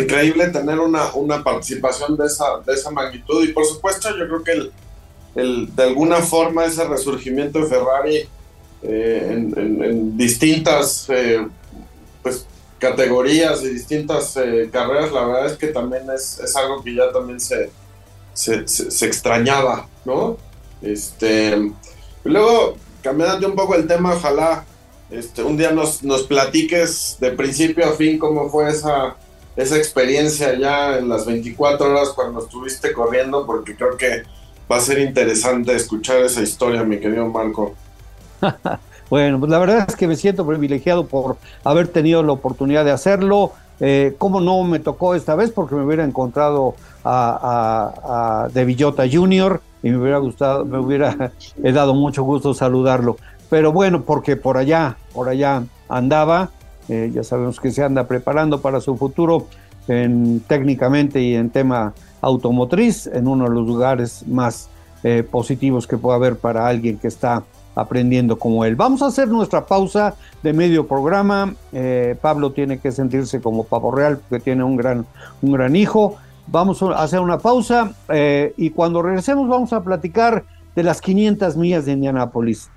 increíble 0.00 0.48
tener 0.48 0.78
una, 0.78 1.12
una 1.14 1.42
participación 1.42 2.16
de 2.16 2.26
esa, 2.26 2.60
de 2.64 2.72
esa 2.72 2.90
magnitud 2.92 3.42
y 3.42 3.52
por 3.52 3.66
supuesto 3.66 4.10
yo 4.16 4.28
creo 4.28 4.44
que 4.44 4.52
el, 4.52 4.72
el, 5.34 5.74
de 5.74 5.82
alguna 5.82 6.18
forma 6.18 6.64
ese 6.64 6.84
resurgimiento 6.84 7.58
de 7.58 7.66
Ferrari 7.66 8.28
eh, 8.82 9.28
en, 9.30 10.16
distintas 10.16 11.06
eh, 11.08 11.46
pues, 12.22 12.46
categorías 12.78 13.62
y 13.62 13.68
distintas 13.68 14.36
eh, 14.36 14.68
carreras, 14.72 15.12
la 15.12 15.24
verdad 15.24 15.46
es 15.46 15.56
que 15.56 15.68
también 15.68 16.02
es, 16.14 16.40
es 16.40 16.56
algo 16.56 16.82
que 16.82 16.94
ya 16.94 17.12
también 17.12 17.38
se, 17.38 17.70
se, 18.34 18.66
se, 18.66 19.06
extrañaba, 19.06 19.86
¿no? 20.04 20.36
Este, 20.80 21.70
luego, 22.24 22.76
cambiando 23.02 23.48
un 23.48 23.54
poco 23.54 23.74
el 23.74 23.86
tema, 23.86 24.14
ojalá 24.14 24.64
este, 25.10 25.42
un 25.42 25.56
día 25.56 25.72
nos, 25.72 26.02
nos 26.02 26.22
platiques 26.22 27.18
de 27.20 27.32
principio 27.32 27.84
a 27.86 27.92
fin 27.92 28.18
cómo 28.18 28.48
fue 28.48 28.70
esa, 28.70 29.16
esa 29.56 29.76
experiencia 29.76 30.58
ya 30.58 30.96
en 30.96 31.08
las 31.08 31.26
24 31.26 31.90
horas 31.90 32.10
cuando 32.10 32.40
estuviste 32.40 32.92
corriendo, 32.92 33.44
porque 33.44 33.76
creo 33.76 33.96
que 33.96 34.22
va 34.70 34.76
a 34.76 34.80
ser 34.80 34.98
interesante 35.00 35.74
escuchar 35.74 36.18
esa 36.18 36.42
historia, 36.42 36.82
mi 36.82 36.98
querido 36.98 37.26
Marco. 37.26 37.74
bueno, 39.10 39.38
pues 39.38 39.50
la 39.50 39.58
verdad 39.58 39.84
es 39.86 39.96
que 39.96 40.08
me 40.08 40.16
siento 40.16 40.46
privilegiado 40.46 41.06
por 41.06 41.36
haber 41.62 41.88
tenido 41.88 42.22
la 42.22 42.32
oportunidad 42.32 42.84
de 42.84 42.92
hacerlo. 42.92 43.52
Eh, 43.80 44.14
¿Cómo 44.16 44.40
no 44.40 44.62
me 44.64 44.78
tocó 44.78 45.14
esta 45.14 45.34
vez? 45.34 45.50
Porque 45.50 45.74
me 45.74 45.84
hubiera 45.84 46.04
encontrado 46.04 46.74
a, 47.04 48.44
a, 48.44 48.48
De 48.48 48.64
Villota 48.64 49.04
Jr., 49.10 49.60
y 49.82 49.90
me 49.90 49.98
hubiera 49.98 50.18
gustado, 50.18 50.64
me 50.64 50.78
hubiera 50.78 51.32
he 51.62 51.72
dado 51.72 51.94
mucho 51.94 52.22
gusto 52.22 52.54
saludarlo. 52.54 53.16
Pero 53.50 53.72
bueno, 53.72 54.02
porque 54.02 54.36
por 54.36 54.56
allá, 54.56 54.96
por 55.12 55.28
allá 55.28 55.64
andaba, 55.88 56.50
eh, 56.88 57.10
ya 57.14 57.22
sabemos 57.22 57.60
que 57.60 57.70
se 57.70 57.82
anda 57.82 58.06
preparando 58.06 58.60
para 58.60 58.80
su 58.80 58.96
futuro 58.96 59.46
en, 59.88 60.40
técnicamente 60.40 61.20
y 61.20 61.34
en 61.34 61.50
tema 61.50 61.92
automotriz, 62.20 63.06
en 63.06 63.28
uno 63.28 63.44
de 63.44 63.50
los 63.50 63.66
lugares 63.66 64.26
más 64.26 64.68
eh, 65.02 65.22
positivos 65.28 65.86
que 65.86 65.98
pueda 65.98 66.16
haber 66.16 66.36
para 66.36 66.66
alguien 66.66 66.96
que 66.98 67.08
está 67.08 67.42
aprendiendo 67.74 68.38
como 68.38 68.64
él. 68.64 68.76
Vamos 68.76 69.02
a 69.02 69.06
hacer 69.06 69.28
nuestra 69.28 69.66
pausa 69.66 70.14
de 70.42 70.52
medio 70.52 70.86
programa. 70.86 71.54
Eh, 71.72 72.16
Pablo 72.20 72.52
tiene 72.52 72.78
que 72.78 72.92
sentirse 72.92 73.40
como 73.40 73.64
pavo 73.64 73.90
real 73.90 74.18
porque 74.18 74.44
tiene 74.44 74.62
un 74.62 74.76
gran, 74.76 75.06
un 75.40 75.52
gran 75.52 75.74
hijo. 75.74 76.16
Vamos 76.46 76.82
a 76.82 77.02
hacer 77.02 77.20
una 77.20 77.38
pausa 77.38 77.92
eh, 78.08 78.52
y 78.56 78.70
cuando 78.70 79.02
regresemos 79.02 79.48
vamos 79.48 79.72
a 79.72 79.82
platicar 79.82 80.44
de 80.74 80.82
las 80.82 81.00
500 81.00 81.56
millas 81.56 81.86
de 81.86 81.92
Indianápolis. 81.92 82.70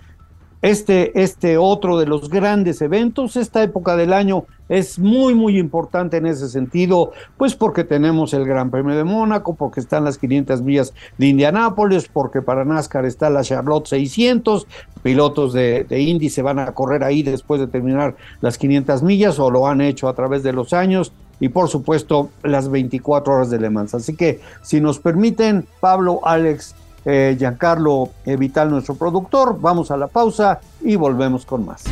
Este, 0.62 1.22
este 1.22 1.58
otro 1.58 2.00
de 2.00 2.08
los 2.08 2.28
grandes 2.30 2.82
eventos, 2.82 3.36
esta 3.36 3.62
época 3.62 3.96
del 3.96 4.14
año 4.14 4.46
es 4.68 4.98
muy, 4.98 5.36
muy 5.36 5.60
importante 5.60 6.18
en 6.18 6.26
ese 6.26 6.50
sentido, 6.50 7.12
pues 7.38 7.54
porque 7.54 7.84
tenemos 7.84 8.34
el 8.34 8.46
Gran 8.46 8.72
Premio 8.72 8.96
de 8.96 9.04
Mónaco, 9.04 9.54
porque 9.54 9.80
están 9.80 10.06
las 10.06 10.18
500 10.18 10.64
millas 10.64 10.94
de 11.20 11.28
Indianápolis, 11.28 12.08
porque 12.12 12.42
para 12.42 12.66
NASCAR 12.66 13.06
está 13.06 13.30
la 13.30 13.44
Charlotte 13.44 13.86
600, 13.86 14.66
pilotos 15.04 15.54
de, 15.54 15.84
de 15.84 16.00
Indy 16.02 16.32
se 16.32 16.42
van 16.42 16.58
a 16.58 16.74
correr 16.74 17.04
ahí 17.04 17.22
después 17.22 17.62
de 17.62 17.68
terminar 17.68 18.16
las 18.42 18.58
500 18.58 19.04
millas 19.04 19.38
o 19.38 19.52
lo 19.52 19.68
han 19.68 19.82
hecho 19.82 20.08
a 20.08 20.16
través 20.16 20.42
de 20.42 20.54
los 20.54 20.74
años 20.74 21.14
y 21.40 21.50
por 21.50 21.70
supuesto 21.70 22.30
las 22.44 22.70
24 22.70 23.34
horas 23.34 23.50
de 23.50 23.60
Le 23.60 23.70
Mans. 23.70 23.94
Así 23.94 24.16
que 24.16 24.42
si 24.62 24.82
nos 24.82 25.00
permiten, 25.00 25.68
Pablo, 25.80 26.22
Alex, 26.24 26.76
eh, 27.06 27.36
Giancarlo 27.38 28.10
eh, 28.26 28.36
Vital, 28.36 28.70
nuestro 28.70 28.96
productor, 28.96 29.60
vamos 29.60 29.92
a 29.92 29.98
la 29.98 30.08
pausa 30.08 30.60
y 30.82 30.96
volvemos 30.96 31.46
con 31.46 31.66
más. 31.66 31.84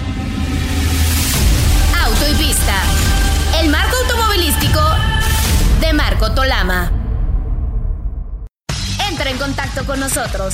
Auto 2.04 2.32
y 2.32 2.36
Pista, 2.36 2.82
el 3.62 3.70
marco 3.70 3.96
automovilístico 4.04 4.82
de 5.82 5.94
Marco 5.94 6.32
Tolama. 6.34 7.03
En 9.34 9.40
contacto 9.40 9.84
con 9.86 10.00
nosotros. 10.00 10.54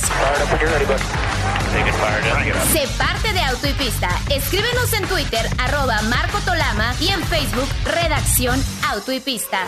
Sé 2.72 2.88
parte 2.96 3.32
de 3.34 3.40
Auto 3.40 3.66
y 3.68 3.74
Pista. 3.74 4.08
Escríbenos 4.30 4.92
en 4.94 5.06
Twitter, 5.06 5.46
arroba 5.58 6.00
Marco 6.02 6.38
Tolama 6.46 6.94
y 6.98 7.08
en 7.08 7.22
Facebook, 7.24 7.68
Redacción 7.84 8.62
Auto 8.88 9.12
y 9.12 9.20
Pista. 9.20 9.66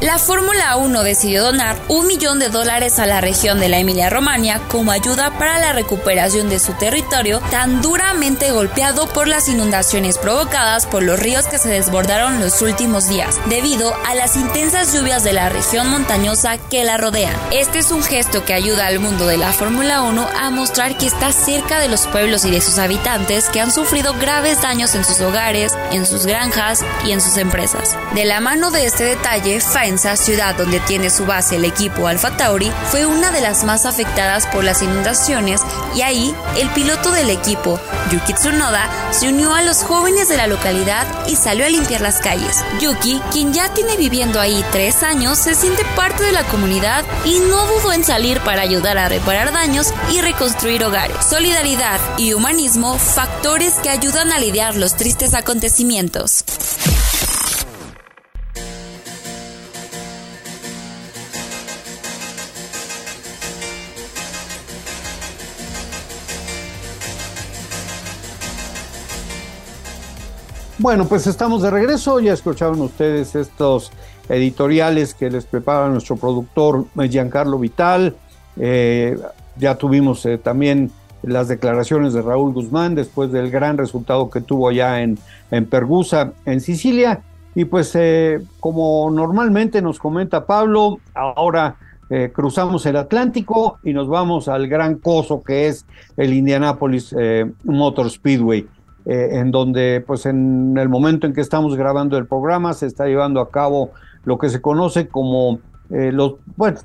La 0.00 0.18
Fórmula 0.18 0.76
1 0.76 1.02
decidió 1.02 1.44
donar 1.44 1.76
un 1.88 2.06
millón 2.06 2.38
de 2.38 2.48
dólares 2.48 2.98
a 2.98 3.04
la 3.04 3.20
región 3.20 3.60
de 3.60 3.68
la 3.68 3.80
Emilia-Romagna 3.80 4.58
como 4.68 4.92
ayuda 4.92 5.30
para 5.38 5.58
la 5.58 5.74
recuperación 5.74 6.48
de 6.48 6.58
su 6.58 6.72
territorio 6.72 7.40
tan 7.50 7.82
duramente 7.82 8.50
golpeado 8.50 9.06
por 9.08 9.28
las 9.28 9.50
inundaciones 9.50 10.16
provocadas 10.16 10.86
por 10.86 11.02
los 11.02 11.20
ríos 11.20 11.46
que 11.48 11.58
se 11.58 11.68
desbordaron 11.68 12.40
los 12.40 12.62
últimos 12.62 13.10
días, 13.10 13.38
debido 13.50 13.94
a 14.06 14.14
las 14.14 14.36
intensas 14.36 14.94
lluvias 14.94 15.22
de 15.22 15.34
la 15.34 15.50
región 15.50 15.90
montañosa 15.90 16.56
que 16.56 16.82
la 16.82 16.96
rodean. 16.96 17.36
Este 17.52 17.80
es 17.80 17.90
un 17.90 18.02
gesto 18.02 18.42
que 18.46 18.54
ayuda 18.54 18.86
al 18.86 19.00
mundo 19.00 19.26
de 19.26 19.36
la 19.36 19.52
Fórmula 19.52 20.00
1 20.00 20.28
a 20.34 20.48
mostrar 20.48 20.96
que 20.96 21.08
está 21.08 21.30
cerca 21.30 21.78
de 21.78 21.88
los 21.88 22.06
pueblos 22.06 22.46
y 22.46 22.50
de 22.50 22.62
sus 22.62 22.78
habitantes 22.78 23.50
que 23.50 23.60
han 23.60 23.70
sufrido 23.70 24.14
graves 24.14 24.62
daños 24.62 24.94
en 24.94 25.04
sus 25.04 25.20
hogares, 25.20 25.72
en 25.92 26.06
sus 26.06 26.24
granjas 26.24 26.82
y 27.04 27.12
en 27.12 27.20
sus 27.20 27.36
empresas. 27.36 27.98
De 28.14 28.24
la 28.24 28.40
mano 28.40 28.70
de 28.70 28.86
este 28.86 29.04
detalle, 29.04 29.60
Faenza, 29.90 30.16
ciudad 30.16 30.54
donde 30.54 30.78
tiene 30.78 31.10
su 31.10 31.26
base 31.26 31.56
el 31.56 31.64
equipo 31.64 32.06
Alfa 32.06 32.36
Tauri, 32.36 32.70
fue 32.92 33.06
una 33.06 33.32
de 33.32 33.40
las 33.40 33.64
más 33.64 33.86
afectadas 33.86 34.46
por 34.46 34.62
las 34.62 34.82
inundaciones 34.82 35.62
y 35.96 36.02
ahí 36.02 36.32
el 36.58 36.70
piloto 36.70 37.10
del 37.10 37.28
equipo, 37.28 37.80
Yuki 38.12 38.34
Tsunoda, 38.34 38.88
se 39.10 39.28
unió 39.28 39.52
a 39.52 39.62
los 39.62 39.82
jóvenes 39.82 40.28
de 40.28 40.36
la 40.36 40.46
localidad 40.46 41.08
y 41.26 41.34
salió 41.34 41.66
a 41.66 41.68
limpiar 41.68 42.02
las 42.02 42.20
calles. 42.20 42.58
Yuki, 42.80 43.20
quien 43.32 43.52
ya 43.52 43.74
tiene 43.74 43.96
viviendo 43.96 44.38
ahí 44.38 44.64
tres 44.70 45.02
años, 45.02 45.38
se 45.38 45.56
siente 45.56 45.84
parte 45.96 46.22
de 46.22 46.30
la 46.30 46.44
comunidad 46.44 47.04
y 47.24 47.40
no 47.40 47.66
dudó 47.66 47.92
en 47.92 48.04
salir 48.04 48.38
para 48.42 48.62
ayudar 48.62 48.96
a 48.96 49.08
reparar 49.08 49.52
daños 49.52 49.92
y 50.12 50.20
reconstruir 50.20 50.84
hogares. 50.84 51.16
Solidaridad 51.28 51.98
y 52.16 52.32
humanismo, 52.32 52.96
factores 52.96 53.74
que 53.82 53.90
ayudan 53.90 54.30
a 54.30 54.38
lidiar 54.38 54.76
los 54.76 54.94
tristes 54.94 55.34
acontecimientos. 55.34 56.44
Bueno, 70.80 71.04
pues 71.04 71.26
estamos 71.26 71.60
de 71.60 71.68
regreso. 71.68 72.20
Ya 72.20 72.32
escucharon 72.32 72.80
ustedes 72.80 73.34
estos 73.34 73.92
editoriales 74.30 75.12
que 75.12 75.28
les 75.28 75.44
prepara 75.44 75.90
nuestro 75.90 76.16
productor 76.16 76.86
eh, 76.98 77.06
Giancarlo 77.06 77.58
Vital. 77.58 78.16
Eh, 78.56 79.18
ya 79.58 79.74
tuvimos 79.74 80.24
eh, 80.24 80.38
también 80.38 80.90
las 81.22 81.48
declaraciones 81.48 82.14
de 82.14 82.22
Raúl 82.22 82.54
Guzmán 82.54 82.94
después 82.94 83.30
del 83.30 83.50
gran 83.50 83.76
resultado 83.76 84.30
que 84.30 84.40
tuvo 84.40 84.70
allá 84.70 85.02
en, 85.02 85.18
en 85.50 85.66
Pergusa, 85.66 86.32
en 86.46 86.62
Sicilia. 86.62 87.20
Y 87.54 87.66
pues 87.66 87.92
como 88.58 89.10
normalmente 89.10 89.82
nos 89.82 89.98
comenta 89.98 90.46
Pablo, 90.46 90.98
ahora 91.12 91.76
cruzamos 92.32 92.86
el 92.86 92.96
Atlántico 92.96 93.78
y 93.82 93.92
nos 93.92 94.08
vamos 94.08 94.48
al 94.48 94.66
gran 94.66 94.96
coso 94.96 95.42
que 95.42 95.66
es 95.66 95.84
el 96.16 96.32
Indianapolis 96.32 97.14
Motor 97.64 98.08
Speedway. 98.08 98.66
En 99.12 99.50
donde 99.50 100.04
pues 100.06 100.26
en 100.26 100.76
el 100.78 100.88
momento 100.88 101.26
en 101.26 101.32
que 101.32 101.40
estamos 101.40 101.76
grabando 101.76 102.16
el 102.16 102.26
programa 102.26 102.74
se 102.74 102.86
está 102.86 103.06
llevando 103.06 103.40
a 103.40 103.50
cabo 103.50 103.90
lo 104.24 104.38
que 104.38 104.48
se 104.48 104.60
conoce 104.60 105.08
como 105.08 105.58
los, 105.88 106.34
bueno, 106.56 106.78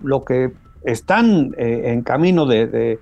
lo 0.00 0.24
que 0.24 0.52
están 0.84 1.54
eh, 1.56 1.82
en 1.86 2.02
camino 2.02 2.46
de, 2.46 2.98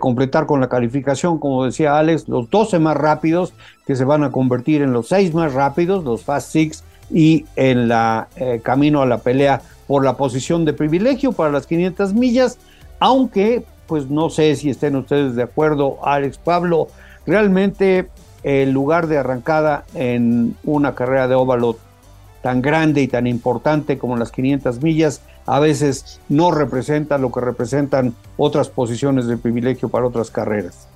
completar 0.00 0.46
con 0.46 0.60
la 0.60 0.68
calificación, 0.68 1.38
como 1.38 1.64
decía 1.64 1.96
Alex, 1.96 2.28
los 2.28 2.50
12 2.50 2.80
más 2.80 2.96
rápidos 2.96 3.54
que 3.86 3.94
se 3.94 4.04
van 4.04 4.24
a 4.24 4.32
convertir 4.32 4.82
en 4.82 4.92
los 4.92 5.06
6 5.08 5.32
más 5.32 5.54
rápidos, 5.54 6.02
los 6.02 6.24
Fast 6.24 6.50
Six, 6.50 6.82
y 7.08 7.44
en 7.54 7.86
la 7.86 8.26
eh, 8.34 8.60
camino 8.64 9.00
a 9.00 9.06
la 9.06 9.18
pelea 9.18 9.62
por 9.86 10.04
la 10.04 10.16
posición 10.16 10.64
de 10.64 10.72
privilegio 10.72 11.30
para 11.30 11.52
las 11.52 11.68
500 11.68 12.14
millas, 12.14 12.58
aunque 12.98 13.64
pues 13.86 14.10
no 14.10 14.28
sé 14.28 14.56
si 14.56 14.70
estén 14.70 14.96
ustedes 14.96 15.36
de 15.36 15.44
acuerdo, 15.44 15.98
Alex 16.04 16.38
Pablo, 16.38 16.88
realmente 17.26 18.08
el 18.42 18.70
lugar 18.70 19.06
de 19.06 19.18
arrancada 19.18 19.84
en 19.94 20.56
una 20.64 20.94
carrera 20.94 21.28
de 21.28 21.34
óvalo 21.34 21.78
tan 22.42 22.62
grande 22.62 23.02
y 23.02 23.08
tan 23.08 23.26
importante 23.26 23.98
como 23.98 24.16
las 24.16 24.30
500 24.30 24.80
millas 24.80 25.20
a 25.46 25.58
veces 25.58 26.20
no 26.28 26.50
representa 26.50 27.18
lo 27.18 27.32
que 27.32 27.40
representan 27.40 28.14
otras 28.36 28.68
posiciones 28.68 29.26
de 29.26 29.36
privilegio 29.36 29.88
para 29.88 30.06
otras 30.06 30.30
carreras. 30.30 30.88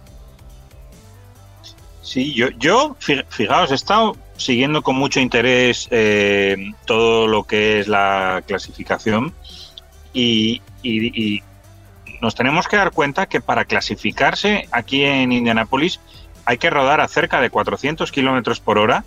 Sí, 2.03 2.35
yo, 2.35 2.49
yo 2.59 2.97
fijaos, 3.29 3.71
he 3.71 3.75
estado 3.75 4.17
siguiendo 4.37 4.83
con 4.83 4.97
mucho 4.97 5.21
interés 5.21 5.87
eh, 5.91 6.57
todo 6.87 7.29
lo 7.29 7.45
que 7.45 7.81
es 7.81 7.89
la 7.89 8.43
clasificación 8.47 9.33
y, 10.13 10.63
nos 12.21 12.35
tenemos 12.35 12.69
que 12.69 12.77
dar 12.77 12.91
cuenta 12.91 13.27
que 13.27 13.41
para 13.41 13.65
clasificarse 13.65 14.69
aquí 14.73 15.05
en 15.05 15.33
Indianápolis 15.33 16.01
hay 16.45 16.59
que 16.59 16.71
rodar 16.71 17.01
a 17.01 17.09
cerca 17.09 17.41
de 17.41 17.51
400 17.51 18.11
kilómetros 18.13 18.61
por 18.61 18.79
hora, 18.79 19.05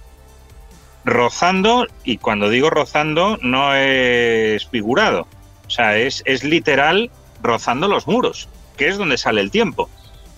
rozando, 1.06 1.88
y 2.04 2.18
cuando 2.18 2.50
digo 2.50 2.70
rozando 2.70 3.38
no 3.42 3.76
es 3.76 4.68
figurado, 4.68 5.28
o 5.68 5.70
sea, 5.70 5.98
es, 5.98 6.24
es 6.26 6.44
literal 6.44 7.12
rozando 7.42 7.88
los 7.88 8.08
muros, 8.08 8.50
que 8.78 8.88
es 8.88 8.98
donde 8.98 9.18
sale 9.18 9.42
el 9.42 9.52
tiempo. 9.52 9.90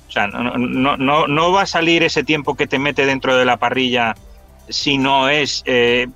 O 0.08 0.12
sea, 0.12 0.28
no, 0.28 0.98
no, 0.98 1.28
no, 1.28 1.52
va 1.52 1.64
a 1.64 1.66
salir 1.66 2.04
ese 2.04 2.24
tiempo 2.24 2.56
que 2.56 2.68
te 2.68 2.80
mete 2.80 3.06
dentro 3.06 3.36
de 3.36 3.46
la 3.46 3.58
parrilla 3.58 4.16
si 4.70 4.98
no 4.98 5.30
es 5.30 5.62
eh, 5.66 6.08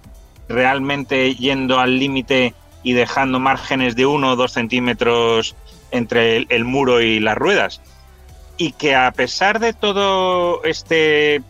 realmente 0.47 1.35
yendo 1.35 1.79
al 1.79 1.99
límite 1.99 2.53
y 2.83 2.93
dejando 2.93 3.39
márgenes 3.39 3.95
de 3.95 4.05
uno 4.05 4.31
o 4.31 4.35
dos 4.35 4.53
centímetros 4.53 5.55
entre 5.91 6.45
el, 6.49 6.65
muro 6.65 7.01
y 7.01 7.19
las 7.19 7.37
ruedas. 7.37 7.81
Y 8.59 8.73
que 8.73 8.93
a 8.93 9.11
pesar 9.11 9.59
de 9.59 9.73
todo 9.73 10.63
este 10.63 11.41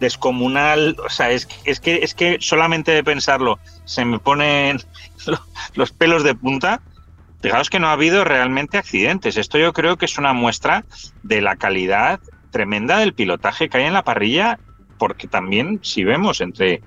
descomunal, 0.00 0.96
o 1.02 1.08
sea, 1.08 1.30
es, 1.30 1.48
es, 1.64 1.80
que, 1.80 1.96
es 2.02 2.14
que 2.14 2.38
solamente 2.40 2.90
de 2.90 3.04
pensarlo 3.04 3.58
se 3.84 4.04
me 4.04 4.18
ponen 4.18 4.80
los 5.74 5.92
pelos 5.92 6.24
de 6.24 6.34
punta. 6.34 6.82
Fijaos 7.40 7.70
que 7.70 7.80
no 7.80 7.88
ha 7.88 7.92
habido 7.92 8.24
realmente 8.24 8.76
accidentes. 8.76 9.38
Esto 9.38 9.58
yo 9.58 9.72
creo 9.72 9.96
que 9.96 10.04
es 10.04 10.18
una 10.18 10.34
muestra 10.34 10.84
de 11.22 11.40
la 11.40 11.56
calidad 11.56 12.20
tremenda 12.50 12.98
del 12.98 13.14
pilotaje 13.14 13.68
que 13.68 13.78
hay 13.78 13.84
en 13.84 13.94
la 13.94 14.04
parrilla, 14.04 14.58
porque 14.98 15.26
también 15.26 15.80
si 15.82 16.04
vemos 16.04 16.40
entre 16.40 16.82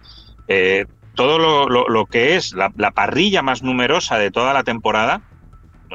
eh, 0.48 0.86
todo 1.16 1.68
lo, 1.68 2.06
que 2.08 2.36
es 2.36 2.54
la, 2.54 2.70
parrilla 2.92 3.42
más 3.42 3.64
numerosa 3.64 4.18
de 4.18 4.32
toda 4.32 4.54
la 4.54 4.64
temporada, 4.64 5.22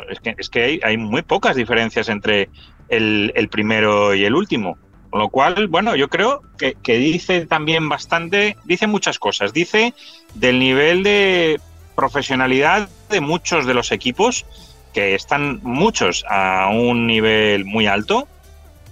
es 0.08 0.20
que, 0.20 0.34
es 0.38 0.48
que 0.48 0.80
hay, 0.82 0.96
muy 0.96 1.22
pocas 1.22 1.56
diferencias 1.56 2.08
entre 2.08 2.48
el, 2.88 3.48
primero 3.50 4.14
y 4.14 4.24
el 4.24 4.34
último. 4.34 4.78
Con 5.10 5.20
lo 5.20 5.28
cual, 5.30 5.68
bueno, 5.68 5.96
yo 5.96 6.08
creo 6.08 6.42
que, 6.58 6.98
dice 6.98 7.46
también 7.46 7.88
bastante, 7.88 8.56
dice 8.64 8.86
muchas 8.86 9.18
cosas. 9.18 9.52
Dice 9.52 9.94
del 10.34 10.58
nivel 10.58 11.02
de 11.02 11.60
profesionalidad 11.94 12.88
de 13.08 13.20
muchos 13.20 13.66
de 13.66 13.74
los 13.74 13.90
equipos, 13.90 14.44
que 14.92 15.14
están 15.14 15.60
muchos 15.62 16.24
a 16.28 16.68
un 16.70 17.06
nivel 17.06 17.64
muy 17.64 17.86
alto, 17.86 18.28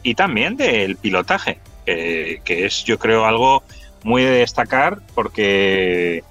y 0.03 0.15
también 0.15 0.57
del 0.57 0.97
pilotaje, 0.97 1.59
que 1.85 2.43
es 2.47 2.85
yo 2.85 2.99
creo 2.99 3.27
algo 3.27 3.63
muy 4.05 4.23
de 4.23 4.31
destacar 4.31 5.01
porque, 5.15 6.23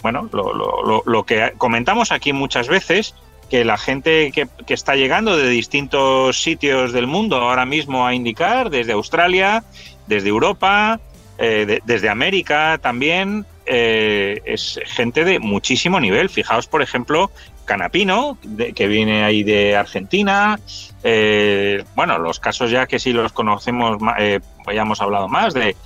bueno, 0.00 0.28
lo, 0.32 0.54
lo, 0.54 1.02
lo 1.04 1.26
que 1.26 1.52
comentamos 1.58 2.12
aquí 2.12 2.32
muchas 2.32 2.68
veces, 2.68 3.14
que 3.50 3.64
la 3.64 3.76
gente 3.78 4.32
que, 4.32 4.48
está 4.74 4.96
llegando 4.96 5.36
de 5.36 5.48
distintos 5.48 6.42
sitios 6.42 6.92
del 6.92 7.06
mundo 7.06 7.36
ahora 7.36 7.64
mismo 7.64 8.06
a 8.06 8.14
indicar, 8.14 8.70
desde 8.70 8.92
Australia, 8.92 9.64
desde 10.06 10.28
Europa, 10.28 11.00
eh, 11.38 11.80
desde 11.84 12.08
América 12.08 12.78
también, 12.82 13.46
eh, 13.66 14.40
es 14.44 14.80
gente 14.84 15.24
de 15.24 15.38
muchísimo 15.38 16.00
nivel. 16.00 16.28
Fijaos, 16.28 16.66
por 16.66 16.82
ejemplo, 16.82 17.30
Canapino, 17.64 18.38
que 18.74 18.86
viene 18.88 19.24
ahí 19.24 19.42
de 19.42 19.76
Argentina. 19.76 20.58
Eh, 21.04 21.84
bueno, 21.94 22.18
los 22.18 22.40
casos 22.40 22.70
ya 22.70 22.86
que 22.86 22.98
sí 22.98 23.12
los 23.12 23.32
conocemos, 23.32 23.98
ya 24.00 24.82
hemos 24.82 25.00
hablado 25.00 25.28
más, 25.28 25.54
de, 25.54 25.76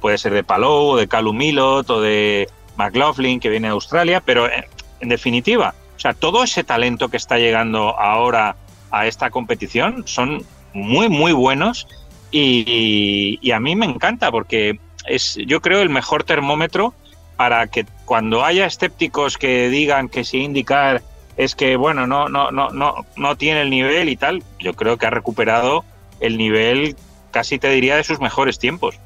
puede 0.00 0.18
ser 0.18 0.34
de 0.34 0.44
Palou, 0.44 0.96
de 0.96 1.08
Calumilot 1.08 1.88
o 1.88 2.00
de 2.00 2.48
McLaughlin, 2.76 3.40
que 3.40 3.48
viene 3.48 3.68
de 3.68 3.72
Australia, 3.72 4.22
pero 4.24 4.48
en 5.00 5.08
definitiva, 5.08 5.74
o 6.00 6.02
sea, 6.02 6.14
todo 6.14 6.42
ese 6.42 6.64
talento 6.64 7.10
que 7.10 7.18
está 7.18 7.36
llegando 7.36 8.00
ahora 8.00 8.56
a 8.90 9.06
esta 9.06 9.28
competición 9.28 10.04
son 10.06 10.42
muy, 10.72 11.10
muy 11.10 11.32
buenos 11.32 11.86
y, 12.30 13.38
a 13.52 13.60
mí 13.60 13.76
me 13.76 13.84
encanta 13.84 14.30
porque 14.30 14.80
es, 15.04 15.36
yo 15.46 15.60
creo, 15.60 15.82
el 15.82 15.90
mejor 15.90 16.24
termómetro 16.24 16.94
para 17.36 17.66
que 17.66 17.84
cuando 18.06 18.46
haya 18.46 18.64
escépticos 18.64 19.36
que 19.36 19.68
digan 19.68 20.08
que 20.08 20.24
si 20.24 20.38
indicar 20.38 21.02
es 21.36 21.54
que, 21.54 21.76
bueno, 21.76 22.06
no, 22.06 22.30
no, 22.30 22.50
no, 22.50 22.70
no, 22.70 23.04
no 23.16 23.36
tiene 23.36 23.60
el 23.60 23.68
nivel 23.68 24.08
y 24.08 24.16
tal, 24.16 24.42
yo 24.58 24.72
creo 24.72 24.96
que 24.96 25.04
ha 25.04 25.10
recuperado 25.10 25.84
el 26.20 26.38
nivel, 26.38 26.96
casi 27.30 27.58
te 27.58 27.68
diría, 27.68 27.96
de 27.96 28.04
sus 28.04 28.20
mejores 28.20 28.58
tiempos. 28.58 28.98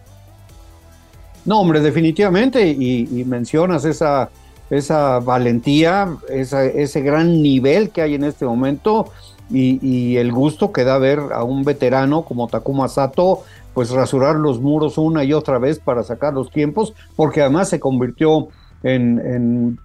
No, 1.45 1.59
hombre, 1.59 1.81
definitivamente, 1.81 2.69
y 2.69 3.25
mencionas 3.27 3.85
esa 3.85 4.31
esa 4.71 5.21
valentía, 5.21 6.09
ese 6.29 7.01
gran 7.01 7.43
nivel 7.43 7.91
que 7.91 8.03
hay 8.03 8.15
en 8.15 8.25
este 8.25 8.45
momento 8.45 9.07
y, 9.51 10.17
el 10.17 10.33
gusto 10.33 10.73
que 10.73 10.85
da 10.85 10.99
ver 10.99 11.21
a 11.33 11.45
un 11.45 11.65
veterano 11.65 12.25
como 12.25 12.49
Takuma 12.49 12.89
Sato, 12.89 13.43
pues 13.75 13.91
rasurar 13.91 14.37
los 14.37 14.61
muros 14.61 14.99
una 14.99 15.25
y 15.25 15.33
otra 15.33 15.59
vez 15.59 15.79
para 15.79 16.03
sacar 16.03 16.33
los 16.33 16.51
tiempos, 16.51 16.95
porque 17.17 17.43
además 17.43 17.69
se 17.69 17.81
convirtió 17.81 18.49
en, 18.83 19.79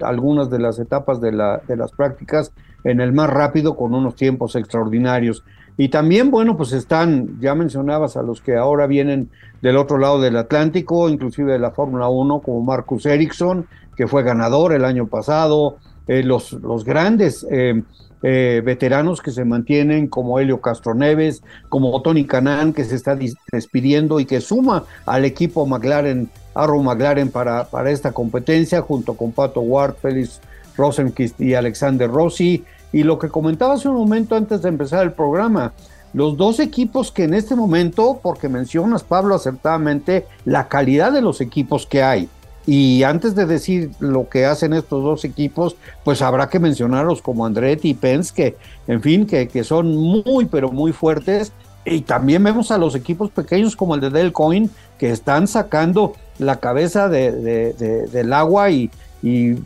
algunas 0.00 0.50
de 0.50 0.58
las 0.58 0.78
etapas 0.78 1.20
de, 1.20 1.30
de 1.30 1.76
las 1.76 1.92
prácticas 1.92 2.52
en 2.84 3.00
el 3.00 3.12
más 3.12 3.30
rápido 3.30 3.76
con 3.76 3.94
unos 3.94 4.16
tiempos 4.16 4.56
extraordinarios. 4.56 5.44
Y 5.76 5.88
también, 5.88 6.30
bueno, 6.30 6.56
pues 6.56 6.72
están, 6.72 7.40
ya 7.40 7.54
mencionabas 7.54 8.16
a 8.16 8.22
los 8.22 8.42
que 8.42 8.56
ahora 8.56 8.86
vienen 8.86 9.30
del 9.62 9.76
otro 9.76 9.96
lado 9.96 10.20
del 10.20 10.36
Atlántico, 10.36 11.08
inclusive 11.08 11.52
de 11.52 11.58
la 11.58 11.70
Fórmula 11.70 12.08
1, 12.08 12.40
como 12.40 12.60
Marcus 12.62 13.06
Ericsson, 13.06 13.66
que 13.96 14.06
fue 14.06 14.22
ganador 14.22 14.72
el 14.72 14.84
año 14.84 15.06
pasado, 15.06 15.76
eh, 16.06 16.22
los, 16.22 16.52
los 16.52 16.84
grandes 16.84 17.46
eh, 17.50 17.82
eh, 18.24 18.62
veteranos 18.64 19.20
que 19.20 19.32
se 19.32 19.44
mantienen, 19.44 20.06
como 20.06 20.38
Helio 20.38 20.60
Castroneves, 20.60 21.42
como 21.68 22.00
Tony 22.02 22.24
Canan, 22.24 22.72
que 22.72 22.84
se 22.84 22.94
está 22.94 23.18
despidiendo 23.50 24.20
y 24.20 24.26
que 24.26 24.40
suma 24.40 24.84
al 25.06 25.24
equipo 25.24 25.66
McLaren, 25.66 26.30
Arrow 26.54 26.82
McLaren 26.82 27.30
para, 27.30 27.64
para 27.64 27.90
esta 27.90 28.12
competencia, 28.12 28.80
junto 28.80 29.14
con 29.14 29.32
Pato 29.32 29.60
Ward, 29.60 29.96
Félix 30.00 30.40
Rosenquist 30.76 31.40
y 31.40 31.54
Alexander 31.54 32.08
Rossi. 32.08 32.64
Y 32.92 33.02
lo 33.02 33.18
que 33.18 33.28
comentaba 33.28 33.74
hace 33.74 33.88
un 33.88 33.96
momento 33.96 34.36
antes 34.36 34.62
de 34.62 34.68
empezar 34.68 35.02
el 35.02 35.12
programa, 35.12 35.72
los 36.12 36.36
dos 36.36 36.60
equipos 36.60 37.10
que 37.10 37.24
en 37.24 37.34
este 37.34 37.56
momento, 37.56 38.20
porque 38.22 38.48
mencionas, 38.48 39.02
Pablo, 39.02 39.34
acertadamente, 39.34 40.26
la 40.44 40.68
calidad 40.68 41.10
de 41.10 41.22
los 41.22 41.40
equipos 41.40 41.86
que 41.86 42.02
hay. 42.02 42.28
Y 42.66 43.02
antes 43.02 43.34
de 43.34 43.46
decir 43.46 43.90
lo 43.98 44.28
que 44.28 44.46
hacen 44.46 44.72
estos 44.72 45.02
dos 45.02 45.24
equipos, 45.24 45.76
pues 46.04 46.22
habrá 46.22 46.48
que 46.48 46.58
mencionarlos 46.58 47.22
como 47.22 47.44
Andretti 47.44 47.90
y 47.90 47.94
Pence, 47.94 48.32
que, 48.34 48.56
en 48.86 49.02
fin, 49.02 49.26
que, 49.26 49.48
que 49.48 49.64
son 49.64 49.96
muy, 49.96 50.46
pero 50.46 50.70
muy 50.70 50.92
fuertes. 50.92 51.52
Y 51.84 52.02
también 52.02 52.44
vemos 52.44 52.70
a 52.70 52.78
los 52.78 52.94
equipos 52.94 53.30
pequeños 53.30 53.74
como 53.74 53.96
el 53.96 54.00
de 54.00 54.10
Delcoin, 54.10 54.70
que 54.98 55.10
están 55.10 55.48
sacando 55.48 56.14
la 56.38 56.56
cabeza 56.60 57.08
de, 57.08 57.72
del 58.12 58.32
agua 58.32 58.70
y, 58.70 58.90
y 59.22 59.56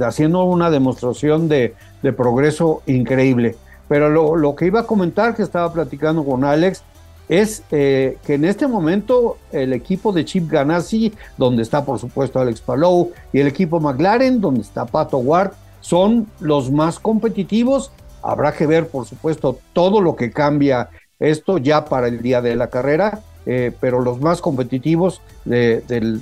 haciendo 0.00 0.44
una 0.44 0.70
demostración 0.70 1.48
de, 1.48 1.74
de 2.02 2.12
progreso 2.12 2.82
increíble. 2.86 3.56
Pero 3.88 4.08
lo, 4.08 4.54
que 4.54 4.66
iba 4.66 4.80
a 4.80 4.86
comentar, 4.86 5.34
que 5.34 5.42
estaba 5.42 5.72
platicando 5.72 6.24
con 6.24 6.44
Alex, 6.44 6.84
es 7.30 7.62
eh, 7.70 8.18
que 8.26 8.34
en 8.34 8.44
este 8.44 8.66
momento 8.66 9.38
el 9.52 9.72
equipo 9.72 10.12
de 10.12 10.24
Chip 10.24 10.50
Ganassi, 10.50 11.14
donde 11.38 11.62
está 11.62 11.84
por 11.84 12.00
supuesto 12.00 12.40
Alex 12.40 12.60
Palou, 12.60 13.12
y 13.32 13.38
el 13.38 13.46
equipo 13.46 13.78
McLaren, 13.78 14.40
donde 14.40 14.62
está 14.62 14.84
Pato 14.84 15.18
Ward, 15.18 15.52
son 15.80 16.26
los 16.40 16.72
más 16.72 16.98
competitivos. 16.98 17.92
Habrá 18.20 18.52
que 18.52 18.66
ver, 18.66 18.88
por 18.88 19.06
supuesto, 19.06 19.60
todo 19.72 20.00
lo 20.00 20.16
que 20.16 20.32
cambia 20.32 20.90
esto 21.20 21.58
ya 21.58 21.84
para 21.84 22.08
el 22.08 22.20
día 22.20 22.42
de 22.42 22.56
la 22.56 22.68
carrera, 22.68 23.20
eh, 23.46 23.70
pero 23.80 24.00
los 24.00 24.20
más 24.20 24.40
competitivos 24.40 25.22
del, 25.44 26.20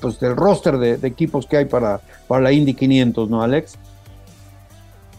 pues, 0.00 0.20
del 0.20 0.36
roster 0.36 0.76
de, 0.76 0.98
equipos 1.08 1.46
que 1.46 1.56
hay 1.56 1.64
para, 1.64 2.02
para 2.26 2.42
la 2.42 2.52
Indy 2.52 2.74
500, 2.74 3.30
¿no, 3.30 3.42
Alex? 3.42 3.78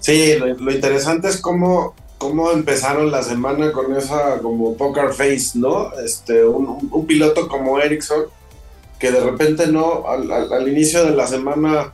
Sí, 0.01 0.35
lo, 0.37 0.71
interesante 0.71 1.29
es 1.29 1.41
cómo, 1.41 1.95
cómo 2.19 2.51
empezaron 2.51 3.09
la 3.09 3.23
semana 3.23 3.71
con 3.71 3.95
esa 3.95 4.39
como 4.39 4.75
poker 4.75 5.13
face, 5.13 5.51
¿no? 5.55 5.91
Este, 6.05 6.45
un, 6.45 7.07
piloto 7.07 7.47
como 7.47 7.79
Ericsson, 7.79 8.25
que 8.99 9.11
de 9.11 9.21
repente 9.21 9.67
no, 9.67 10.03
al, 10.05 10.67
inicio 10.67 11.05
de 11.05 11.15
la 11.15 11.25
semana 11.25 11.91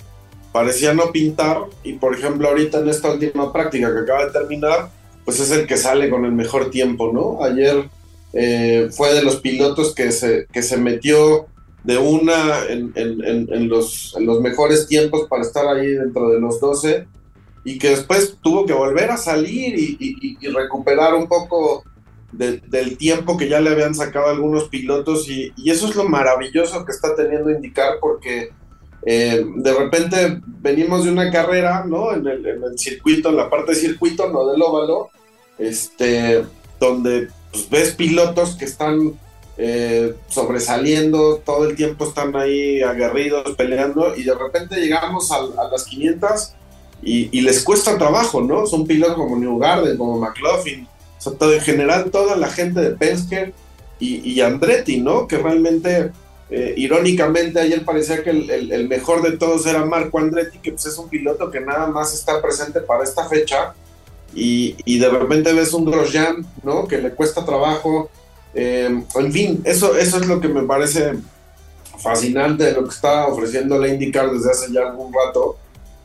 parecía 0.52 0.94
no 0.94 1.12
pintar, 1.12 1.60
y 1.84 1.94
por 1.94 2.16
ejemplo 2.16 2.50
ahorita 2.50 2.80
en 2.80 2.90
esta 2.90 3.12
última 3.12 3.54
práctica 3.54 3.94
que 3.94 4.00
acaba 4.00 4.26
de 4.26 4.32
terminar, 4.32 4.90
pues 5.24 5.40
es 5.40 5.52
el 5.52 5.68
que 5.68 5.78
sale 5.78 6.10
con 6.10 6.26
el 6.26 6.32
mejor 6.32 6.72
tiempo, 6.72 7.12
¿no? 7.14 7.44
Ayer 7.44 7.88
eh, 8.34 8.90
fue 8.92 9.14
de 9.14 9.22
los 9.22 9.38
pilotos 9.38 9.94
que 9.94 10.12
se, 10.12 10.48
que 10.52 10.64
se 10.64 10.78
metió 10.78 11.46
de 11.84 12.00
una 12.00 12.66
en, 12.68 12.92
en, 12.96 13.70
los, 13.70 14.16
en 14.18 14.26
los 14.26 14.42
mejores 14.42 14.88
tiempos 14.88 15.28
para 15.30 15.44
estar 15.44 15.68
ahí 15.68 15.88
dentro 15.88 16.30
de 16.30 16.40
los 16.40 16.60
12 16.60 17.06
y 17.66 17.80
que 17.80 17.90
después 17.90 18.38
tuvo 18.42 18.66
que 18.66 18.74
volver 18.74 19.10
a 19.10 19.18
salir 19.18 19.76
y, 19.76 20.38
recuperar 20.54 21.16
un 21.16 21.28
poco 21.28 21.84
del 22.32 22.98
tiempo 22.98 23.38
que 23.38 23.50
ya 23.50 23.60
le 23.60 23.72
habían 23.72 23.96
sacado 23.96 24.28
algunos 24.28 24.70
pilotos 24.70 25.28
y, 25.28 25.52
eso 25.66 25.90
es 25.90 25.96
lo 25.96 26.08
maravilloso 26.08 26.86
que 26.86 26.92
está 26.92 27.16
teniendo 27.16 27.50
indicar 27.50 27.96
porque 28.00 28.52
eh, 29.04 29.44
de 29.56 29.74
repente 29.74 30.40
venimos 30.46 31.06
de 31.06 31.12
una 31.12 31.32
carrera, 31.32 31.84
¿no? 31.86 32.14
En 32.14 32.28
el, 32.28 32.78
circuito, 32.78 33.30
en 33.30 33.38
la 33.38 33.50
parte 33.50 33.74
de 33.74 33.80
circuito, 33.80 34.30
no 34.30 34.48
del 34.48 34.62
óvalo, 34.62 35.10
este, 35.58 36.46
donde 36.80 37.30
pues, 37.52 37.70
ves 37.70 37.96
pilotos 37.96 38.56
que 38.56 38.66
están 38.66 39.14
eh, 39.58 40.14
sobresaliendo, 40.28 41.38
todo 41.38 41.68
el 41.68 41.76
tiempo 41.76 42.06
están 42.06 42.36
ahí 42.36 42.82
aguerridos, 42.82 43.56
peleando 43.56 44.16
y 44.16 44.24
de 44.24 44.36
repente 44.36 44.76
llegamos 44.76 45.32
a, 45.32 45.38
a 45.38 45.70
las 45.72 45.86
500 45.86 46.56
y, 47.02 47.42
les 47.42 47.64
cuesta 47.64 47.98
trabajo, 47.98 48.42
¿no? 48.42 48.66
Son 48.66 48.88
pilotos 48.88 49.16
como 49.16 49.38
New 49.38 49.60
Garden, 49.60 49.98
como 49.98 50.20
McLaughlin, 50.20 50.88
o 51.18 51.22
sea, 51.22 51.34
todo, 51.34 51.54
en 51.54 51.62
general 51.62 52.10
toda 52.10 52.36
la 52.36 52.50
gente 52.50 52.82
de 52.82 52.92
Penske 52.92 53.54
y, 54.00 54.42
Andretti, 54.42 55.00
¿no? 55.00 55.28
Que 55.28 55.38
realmente, 55.38 56.12
eh, 56.50 56.74
irónicamente, 56.78 57.60
ayer 57.60 57.86
parecía 57.86 58.24
que 58.24 58.32
el, 58.32 58.88
mejor 58.90 59.22
de 59.22 59.38
todos 59.38 59.66
era 59.66 59.86
Marco 59.86 60.20
Andretti, 60.20 60.58
que 60.60 60.72
pues 60.72 60.86
es 60.88 60.98
un 60.98 61.10
piloto 61.10 61.52
que 61.52 61.60
nada 61.60 61.88
más 61.88 62.14
está 62.14 62.42
presente 62.42 62.82
para 62.82 63.04
esta 63.04 63.28
fecha 63.28 63.74
y, 64.34 65.00
de 65.00 65.10
repente 65.10 65.54
ves 65.54 65.74
un 65.74 65.86
Grosjean, 65.86 66.46
¿no? 66.64 66.88
Que 66.88 66.98
le 66.98 67.12
cuesta 67.12 67.46
trabajo. 67.46 68.10
Eh, 68.54 69.04
en 69.16 69.32
fin, 69.32 69.62
eso, 69.64 69.96
eso 69.96 70.18
es 70.18 70.28
lo 70.28 70.42
que 70.42 70.48
me 70.48 70.64
parece 70.64 71.14
fascinante 72.00 72.66
de 72.66 72.72
lo 72.74 72.84
que 72.84 72.94
está 72.94 73.28
ofreciendo 73.28 73.80
la 73.80 73.88
IndyCar 73.88 74.32
desde 74.32 74.52
hace 74.52 74.72
ya 74.72 74.82
algún 74.82 75.14
rato 75.14 75.58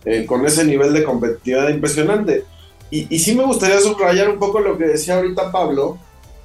eh, 0.04 0.24
con 0.26 0.46
ese 0.46 0.64
nivel 0.64 0.92
de 0.92 1.04
competitividad 1.04 1.68
impresionante. 1.68 2.44
Y, 2.90 3.18
sí 3.20 3.36
me 3.36 3.44
gustaría 3.44 3.80
subrayar 3.80 4.28
un 4.28 4.40
poco 4.40 4.58
lo 4.58 4.76
que 4.76 4.84
decía 4.84 5.16
ahorita 5.16 5.52
Pablo, 5.52 5.96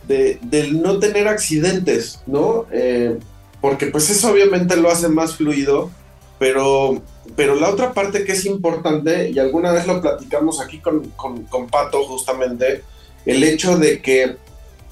de, 0.07 0.37
del 0.43 0.79
no 0.79 0.99
tener 0.99 1.27
accidentes, 1.27 2.21
¿no? 2.27 2.67
Eh, 2.71 3.17
porque 3.61 3.87
pues 3.87 4.11
eso 4.11 4.31
obviamente 4.31 4.75
lo 4.75 4.91
hace 4.91 5.07
más 5.07 5.37
fluido, 5.37 5.89
pero, 6.37 7.01
pero 7.35 7.55
la 7.55 7.69
otra 7.69 7.93
parte 7.93 8.25
que 8.25 8.33
es 8.33 8.45
importante, 8.45 9.31
y 9.31 9.39
alguna 9.39 9.71
vez 9.71 9.87
lo 9.87 10.01
platicamos 10.01 10.61
aquí 10.61 10.77
con, 10.77 11.09
con, 11.15 11.45
con 11.45 11.65
Pato 11.65 12.03
justamente, 12.03 12.83
el 13.25 13.43
hecho 13.43 13.79
de 13.79 14.03
que 14.03 14.35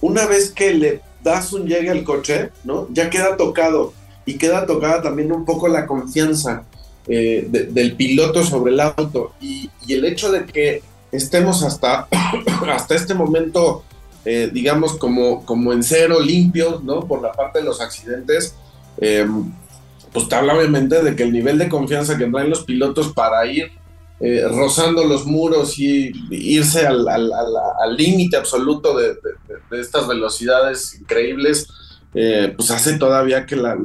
una 0.02 0.26
vez 0.26 0.49
que 0.49 0.73
le 0.73 1.02
das 1.23 1.54
un 1.54 1.67
llegue 1.67 1.89
al 1.89 2.04
coche, 2.04 2.49
¿no? 2.63 2.88
Ya 2.91 3.10
queda 3.10 3.38
tocado 3.38 3.93
y 4.26 4.38
queda 4.38 4.65
tocada 4.65 5.02
también 5.02 5.32
un 5.32 5.45
poco 5.45 5.67
la 5.67 5.86
confianza. 5.86 6.63
Eh, 7.05 7.47
del 7.49 7.97
piloto 7.97 8.45
sobre 8.45 8.71
el 8.71 8.79
auto 8.79 9.33
y, 9.41 9.69
el 9.89 10.05
hecho 10.05 10.31
de 10.31 10.45
que 10.45 10.81
estemos 11.11 11.61
hasta, 11.61 12.07
hasta 12.73 12.95
este 12.95 13.13
momento, 13.13 13.83
eh, 14.23 14.49
digamos, 14.53 14.93
como, 14.93 15.45
como 15.45 15.73
en 15.73 15.83
cero, 15.83 16.21
limpio, 16.21 16.81
¿no? 16.81 17.05
Por 17.05 17.21
la 17.21 17.33
parte 17.33 17.59
de 17.59 17.65
los 17.65 17.81
accidentes, 17.81 18.55
eh, 19.01 19.27
pues 20.13 20.29
te 20.29 20.35
habla 20.35 20.55
obviamente 20.55 21.03
de 21.03 21.13
que 21.13 21.23
el 21.23 21.33
nivel 21.33 21.57
de 21.57 21.67
confianza 21.67 22.17
que 22.17 22.27
traen 22.27 22.49
los 22.49 22.63
pilotos 22.63 23.11
para 23.11 23.45
ir 23.45 23.71
rozando 24.51 25.03
los 25.03 25.25
muros 25.25 25.77
y 25.77 26.13
irse 26.31 26.88
al 26.88 27.97
límite 27.97 28.38
absoluto 28.38 28.97
de, 28.97 29.15
de, 29.15 29.82
estas 29.82 30.07
velocidades 30.07 30.95
increíbles, 30.97 31.67
eh, 32.14 32.53
pues 32.55 32.70
hace 32.70 32.97
todavía 32.97 33.45
que 33.45 33.55
la, 33.55 33.76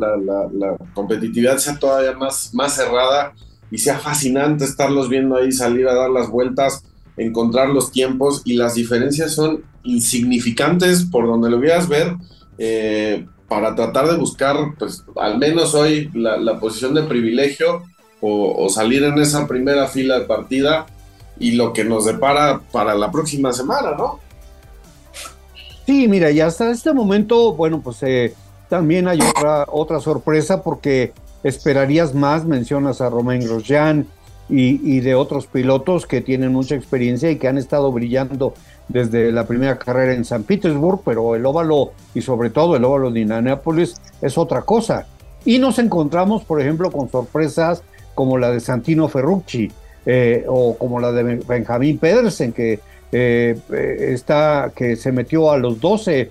competitividad 0.94 1.58
sea 1.58 1.78
todavía 1.78 2.12
más, 2.12 2.50
más 2.52 2.74
cerrada 2.74 3.32
y 3.70 3.78
sea 3.78 3.98
fascinante 3.98 4.64
estarlos 4.64 5.08
viendo 5.08 5.36
ahí 5.36 5.52
salir 5.52 5.88
a 5.88 5.94
dar 5.94 6.10
las 6.10 6.28
vueltas, 6.28 6.84
encontrar 7.16 7.70
los 7.70 7.90
tiempos 7.90 8.42
y 8.44 8.54
las 8.54 8.74
diferencias 8.74 9.34
son 9.34 9.64
insignificantes 9.82 11.04
por 11.04 11.26
donde 11.26 11.50
lo 11.50 11.58
veas 11.58 11.88
ver 11.88 12.16
eh, 12.58 13.26
para 13.48 13.74
tratar 13.74 14.08
de 14.08 14.16
buscar, 14.16 14.56
pues 14.78 15.04
al 15.16 15.38
menos 15.38 15.74
hoy, 15.74 16.10
la, 16.12 16.60
posición 16.60 16.94
de 16.94 17.04
privilegio 17.04 17.82
o, 18.20 18.64
o, 18.64 18.68
salir 18.68 19.04
en 19.04 19.18
esa 19.18 19.46
primera 19.46 19.86
fila 19.86 20.18
de 20.18 20.26
partida 20.26 20.86
y 21.38 21.52
lo 21.52 21.72
que 21.72 21.84
nos 21.84 22.04
depara 22.04 22.60
para 22.72 22.94
la 22.94 23.10
próxima 23.10 23.52
semana, 23.52 23.92
¿no? 23.96 24.20
Sí, 25.88 26.06
mira, 26.06 26.30
y 26.30 26.38
hasta 26.40 26.70
este 26.70 26.92
momento, 26.92 27.54
bueno, 27.54 27.80
pues 27.80 28.02
eh, 28.02 28.34
también 28.68 29.08
hay 29.08 29.20
otra, 29.22 29.64
otra 29.72 30.00
sorpresa 30.00 30.62
porque 30.62 31.14
esperarías 31.42 32.14
más, 32.14 32.44
mencionas 32.44 33.00
a 33.00 33.08
Romain 33.08 33.40
Grosjean 33.40 34.06
y, 34.50 35.00
de 35.00 35.14
otros 35.14 35.46
pilotos 35.46 36.04
que 36.04 36.20
tienen 36.20 36.52
mucha 36.52 36.74
experiencia 36.74 37.30
y 37.30 37.36
que 37.36 37.48
han 37.48 37.56
estado 37.56 37.90
brillando 37.90 38.52
desde 38.88 39.32
la 39.32 39.46
primera 39.46 39.78
carrera 39.78 40.12
en 40.12 40.26
San 40.26 40.42
Petersburg, 40.42 41.00
pero 41.06 41.34
el 41.34 41.46
óvalo 41.46 41.92
y 42.14 42.20
sobre 42.20 42.50
todo 42.50 42.76
el 42.76 42.84
óvalo 42.84 43.10
de 43.10 43.20
Indianapolis 43.20 43.94
es 44.20 44.36
otra 44.36 44.60
cosa. 44.60 45.06
Y 45.46 45.58
nos 45.58 45.78
encontramos, 45.78 46.44
por 46.44 46.60
ejemplo, 46.60 46.92
con 46.92 47.10
sorpresas 47.10 47.82
como 48.14 48.36
la 48.36 48.50
de 48.50 48.60
Santino 48.60 49.08
Ferrucci 49.08 49.72
eh, 50.04 50.44
o 50.48 50.76
como 50.76 51.00
la 51.00 51.12
de 51.12 51.36
Benjamín 51.48 51.96
Pedersen, 51.96 52.52
que 52.52 52.78
eh, 53.12 53.58
está, 54.12 54.72
que 54.74 54.96
se 54.96 55.12
metió 55.12 55.50
a 55.50 55.58
los 55.58 55.80
12 55.80 56.30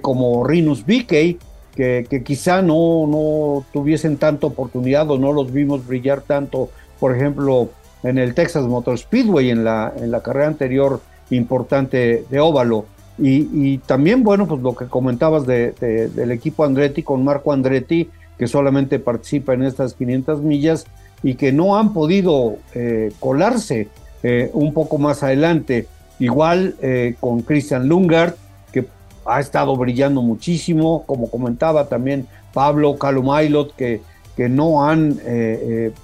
como 0.00 0.44
Rinus 0.44 0.86
Vickey, 0.86 1.38
que, 1.74 2.22
quizá 2.24 2.62
no, 2.62 3.06
no 3.06 3.64
tuviesen 3.72 4.16
tanta 4.16 4.46
oportunidad 4.46 5.10
o 5.10 5.18
no 5.18 5.32
los 5.32 5.52
vimos 5.52 5.86
brillar 5.86 6.20
tanto, 6.20 6.70
por 7.00 7.16
ejemplo, 7.16 7.70
en 8.02 8.18
el 8.18 8.34
Texas 8.34 8.64
Motor 8.64 8.98
Speedway, 8.98 9.50
en 9.50 9.64
la, 9.64 9.92
en 9.96 10.10
la 10.10 10.22
carrera 10.22 10.48
anterior 10.48 11.00
importante 11.30 12.24
de 12.28 12.40
óvalo. 12.40 12.86
Y, 13.18 13.78
también, 13.78 14.24
bueno, 14.24 14.48
pues 14.48 14.62
lo 14.62 14.74
que 14.74 14.86
comentabas 14.86 15.46
de, 15.46 15.72
del 15.72 16.30
equipo 16.32 16.64
Andretti 16.64 17.02
con 17.02 17.22
Marco 17.22 17.52
Andretti, 17.52 18.08
que 18.38 18.46
solamente 18.48 18.98
participa 18.98 19.54
en 19.54 19.62
estas 19.62 19.94
500 19.94 20.42
millas 20.42 20.86
y 21.22 21.34
que 21.34 21.52
no 21.52 21.76
han 21.76 21.92
podido 21.92 22.56
eh, 22.74 23.12
colarse 23.20 23.88
eh, 24.22 24.50
un 24.54 24.72
poco 24.72 24.98
más 24.98 25.22
adelante. 25.22 25.86
Igual 26.18 26.76
eh, 26.80 27.14
con 27.20 27.42
Christian 27.42 27.88
Lungard, 27.88 28.34
que 28.72 28.86
ha 29.24 29.40
estado 29.40 29.76
brillando 29.76 30.22
muchísimo, 30.22 31.04
como 31.06 31.30
comentaba 31.30 31.88
también 31.88 32.26
Pablo 32.52 32.96
Calumailot, 32.96 33.74
que, 33.74 34.00
que 34.36 34.48
no 34.48 34.84
han 34.84 35.18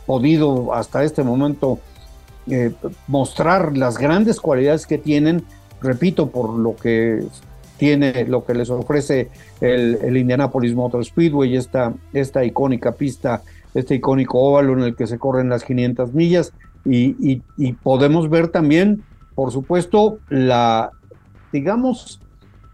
podido 0.07 0.73
hasta 0.75 1.05
este 1.05 1.23
momento 1.23 1.79
mostrar 3.07 3.77
las 3.77 3.99
grandes 3.99 4.41
cualidades 4.41 4.87
que 4.87 4.97
tienen 4.97 5.45
repito, 5.81 6.31
por 6.31 6.51
lo 6.51 6.77
que 6.77 7.25
tiene, 7.77 8.25
lo 8.27 8.45
que 8.45 8.55
les 8.55 8.71
ofrece 8.71 9.31
el, 9.61 10.17
Indianapolis 10.17 10.75
Motor 10.75 11.05
Speedway, 11.05 11.57
esta, 11.57 11.95
esta 12.13 12.45
icónica 12.45 12.93
pista, 12.93 13.43
este 13.75 13.97
icónico 13.97 14.39
óvalo 14.39 14.73
en 14.73 14.81
el 14.81 14.97
que 14.97 15.07
se 15.07 15.19
corren 15.19 15.49
las 15.49 15.65
500 15.65 16.13
millas. 16.13 16.53
Y, 16.85 17.43
podemos 17.83 18.31
ver 18.31 18.49
también, 18.49 19.03
por 19.39 19.53
supuesto, 19.53 20.19
la, 20.31 20.91
digamos, 21.53 22.21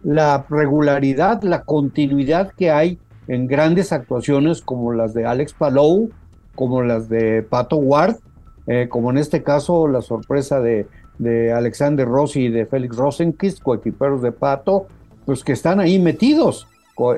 la 0.03 0.47
regularidad, 0.49 1.43
la 1.43 1.61
continuidad 1.61 2.53
que 2.57 2.71
hay 2.71 2.99
en 3.29 3.47
grandes 3.47 3.93
actuaciones 3.93 4.63
como 4.63 4.95
las 4.95 5.13
de 5.13 5.27
Alex 5.27 5.53
Palou, 5.53 6.09
como 6.55 6.81
las 6.81 7.11
de 7.11 7.43
Pato 7.43 7.77
Ward, 7.77 8.17
eh, 8.67 8.89
como 8.89 9.11
en 9.11 9.19
este 9.19 9.43
caso 9.43 9.89
la 9.89 10.01
sorpresa 10.01 10.61
de 10.61 10.87
de 11.19 11.53
Alexander 11.53 12.07
Rossi 12.07 12.45
y 12.45 12.49
de 12.49 12.65
Félix 12.67 12.97
Rosenquist, 12.97 13.63
coequiperos 13.63 14.23
de 14.23 14.33
Pato, 14.33 14.87
pues 15.25 15.45
que 15.45 15.53
están 15.53 15.81
ahí 15.81 15.99
metidos 15.99 16.67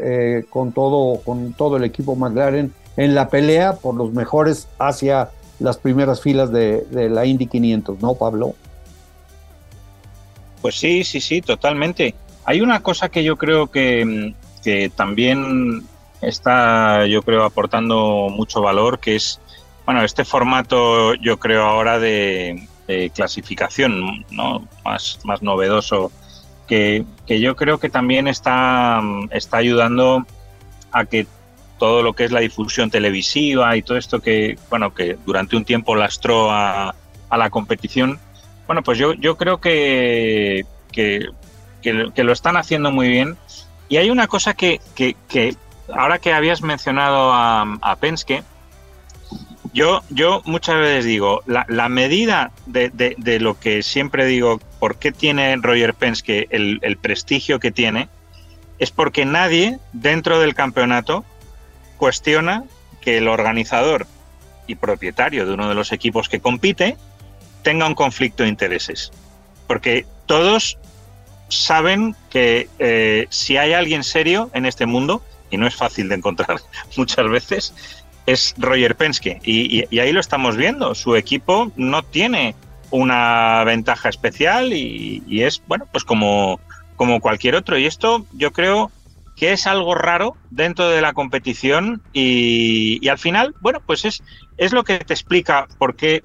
eh, 0.02 0.44
con, 0.50 0.72
todo, 0.72 1.20
con 1.22 1.52
todo 1.52 1.76
el 1.76 1.84
equipo 1.84 2.16
McLaren 2.16 2.72
en 2.96 3.14
la 3.14 3.28
pelea 3.28 3.74
por 3.74 3.94
los 3.94 4.12
mejores 4.12 4.68
hacia 4.78 5.30
las 5.58 5.78
primeras 5.78 6.20
filas 6.20 6.50
de, 6.52 6.86
la 6.90 7.24
Indy 7.26 7.46
500, 7.46 8.00
¿no, 8.02 8.14
Pablo? 8.14 8.54
Pues 10.66 10.80
sí, 10.80 11.04
sí, 11.04 11.20
sí, 11.20 11.42
totalmente. 11.42 12.16
Hay 12.44 12.60
una 12.60 12.82
cosa 12.82 13.08
que 13.08 13.22
yo 13.22 13.36
creo 13.36 13.70
que, 13.70 14.34
que 14.64 14.88
también 14.88 15.84
está, 16.20 17.06
yo 17.06 17.22
creo, 17.22 17.44
aportando 17.44 18.26
mucho 18.32 18.60
valor, 18.60 18.98
que 18.98 19.14
es, 19.14 19.40
bueno, 19.84 20.02
este 20.02 20.24
formato, 20.24 21.14
yo 21.14 21.38
creo 21.38 21.62
ahora 21.62 22.00
de, 22.00 22.66
clasificación 23.14 24.26
¿no? 24.32 24.66
más, 24.84 25.20
más 25.22 25.40
novedoso 25.40 26.10
que, 26.66 27.04
que, 27.28 27.38
yo 27.38 27.54
creo 27.54 27.78
que 27.78 27.88
también 27.88 28.26
está, 28.26 29.00
está 29.30 29.58
ayudando 29.58 30.26
a 30.90 31.04
que 31.04 31.28
todo 31.78 32.02
lo 32.02 32.14
que 32.14 32.24
es 32.24 32.32
la 32.32 32.40
difusión 32.40 32.90
televisiva 32.90 33.76
y 33.76 33.82
todo 33.82 33.98
esto 33.98 34.18
que, 34.18 34.58
bueno, 34.68 34.92
que 34.92 35.16
durante 35.24 35.54
un 35.54 35.64
tiempo 35.64 35.94
lastró 35.94 36.50
a, 36.50 36.92
a 37.28 37.38
la 37.38 37.50
competición, 37.50 38.18
bueno, 38.66 38.82
pues 38.82 38.98
yo, 38.98 39.12
yo 39.14 39.36
creo 39.36 39.60
que, 39.60 40.64
que, 40.92 41.28
que, 41.82 42.24
lo 42.24 42.32
están 42.32 42.56
haciendo 42.56 42.90
muy 42.90 43.08
bien. 43.08 43.36
Y 43.88 43.98
hay 43.98 44.10
una 44.10 44.26
cosa 44.26 44.54
que, 44.54 44.80
que 44.96 45.14
ahora 45.94 46.18
que 46.18 46.32
habías 46.32 46.62
mencionado 46.62 47.32
a, 47.32 47.96
Penske, 48.00 48.42
yo, 49.72 50.02
yo 50.10 50.42
muchas 50.44 50.76
veces 50.76 51.04
digo, 51.04 51.42
la, 51.46 51.88
medida 51.88 52.52
de, 52.66 53.38
lo 53.40 53.58
que 53.58 53.82
siempre 53.82 54.26
digo, 54.26 54.58
por 54.78 54.96
qué 54.96 55.12
tiene 55.12 55.56
Roger 55.56 55.94
Penske 55.94 56.46
el, 56.50 56.78
el 56.82 56.96
prestigio 56.96 57.60
que 57.60 57.70
tiene, 57.70 58.08
es 58.78 58.90
porque 58.90 59.24
nadie 59.24 59.78
dentro 59.92 60.38
del 60.40 60.54
campeonato 60.54 61.24
cuestiona 61.96 62.64
que 63.00 63.18
el 63.18 63.28
organizador 63.28 64.06
y 64.66 64.74
propietario 64.74 65.46
de 65.46 65.54
uno 65.54 65.68
de 65.68 65.74
los 65.74 65.92
equipos 65.92 66.28
que 66.28 66.40
compite 66.40 66.96
tenga 67.66 67.84
un 67.88 67.96
conflicto 67.96 68.44
de 68.44 68.48
intereses. 68.48 69.10
Porque 69.66 70.06
todos 70.26 70.78
saben 71.48 72.14
que 72.30 72.68
eh, 72.78 73.26
si 73.28 73.56
hay 73.56 73.72
alguien 73.72 74.04
serio 74.04 74.50
en 74.54 74.66
este 74.66 74.86
mundo, 74.86 75.20
y 75.50 75.56
no 75.56 75.66
es 75.66 75.74
fácil 75.74 76.08
de 76.08 76.14
encontrar 76.14 76.60
muchas 76.96 77.28
veces, 77.28 77.74
es 78.26 78.54
Roger 78.56 78.94
Penske. 78.94 79.40
Y, 79.42 79.98
ahí 79.98 80.12
lo 80.12 80.20
estamos 80.20 80.56
viendo. 80.56 80.94
Su 80.94 81.16
equipo 81.16 81.72
no 81.74 82.04
tiene 82.04 82.54
una 82.92 83.64
ventaja 83.64 84.10
especial 84.10 84.72
y, 84.72 85.42
es, 85.42 85.60
bueno, 85.66 85.88
pues 85.90 86.04
como, 86.04 86.60
como 86.94 87.18
cualquier 87.18 87.56
otro. 87.56 87.76
Y 87.76 87.86
esto 87.86 88.26
yo 88.32 88.52
creo 88.52 88.92
que 89.34 89.50
es 89.50 89.66
algo 89.66 89.96
raro 89.96 90.36
dentro 90.50 90.88
de 90.88 91.00
la 91.00 91.14
competición 91.14 92.00
y, 92.12 93.08
al 93.08 93.18
final, 93.18 93.56
bueno, 93.60 93.80
pues 93.84 94.04
es, 94.04 94.22
es 94.56 94.72
lo 94.72 94.84
que 94.84 95.00
te 95.00 95.14
explica 95.14 95.66
por 95.78 95.96
qué 95.96 96.22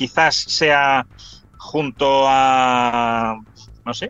quizás 0.00 0.34
sea 0.34 1.06
junto 1.58 2.24
a, 2.26 3.36
no 3.84 3.92
sé, 3.92 4.08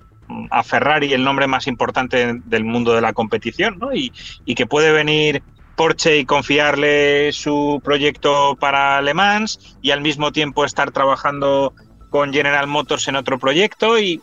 a 0.53 0.63
Ferrari 0.63 1.13
el 1.13 1.25
nombre 1.25 1.49
más 1.49 1.67
importante 1.67 2.41
del 2.45 2.65
mundo 2.65 2.93
de 2.93 3.01
la 3.01 3.13
competición, 3.13 3.81
¿no? 3.81 3.93
Y, 3.93 4.13
que 4.55 4.67
puede 4.67 4.93
venir 4.93 5.43
Porsche 5.75 6.19
y 6.19 6.25
confiarle 6.27 7.33
su 7.33 7.81
proyecto 7.83 8.55
para 8.55 9.03
Le 9.03 9.15
Mans 9.15 9.59
y 9.83 9.91
al 9.91 10.01
mismo 10.01 10.31
tiempo 10.31 10.65
estar 10.65 10.93
trabajando 10.93 11.75
con 12.09 12.33
General 12.33 12.69
Motors 12.69 13.09
en 13.09 13.17
otro 13.17 13.41
proyecto 13.41 13.99
y, 13.99 14.21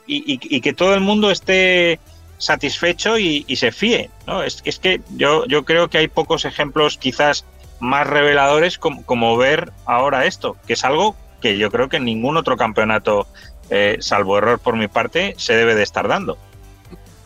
que 0.64 0.74
todo 0.74 0.94
el 0.94 1.02
mundo 1.02 1.32
esté 1.32 2.00
satisfecho 2.38 3.18
y, 3.18 3.44
se 3.58 3.74
fíe. 3.74 4.10
¿no? 4.26 4.42
Es, 4.42 4.62
que 4.80 5.02
yo, 5.18 5.46
yo 5.48 5.66
creo 5.66 5.90
que 5.90 5.98
hay 5.98 6.08
pocos 6.08 6.46
ejemplos 6.46 6.98
quizás 6.98 7.44
más 7.80 8.08
reveladores 8.08 8.78
como, 8.78 9.38
ver 9.38 9.72
ahora 9.86 10.26
esto, 10.26 10.56
que 10.66 10.74
es 10.74 10.84
algo 10.84 11.16
que 11.42 11.58
yo 11.58 11.70
creo 11.70 11.90
que 11.90 11.98
en 11.98 12.06
ningún 12.06 12.38
otro 12.38 12.58
campeonato, 12.58 13.28
eh, 13.70 13.98
salvo 14.00 14.38
error 14.38 14.60
por 14.60 14.76
mi 14.76 14.88
parte, 14.88 15.36
se 15.38 15.54
debe 15.54 15.76
de 15.76 15.84
estar 15.84 16.08
dando. 16.08 16.38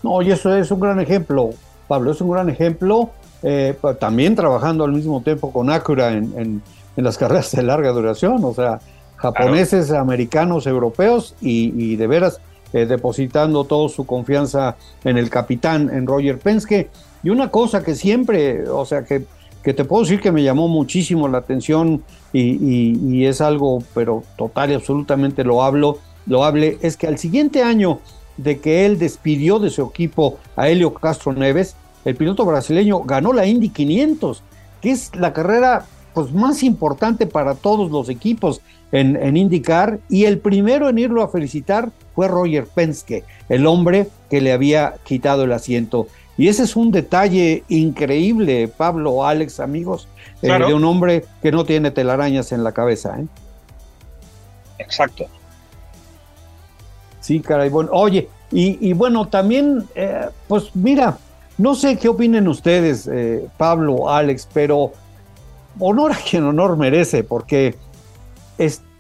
No, 0.04 0.22
y 0.22 0.32
eso 0.32 0.56
es 0.56 0.72
un 0.72 0.80
gran 0.80 1.00
ejemplo, 1.00 1.52
Pablo, 1.88 2.12
es 2.12 2.22
un 2.22 2.32
gran 2.32 2.50
ejemplo 2.50 3.12
eh, 3.44 3.76
también 4.00 4.36
trabajando 4.36 4.84
al 4.84 4.92
mismo 4.92 5.22
tiempo 5.22 5.52
con 5.52 5.70
Acura 5.70 6.12
en, 6.14 6.62
las 6.96 7.18
carreras 7.20 7.52
de 7.52 7.64
larga 7.64 7.92
duración, 7.92 8.44
o 8.44 8.54
sea, 8.54 8.80
japoneses, 9.16 9.92
americanos, 9.92 10.68
europeos 10.68 11.36
y, 11.42 11.96
de 11.96 12.08
veras 12.08 12.42
eh, 12.74 12.86
depositando 12.86 13.64
toda 13.66 13.90
su 13.90 14.06
confianza 14.06 14.76
en 15.04 15.18
el 15.18 15.30
capitán, 15.30 15.90
en 15.92 16.08
Roger 16.08 16.40
Penske. 16.40 16.90
Y 17.24 17.30
una 17.30 17.52
cosa 17.52 17.84
que 17.84 17.96
siempre, 17.96 18.68
o 18.68 18.86
sea, 18.86 19.04
que, 19.04 19.26
que 19.64 19.74
te 19.74 19.86
puedo 19.86 20.04
decir 20.04 20.22
que 20.22 20.32
me 20.32 20.42
llamó 20.42 20.68
muchísimo 20.68 21.28
la 21.28 21.40
atención 21.40 22.04
y, 22.34 23.26
es 23.26 23.42
algo, 23.42 23.84
pero 23.94 24.24
total 24.38 24.72
y 24.72 24.74
absolutamente 24.76 25.44
lo 25.44 25.64
hablo, 25.64 26.00
lo 26.26 26.44
hable, 26.44 26.78
es 26.82 26.98
que 26.98 27.08
al 27.08 27.18
siguiente 27.18 27.64
año 27.64 28.00
de 28.38 28.60
que 28.60 28.86
él 28.86 28.98
despidió 28.98 29.60
de 29.60 29.70
su 29.70 29.84
equipo 29.84 30.38
a 30.56 30.70
Helio 30.70 30.94
Castro 30.94 31.34
Neves, 31.34 31.76
el 32.06 32.16
piloto 32.16 32.46
brasileño 32.46 33.02
ganó 33.02 33.34
la 33.34 33.46
Indy 33.46 33.70
500, 33.70 34.44
que 34.82 34.92
es 34.92 35.16
la 35.16 35.34
carrera 35.34 35.86
pues, 36.14 36.32
más 36.32 36.64
importante 36.64 37.28
para 37.28 37.56
todos 37.56 37.92
los 37.92 38.10
equipos 38.10 38.62
en, 38.92 39.16
en 39.16 39.38
IndyCar, 39.38 40.00
y 40.10 40.26
el 40.26 40.40
primero 40.40 40.90
en 40.90 40.98
irlo 40.98 41.22
a 41.22 41.30
felicitar 41.30 41.92
fue 42.16 42.28
Roger 42.28 42.66
Penske, 42.66 43.24
el 43.50 43.68
hombre 43.68 44.08
que 44.30 44.42
le 44.42 44.52
había 44.52 44.96
quitado 45.04 45.44
el 45.44 45.52
asiento. 45.52 46.08
Y 46.38 46.48
ese 46.48 46.64
es 46.64 46.76
un 46.76 46.92
detalle 46.92 47.64
increíble, 47.70 48.68
Pablo, 48.68 49.26
Alex, 49.26 49.60
amigos, 49.60 50.08
eh, 50.42 50.60
de 50.68 50.74
un 50.74 50.84
hombre 50.86 51.26
que 51.42 51.52
no 51.52 51.66
tiene 51.66 51.92
telarañas 51.92 52.52
en 52.52 52.64
la 52.64 52.72
cabeza. 52.72 53.20
¿eh? 53.20 53.26
Exacto. 54.80 55.26
Sí, 57.20 57.40
caray, 57.40 57.70
bueno, 57.70 57.92
oye, 57.94 58.30
y, 58.54 58.92
bueno, 58.94 59.28
también, 59.30 59.88
eh, 59.96 60.28
pues 60.48 60.76
mira, 60.76 61.18
no 61.58 61.74
sé 61.76 61.98
qué 61.98 62.10
opinen 62.10 62.48
ustedes, 62.50 63.08
eh, 63.08 63.48
Pablo, 63.58 64.10
Alex, 64.10 64.50
pero 64.54 64.92
honor 65.80 66.12
a 66.12 66.18
quien 66.18 66.44
honor 66.44 66.76
merece, 66.76 67.24
porque 67.24 67.76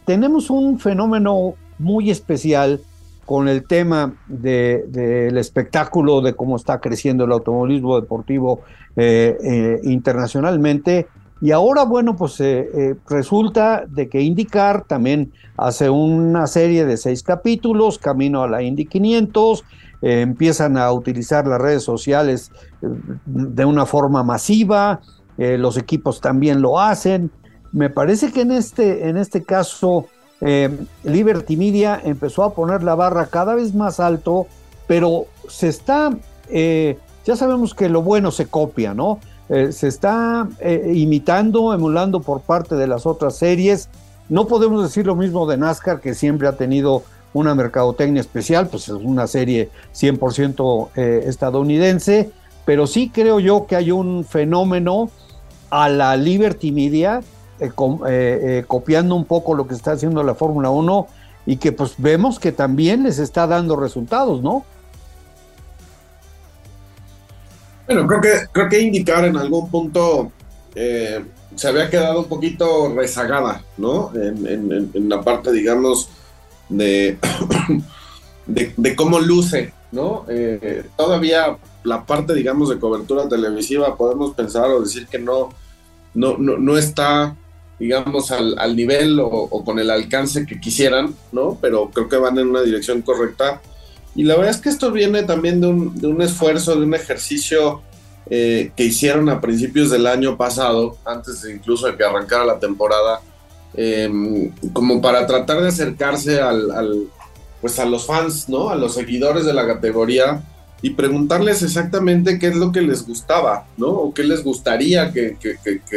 tenemos 0.05 0.49
un 0.49 0.79
fenómeno 0.79 1.55
muy 1.79 2.11
especial 2.11 2.79
con 3.25 3.47
el 3.47 3.65
tema 3.65 4.13
del 4.27 5.37
espectáculo, 5.37 6.21
de 6.21 6.33
cómo 6.33 6.55
está 6.55 6.79
creciendo 6.79 7.23
el 7.23 7.31
automovilismo 7.31 7.99
deportivo 7.99 8.61
eh, 8.95 9.37
eh, 9.41 9.79
internacionalmente, 9.83 11.07
Y 11.41 11.51
ahora, 11.51 11.83
bueno, 11.83 12.15
pues 12.15 12.39
eh, 12.39 12.69
eh, 12.71 12.95
resulta 13.09 13.83
de 13.87 14.07
que 14.07 14.21
IndyCar 14.21 14.83
también 14.83 15.33
hace 15.57 15.89
una 15.89 16.45
serie 16.45 16.85
de 16.85 16.97
seis 16.97 17.23
capítulos, 17.23 17.97
camino 17.97 18.43
a 18.43 18.47
la 18.47 18.61
Indy 18.61 18.85
500, 18.85 19.63
eh, 20.03 20.21
empiezan 20.21 20.77
a 20.77 20.91
utilizar 20.91 21.47
las 21.47 21.59
redes 21.59 21.83
sociales 21.83 22.51
de 23.25 23.65
una 23.65 23.87
forma 23.87 24.23
masiva, 24.23 25.01
los 25.37 25.75
equipos 25.77 26.21
también 26.21 26.61
lo 26.61 26.79
hacen. 26.79 27.31
Me 27.71 27.89
parece 27.89 28.31
que 28.31 28.41
en 28.41 28.51
este, 28.51 29.09
en 29.09 29.17
este 29.17 29.43
caso, 29.43 30.05
Liberty 31.03 31.57
Media 31.57 31.99
empezó 32.03 32.43
a 32.43 32.53
poner 32.53 32.83
la 32.83 32.93
barra 32.93 33.25
cada 33.25 33.55
vez 33.55 33.73
más 33.73 33.99
alto, 33.99 34.45
pero 34.87 35.25
se 35.47 35.69
está, 35.69 36.11
ya 36.47 37.35
sabemos 37.35 37.73
que 37.73 37.89
lo 37.89 38.03
bueno 38.03 38.29
se 38.29 38.45
copia, 38.45 38.93
¿no? 38.93 39.19
Eh, 39.51 39.73
se 39.73 39.89
está 39.89 40.47
eh, 40.61 40.93
imitando, 40.95 41.73
emulando 41.73 42.21
por 42.21 42.39
parte 42.39 42.75
de 42.75 42.87
las 42.87 43.05
otras 43.05 43.35
series. 43.35 43.89
No 44.29 44.47
podemos 44.47 44.81
decir 44.81 45.05
lo 45.05 45.17
mismo 45.17 45.45
de 45.45 45.57
NASCAR, 45.57 45.99
que 45.99 46.13
siempre 46.13 46.47
ha 46.47 46.53
tenido 46.53 47.03
una 47.33 47.53
mercadotecnia 47.53 48.21
especial, 48.21 48.69
pues 48.69 48.83
es 48.83 48.95
una 48.95 49.27
serie 49.27 49.69
100% 49.93 50.89
eh, 50.95 51.23
estadounidense, 51.27 52.31
pero 52.63 52.87
sí 52.87 53.11
creo 53.13 53.41
yo 53.41 53.67
que 53.67 53.75
hay 53.75 53.91
un 53.91 54.23
fenómeno 54.23 55.09
a 55.69 55.89
la 55.89 56.15
Liberty 56.15 56.71
Media, 56.71 57.21
copiando 58.65 59.15
un 59.15 59.25
poco 59.25 59.53
lo 59.53 59.67
que 59.67 59.75
está 59.75 59.91
haciendo 59.91 60.23
la 60.23 60.33
Fórmula 60.33 60.71
1 60.71 61.07
y 61.45 61.57
que 61.57 61.71
pues 61.71 61.93
vemos 61.97 62.39
que 62.39 62.51
también 62.51 63.03
les 63.03 63.19
está 63.19 63.45
dando 63.45 63.75
resultados, 63.75 64.41
¿no? 64.41 64.65
Bueno, 67.91 68.07
creo 68.07 68.21
que, 68.21 68.47
creo 68.53 68.69
que 68.69 68.79
indicar 68.79 69.25
en 69.25 69.35
algún 69.35 69.69
punto 69.69 70.31
eh, 70.75 71.21
se 71.55 71.67
había 71.67 71.89
quedado 71.89 72.19
un 72.19 72.25
poquito 72.29 72.93
rezagada, 72.95 73.65
¿no? 73.77 74.13
En, 74.15 75.09
la 75.09 75.21
parte, 75.21 75.51
digamos, 75.51 76.09
de, 76.69 77.17
de, 78.47 78.95
cómo 78.95 79.19
luce, 79.19 79.73
¿no? 79.91 80.25
Eh, 80.29 80.85
todavía 80.95 81.57
la 81.83 82.05
parte, 82.05 82.33
digamos, 82.33 82.69
de 82.69 82.79
cobertura 82.79 83.27
televisiva, 83.27 83.97
podemos 83.97 84.35
pensar 84.35 84.69
o 84.69 84.79
decir 84.79 85.07
que 85.07 85.19
no, 85.19 85.49
no, 86.13 86.37
no, 86.37 86.77
está, 86.77 87.35
digamos, 87.77 88.31
al, 88.31 88.57
al 88.57 88.73
nivel 88.73 89.19
o, 89.19 89.27
o, 89.27 89.65
con 89.65 89.79
el 89.79 89.89
alcance 89.89 90.45
que 90.45 90.61
quisieran, 90.61 91.13
¿no? 91.33 91.57
Pero 91.59 91.89
creo 91.89 92.07
que 92.07 92.15
van 92.15 92.37
en 92.39 92.47
una 92.47 92.61
dirección 92.61 93.01
correcta. 93.01 93.61
Y 94.16 94.24
la 94.24 94.36
verdad 94.36 94.51
es 94.51 94.57
que 94.62 94.70
esto 94.70 94.91
viene 94.91 95.24
también 95.24 95.62
de 95.62 95.68
un, 95.68 96.22
esfuerzo, 96.22 96.76
de 96.76 96.86
un 96.86 96.93
ejercicio 96.93 97.82
eh, 98.30 98.72
que 98.76 98.84
hicieron 98.84 99.30
a 99.30 99.39
principios 99.39 99.89
del 99.89 100.05
año 100.05 100.38
pasado, 100.38 100.97
antes 101.05 101.41
de 101.41 101.53
incluso 101.53 101.88
de 101.88 101.95
que 101.95 102.03
arrancara 102.03 102.45
la 102.45 102.59
temporada, 102.59 103.22
em, 103.74 104.51
como 104.74 105.01
para 105.01 105.26
tratar 105.26 105.62
de 105.62 105.70
acercarse 105.70 106.41
al, 106.41 107.07
pues 107.62 107.80
a 107.80 107.86
los 107.86 108.05
fans, 108.05 108.49
¿no? 108.49 108.70
A 108.70 108.76
los 108.76 108.95
seguidores 108.95 109.45
de 109.45 109.53
la 109.53 109.66
categoría 109.66 110.43
y 110.82 110.89
preguntarles 110.89 111.62
exactamente 111.62 112.39
qué 112.39 112.47
es 112.47 112.55
lo 112.55 112.72
que 112.72 112.82
les 112.82 113.07
gustaba, 113.07 113.68
¿no? 113.78 113.88
O 113.88 114.14
qué 114.14 114.24
les 114.24 114.43
gustaría 114.43 115.14
que, 115.14 115.38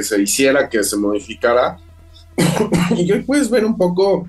se 0.03 0.23
hiciera, 0.23 0.69
que 0.69 0.85
se 0.85 0.97
modificara. 0.97 1.79
y 2.97 3.11
hoy 3.11 3.23
puedes 3.23 3.51
ver 3.51 3.65
un 3.65 3.77
poco 3.77 4.29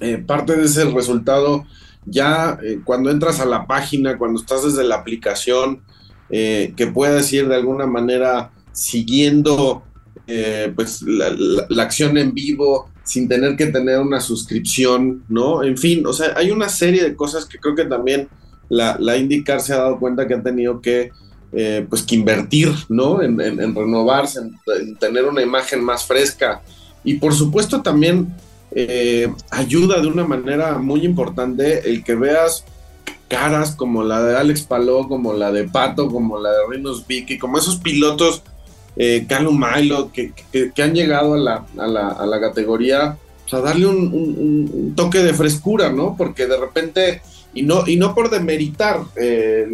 eh, 0.00 0.18
parte 0.18 0.56
de 0.56 0.64
ese 0.64 0.84
resultado 0.86 1.64
ya 2.06 2.58
eh, 2.62 2.80
cuando 2.84 3.10
entras 3.10 3.40
a 3.40 3.46
la 3.46 3.66
página, 3.66 4.18
cuando 4.18 4.40
estás 4.40 4.64
desde 4.64 4.84
la 4.84 4.96
aplicación, 4.96 5.82
eh, 6.30 6.72
que 6.76 6.86
puedas 6.86 7.32
ir 7.32 7.48
de 7.48 7.56
alguna 7.56 7.86
manera 7.86 8.50
siguiendo 8.72 9.82
eh, 10.26 10.72
pues 10.74 11.02
la, 11.02 11.82
acción 11.82 12.16
en 12.16 12.32
vivo 12.32 12.90
sin 13.04 13.28
tener 13.28 13.56
que 13.56 13.66
tener 13.66 14.00
una 14.00 14.20
suscripción, 14.20 15.24
¿no? 15.28 15.62
En 15.62 15.76
fin, 15.76 16.06
o 16.06 16.12
sea, 16.12 16.32
hay 16.36 16.50
una 16.50 16.68
serie 16.68 17.02
de 17.02 17.14
cosas 17.14 17.44
que 17.44 17.58
creo 17.58 17.74
que 17.74 17.84
también 17.84 18.28
la, 18.70 18.96
la 18.98 19.16
IndyCar 19.16 19.60
se 19.60 19.74
ha 19.74 19.78
dado 19.78 19.98
cuenta 19.98 20.26
que 20.26 20.34
ha 20.34 20.42
tenido 20.42 20.80
que, 20.80 21.10
pues, 21.90 22.02
que 22.02 22.14
invertir, 22.14 22.70
¿no? 22.88 23.22
En, 23.22 23.36
renovarse, 23.38 24.40
en, 24.40 24.96
tener 24.96 25.26
una 25.26 25.42
imagen 25.42 25.84
más 25.84 26.06
fresca. 26.06 26.62
Y 27.04 27.14
por 27.14 27.34
supuesto 27.34 27.82
también 27.82 28.34
eh, 28.74 29.32
ayuda 29.50 30.00
de 30.00 30.08
una 30.08 30.24
manera 30.24 30.78
muy 30.78 31.04
importante 31.04 31.88
el 31.88 32.02
que 32.02 32.16
veas 32.16 32.64
caras 33.28 33.74
como 33.74 34.02
la 34.02 34.22
de 34.22 34.36
Alex 34.36 34.62
Paló, 34.62 35.08
como 35.08 35.32
la 35.32 35.52
de 35.52 35.64
Pato, 35.64 36.08
como 36.08 36.38
la 36.38 36.50
de 36.50 36.58
Rinos 36.70 37.06
Vicky, 37.06 37.38
como 37.38 37.58
esos 37.58 37.76
pilotos, 37.76 38.42
eh, 38.96 39.26
Calum 39.28 39.60
Milo, 39.60 40.10
que, 40.12 40.32
han 40.82 40.94
llegado 40.94 41.34
a 41.34 41.38
la, 41.38 41.66
a 41.78 42.26
la, 42.26 42.40
categoría, 42.40 43.16
o 43.46 43.48
sea, 43.48 43.60
darle 43.60 43.86
un, 43.86 44.92
toque 44.96 45.18
de 45.18 45.34
frescura, 45.34 45.90
¿no? 45.90 46.16
Porque 46.16 46.46
de 46.46 46.56
repente, 46.56 47.22
y 47.54 47.62
no, 47.62 47.86
y 47.86 47.96
no 47.96 48.14
por 48.14 48.30
demeritar 48.30 49.00
eh, 49.16 49.66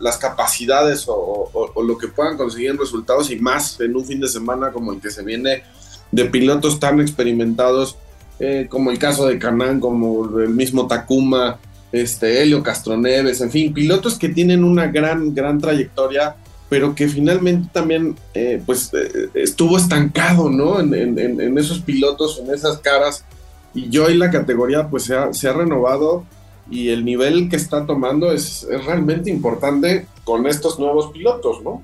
las 0.00 0.18
capacidades 0.18 1.04
o, 1.08 1.72
lo 1.82 1.98
que 1.98 2.08
puedan 2.08 2.36
conseguir 2.36 2.70
en 2.70 2.78
resultados 2.78 3.30
y 3.30 3.36
más 3.36 3.80
en 3.80 3.96
un 3.96 4.04
fin 4.04 4.20
de 4.20 4.28
semana 4.28 4.72
como 4.72 4.92
el 4.92 5.00
que 5.00 5.10
se 5.10 5.22
viene 5.22 5.62
de 6.10 6.24
pilotos 6.26 6.78
tan 6.78 7.00
experimentados 7.00 7.96
eh, 8.40 8.66
como 8.68 8.90
el 8.90 8.98
caso 8.98 9.26
de 9.26 9.38
Canán, 9.38 9.78
como 9.78 10.40
el 10.40 10.48
mismo 10.48 10.86
Takuma, 10.86 11.58
este, 11.92 12.42
Helio 12.42 12.62
Castroneves, 12.62 13.40
en 13.40 13.50
fin, 13.50 13.72
pilotos 13.72 14.18
que 14.18 14.28
tienen 14.28 14.64
una 14.64 14.88
gran, 14.88 15.32
gran 15.32 15.60
trayectoria, 15.60 16.34
pero 16.68 16.94
que 16.94 17.06
finalmente 17.06 17.68
también 17.72 18.16
eh, 18.34 18.60
pues 18.66 18.90
eh, 18.92 19.28
estuvo 19.34 19.76
estancado, 19.78 20.50
¿no? 20.50 20.80
En, 20.80 21.58
esos 21.58 21.80
pilotos, 21.80 22.40
en 22.44 22.52
esas 22.52 22.78
caras, 22.78 23.24
y 23.72 23.88
yo 23.88 24.10
y 24.10 24.14
la 24.16 24.30
categoría 24.30 24.88
pues 24.88 25.04
se 25.04 25.14
ha, 25.14 25.32
se 25.32 25.48
ha 25.48 25.52
renovado 25.52 26.24
y 26.68 26.88
el 26.88 27.04
nivel 27.04 27.48
que 27.48 27.56
está 27.56 27.86
tomando 27.86 28.32
es, 28.32 28.64
es 28.64 28.84
realmente 28.84 29.30
importante 29.30 30.06
con 30.24 30.46
estos 30.46 30.80
nuevos 30.80 31.12
pilotos, 31.12 31.62
¿no? 31.62 31.82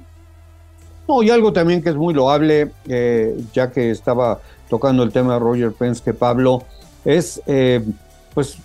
No, 1.06 1.22
y 1.22 1.30
algo 1.30 1.52
también 1.52 1.82
que 1.82 1.90
es 1.90 1.96
muy 1.96 2.14
loable, 2.14 2.70
ya 3.52 3.70
que 3.70 3.90
estaba 3.90 4.40
tocando 4.70 5.02
el 5.02 5.12
tema 5.12 5.34
de 5.34 5.40
Roger 5.40 5.72
Penske, 5.72 6.14
Pablo, 6.14 6.62
es 7.04 7.42
eh, 7.46 7.84
pues 8.32 8.56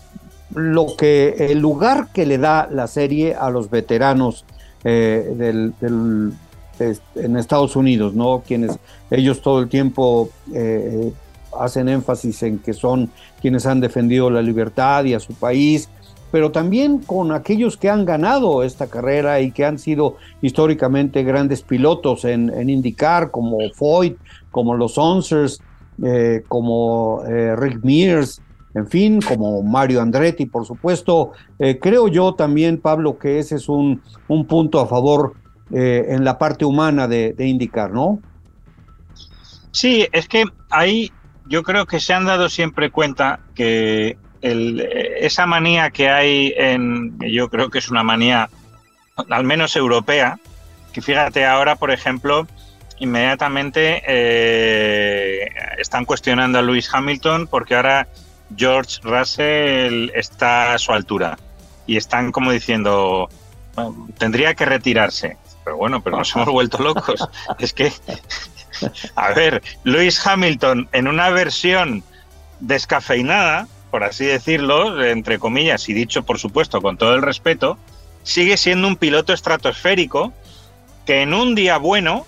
lo 0.54 0.96
que 0.96 1.36
el 1.50 1.60
lugar 1.60 2.10
que 2.14 2.26
le 2.26 2.38
da 2.38 2.70
la 2.72 2.88
serie 2.88 3.36
a 3.36 3.50
los 3.50 3.70
veteranos 3.70 4.46
eh, 4.84 5.34
del, 5.36 5.74
en 7.16 7.38
Estados 7.38 7.76
Unidos, 7.76 8.14
¿no? 8.14 8.44
Quienes 8.46 8.78
ellos 9.10 9.42
todo 9.42 9.60
el 9.60 9.70
tiempo 9.70 10.30
eh, 10.54 11.12
hacen 11.58 11.90
énfasis 11.90 12.44
en 12.44 12.60
que 12.60 12.74
son 12.74 13.10
quienes 13.42 13.66
han 13.66 13.80
defendido 13.80 14.30
la 14.30 14.42
libertad 14.42 15.06
y 15.06 15.14
a 15.14 15.20
su 15.20 15.34
país, 15.34 15.90
pero 16.32 16.52
también 16.52 17.00
con 17.00 17.32
aquellos 17.32 17.78
que 17.78 17.90
han 17.90 18.06
ganado 18.06 18.64
esta 18.64 18.88
carrera 18.88 19.40
y 19.40 19.52
que 19.52 19.66
han 19.66 19.80
sido 19.80 20.18
históricamente 20.42 21.24
grandes 21.24 21.62
pilotos 21.62 22.26
en, 22.26 22.50
en 22.50 22.70
IndyCar, 22.70 23.32
como 23.32 23.58
Foyt, 23.74 24.18
como 24.52 24.76
los 24.76 24.98
Onsers, 24.98 25.62
eh, 26.04 26.44
como 26.48 27.24
eh, 27.26 27.56
Rick 27.56 27.84
Mears, 27.84 28.42
en 28.74 28.88
fin, 28.88 29.22
como 29.22 29.64
Mario 29.64 30.02
Andretti, 30.02 30.46
por 30.46 30.66
supuesto. 30.66 31.32
Eh, 31.60 31.80
creo 31.80 32.10
yo 32.10 32.34
también, 32.34 32.80
Pablo, 32.80 33.18
que 33.18 33.40
ese 33.40 33.56
es 33.56 33.70
un, 33.70 34.02
un 34.28 34.46
punto 34.46 34.80
a 34.80 34.88
favor 34.88 35.34
en 35.72 36.24
la 36.24 36.38
parte 36.38 36.64
humana 36.64 37.08
de, 37.08 37.34
indicar, 37.40 37.90
¿no? 37.90 38.20
Sí, 39.72 40.08
es 40.12 40.28
que 40.28 40.44
ahí 40.70 41.12
yo 41.48 41.64
creo 41.64 41.88
que 41.88 42.00
se 42.00 42.14
han 42.14 42.26
dado 42.26 42.50
siempre 42.50 42.92
cuenta 42.92 43.40
que 43.56 44.16
esa 44.42 45.48
manía 45.48 45.90
que 45.90 46.08
hay 46.08 46.54
en, 46.56 47.18
yo 47.20 47.50
creo 47.50 47.72
que 47.72 47.80
es 47.80 47.90
una 47.90 48.04
manía 48.04 48.48
al 49.28 49.44
menos 49.44 49.76
europea, 49.76 50.38
que 50.94 51.02
fíjate 51.02 51.46
ahora, 51.46 51.78
por 51.78 51.90
ejemplo, 51.90 52.46
inmediatamente 53.00 54.02
eh, 54.08 55.48
están 55.78 56.06
cuestionando 56.06 56.60
a 56.60 56.62
Lewis 56.62 56.90
Hamilton 56.92 57.48
porque 57.48 57.76
ahora 57.76 58.08
George 58.56 59.00
Russell 59.04 60.12
está 60.14 60.74
a 60.74 60.78
su 60.78 60.92
altura 60.94 61.38
y 61.88 61.98
están 61.98 62.32
como 62.32 62.52
diciendo 62.52 63.30
tendría 64.18 64.54
que 64.54 64.66
retirarse 64.66 65.38
pero 65.64 65.78
bueno 65.78 66.02
pero 66.02 66.18
nos 66.18 66.34
hemos 66.36 66.50
vuelto 66.50 66.82
locos. 66.82 67.28
Es 67.60 67.74
que 67.74 67.92
a 69.16 69.32
ver 69.34 69.62
Lewis 69.84 70.26
Hamilton 70.26 70.88
en 70.92 71.08
una 71.08 71.30
versión 71.30 72.04
descafeinada 72.60 73.68
por 73.92 74.04
así 74.04 74.26
decirlo 74.26 75.04
entre 75.04 75.40
comillas 75.40 75.90
y 75.90 75.94
dicho 75.94 76.24
por 76.24 76.40
supuesto 76.40 76.82
con 76.82 76.98
todo 76.98 77.16
el 77.16 77.22
respeto 77.22 77.78
sigue 78.24 78.58
siendo 78.58 78.88
un 78.88 78.96
piloto 78.96 79.34
estratosférico 79.34 80.34
que 81.06 81.22
en 81.22 81.34
un 81.34 81.56
día 81.56 81.78
bueno 81.78 82.26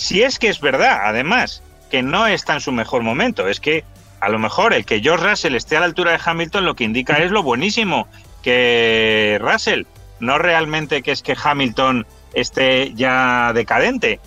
si 0.00 0.22
es 0.22 0.38
que 0.38 0.48
es 0.48 0.60
verdad, 0.60 1.02
además, 1.04 1.62
que 1.90 2.02
no 2.02 2.26
está 2.26 2.54
en 2.54 2.60
su 2.60 2.72
mejor 2.72 3.02
momento, 3.02 3.46
es 3.48 3.60
que 3.60 3.84
a 4.20 4.30
lo 4.30 4.38
mejor 4.38 4.72
el 4.72 4.86
que 4.86 5.00
George 5.00 5.28
Russell 5.28 5.54
esté 5.54 5.76
a 5.76 5.80
la 5.80 5.86
altura 5.86 6.12
de 6.12 6.20
Hamilton 6.24 6.64
lo 6.64 6.74
que 6.74 6.84
indica 6.84 7.18
es 7.18 7.30
lo 7.30 7.42
buenísimo 7.42 8.08
que 8.42 9.38
Russell, 9.42 9.84
no 10.18 10.38
realmente 10.38 11.02
que 11.02 11.12
es 11.12 11.22
que 11.22 11.36
Hamilton 11.42 12.06
esté 12.32 12.94
ya 12.94 13.52
decadente. 13.52 14.20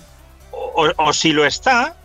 o, 0.52 1.14
si 1.14 1.34
lo 1.34 1.46
está, 1.46 1.96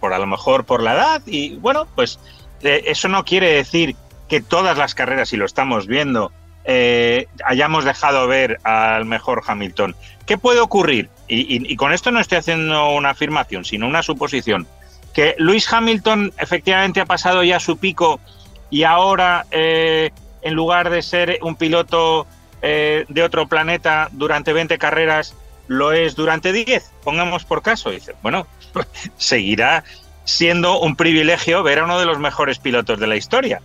por, 0.00 0.12
a 0.12 0.18
lo 0.18 0.26
mejor 0.26 0.64
por 0.64 0.82
la 0.82 0.94
edad, 0.94 1.22
y 1.24 1.54
bueno, 1.56 1.86
pues 1.94 2.18
eh, 2.62 2.82
eso 2.86 3.08
no 3.08 3.24
quiere 3.24 3.52
decir 3.52 3.94
que 4.28 4.40
todas 4.40 4.76
las 4.76 4.96
carreras, 4.96 5.32
y 5.32 5.36
lo 5.36 5.46
estamos 5.46 5.86
viendo, 5.86 6.32
eh, 6.64 7.26
hayamos 7.44 7.84
dejado 7.84 8.26
ver 8.26 8.58
al 8.64 9.04
mejor 9.04 9.42
Hamilton. 9.46 9.94
¿Qué 10.26 10.38
puede 10.38 10.60
ocurrir? 10.60 11.08
Y, 11.34 11.76
con 11.76 11.92
esto 11.92 12.10
no 12.10 12.20
estoy 12.20 12.38
haciendo 12.38 12.90
una 12.90 13.10
afirmación, 13.10 13.64
sino 13.64 13.86
una 13.86 14.02
suposición. 14.02 14.66
Que 15.14 15.34
Luis 15.38 15.70
Hamilton 15.72 16.32
efectivamente 16.38 17.00
ha 17.00 17.06
pasado 17.06 17.42
ya 17.42 17.58
su 17.58 17.78
pico 17.78 18.20
y 18.68 18.84
ahora, 18.84 19.46
eh, 19.50 20.10
en 20.42 20.54
lugar 20.54 20.90
de 20.90 21.00
ser 21.00 21.38
un 21.42 21.56
piloto 21.56 22.26
eh, 22.60 23.06
de 23.08 23.22
otro 23.22 23.46
planeta 23.46 24.08
durante 24.12 24.52
20 24.52 24.76
carreras, 24.76 25.34
lo 25.68 25.92
es 25.92 26.16
durante 26.16 26.52
10, 26.52 26.90
pongamos 27.02 27.44
por 27.44 27.62
caso. 27.62 27.90
dice, 27.90 28.14
bueno, 28.22 28.46
seguirá 29.16 29.84
siendo 30.24 30.80
un 30.80 30.96
privilegio 30.96 31.62
ver 31.62 31.78
a 31.78 31.84
uno 31.84 31.98
de 31.98 32.06
los 32.06 32.18
mejores 32.18 32.58
pilotos 32.58 33.00
de 33.00 33.06
la 33.06 33.16
historia. 33.16 33.62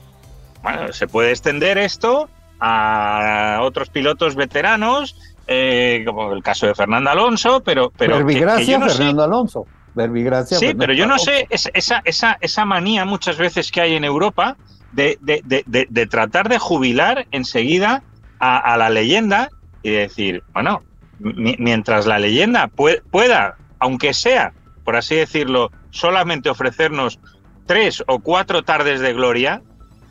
Bueno, 0.64 0.94
se 0.94 1.08
puede 1.08 1.32
extender 1.32 1.78
esto 1.78 2.30
a 2.60 3.60
otros 3.62 3.90
pilotos 3.90 4.36
veteranos, 4.36 5.16
eh, 5.48 6.04
como 6.06 6.34
el 6.34 6.44
caso 6.44 6.68
de 6.68 6.76
Fernando 6.76 7.10
Alonso, 7.10 7.62
pero... 7.64 7.92
pero 7.98 8.18
Verbigracia, 8.18 8.80
Fernando 8.80 9.24
Alonso. 9.24 9.66
Verbigracia, 9.96 10.60
sí, 10.60 10.74
pero 10.78 10.94
yo 10.94 11.08
no 11.08 11.18
sé, 11.18 11.48
esa, 11.50 12.02
esa, 12.06 12.38
esa 12.40 12.66
manía 12.66 13.04
muchas 13.06 13.38
veces 13.38 13.72
que 13.72 13.82
hay 13.82 13.96
en 13.96 14.04
Europa 14.04 14.58
de, 14.92 15.18
de, 15.22 16.08
tratar 16.08 16.50
de 16.50 16.60
jubilar 16.60 17.28
enseguida 17.32 18.04
a, 18.40 18.78
la 18.78 18.90
leyenda 18.90 19.50
y 19.82 19.92
decir, 19.92 20.44
bueno, 20.54 20.84
mientras 21.20 22.06
la 22.06 22.20
leyenda 22.20 22.68
pueda, 22.68 23.58
aunque 23.80 24.14
sea, 24.14 24.54
por 24.84 24.96
así 24.96 25.16
decirlo, 25.16 25.72
solamente 25.90 26.50
ofrecernos 26.50 27.20
tres 27.66 28.04
o 28.08 28.20
cuatro 28.20 28.64
tardes 28.64 29.00
de 29.02 29.14
gloria, 29.14 29.62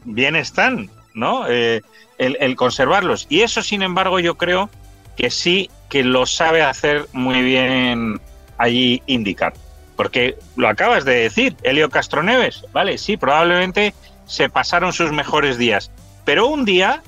bien 0.05 0.37
están, 0.37 0.91
¿no? 1.15 1.47
Eh, 1.49 1.83
el, 2.19 2.57
conservarlos. 2.57 3.27
Y 3.29 3.43
eso, 3.43 3.63
sin 3.63 3.83
embargo, 3.83 4.21
yo 4.21 4.37
creo 4.37 4.71
que 5.17 5.31
sí 5.31 5.71
que 5.89 6.03
lo 6.05 6.27
sabe 6.27 6.63
hacer 6.63 7.07
muy 7.13 7.43
bien 7.43 8.21
allí 8.59 9.03
indicar. 9.07 9.55
Porque 9.97 10.37
lo 10.57 10.69
acabas 10.69 11.05
de 11.05 11.15
decir, 11.15 11.57
Helio 11.63 11.89
Castroneves, 11.89 12.65
¿vale? 12.73 12.99
Sí, 12.99 13.17
probablemente 13.17 13.95
se 14.27 14.49
pasaron 14.49 14.93
sus 14.93 15.13
mejores 15.13 15.57
días. 15.57 15.91
Pero 16.25 16.49
un 16.49 16.65
día, 16.65 17.03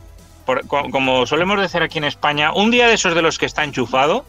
como 0.68 1.26
solemos 1.26 1.61
decir 1.61 1.82
aquí 1.82 1.98
en 1.98 2.04
España, 2.04 2.52
un 2.52 2.70
día 2.70 2.86
de 2.86 2.94
esos 2.94 3.14
de 3.14 3.22
los 3.22 3.38
que 3.38 3.46
está 3.46 3.64
enchufado, 3.64 4.24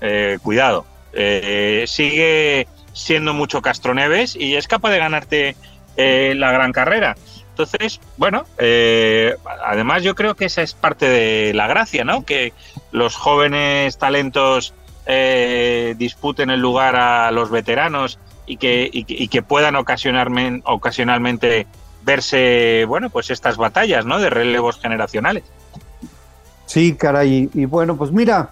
eh, 0.00 0.38
cuidado, 0.42 0.86
eh, 1.12 1.84
sigue 1.86 2.66
siendo 2.92 3.34
mucho 3.34 3.62
Castroneves 3.62 4.34
y 4.36 4.56
es 4.56 4.66
capaz 4.66 4.90
de 4.90 4.98
ganarte 4.98 5.56
eh, 5.96 6.34
la 6.36 6.50
gran 6.50 6.72
carrera. 6.72 7.14
Entonces, 7.50 8.00
bueno, 8.18 8.44
además 9.64 10.02
yo 10.02 10.14
creo 10.14 10.34
que 10.34 10.46
esa 10.46 10.60
es 10.60 10.74
parte 10.74 11.08
de 11.08 11.54
la 11.54 11.66
gracia, 11.66 12.04
¿no? 12.04 12.24
Que 12.24 12.52
los 12.92 13.16
jóvenes 13.16 13.98
talentos 13.98 14.74
eh, 15.06 15.94
disputen 15.98 16.50
el 16.50 16.60
lugar 16.60 16.96
a 16.96 17.30
los 17.30 17.50
veteranos 17.50 18.18
y 18.46 18.56
que, 18.56 18.88
y, 18.92 19.28
que 19.28 19.42
puedan 19.42 19.74
ocasionalmente 19.76 21.66
verse, 22.04 22.84
bueno, 22.86 23.10
pues 23.10 23.30
estas 23.30 23.56
batallas, 23.56 24.06
¿no? 24.06 24.18
De 24.18 24.30
relevos 24.30 24.78
generacionales. 24.78 25.42
Sí, 26.66 26.94
caray. 26.94 27.50
Y, 27.52 27.64
bueno, 27.64 27.96
pues 27.96 28.12
mira, 28.12 28.50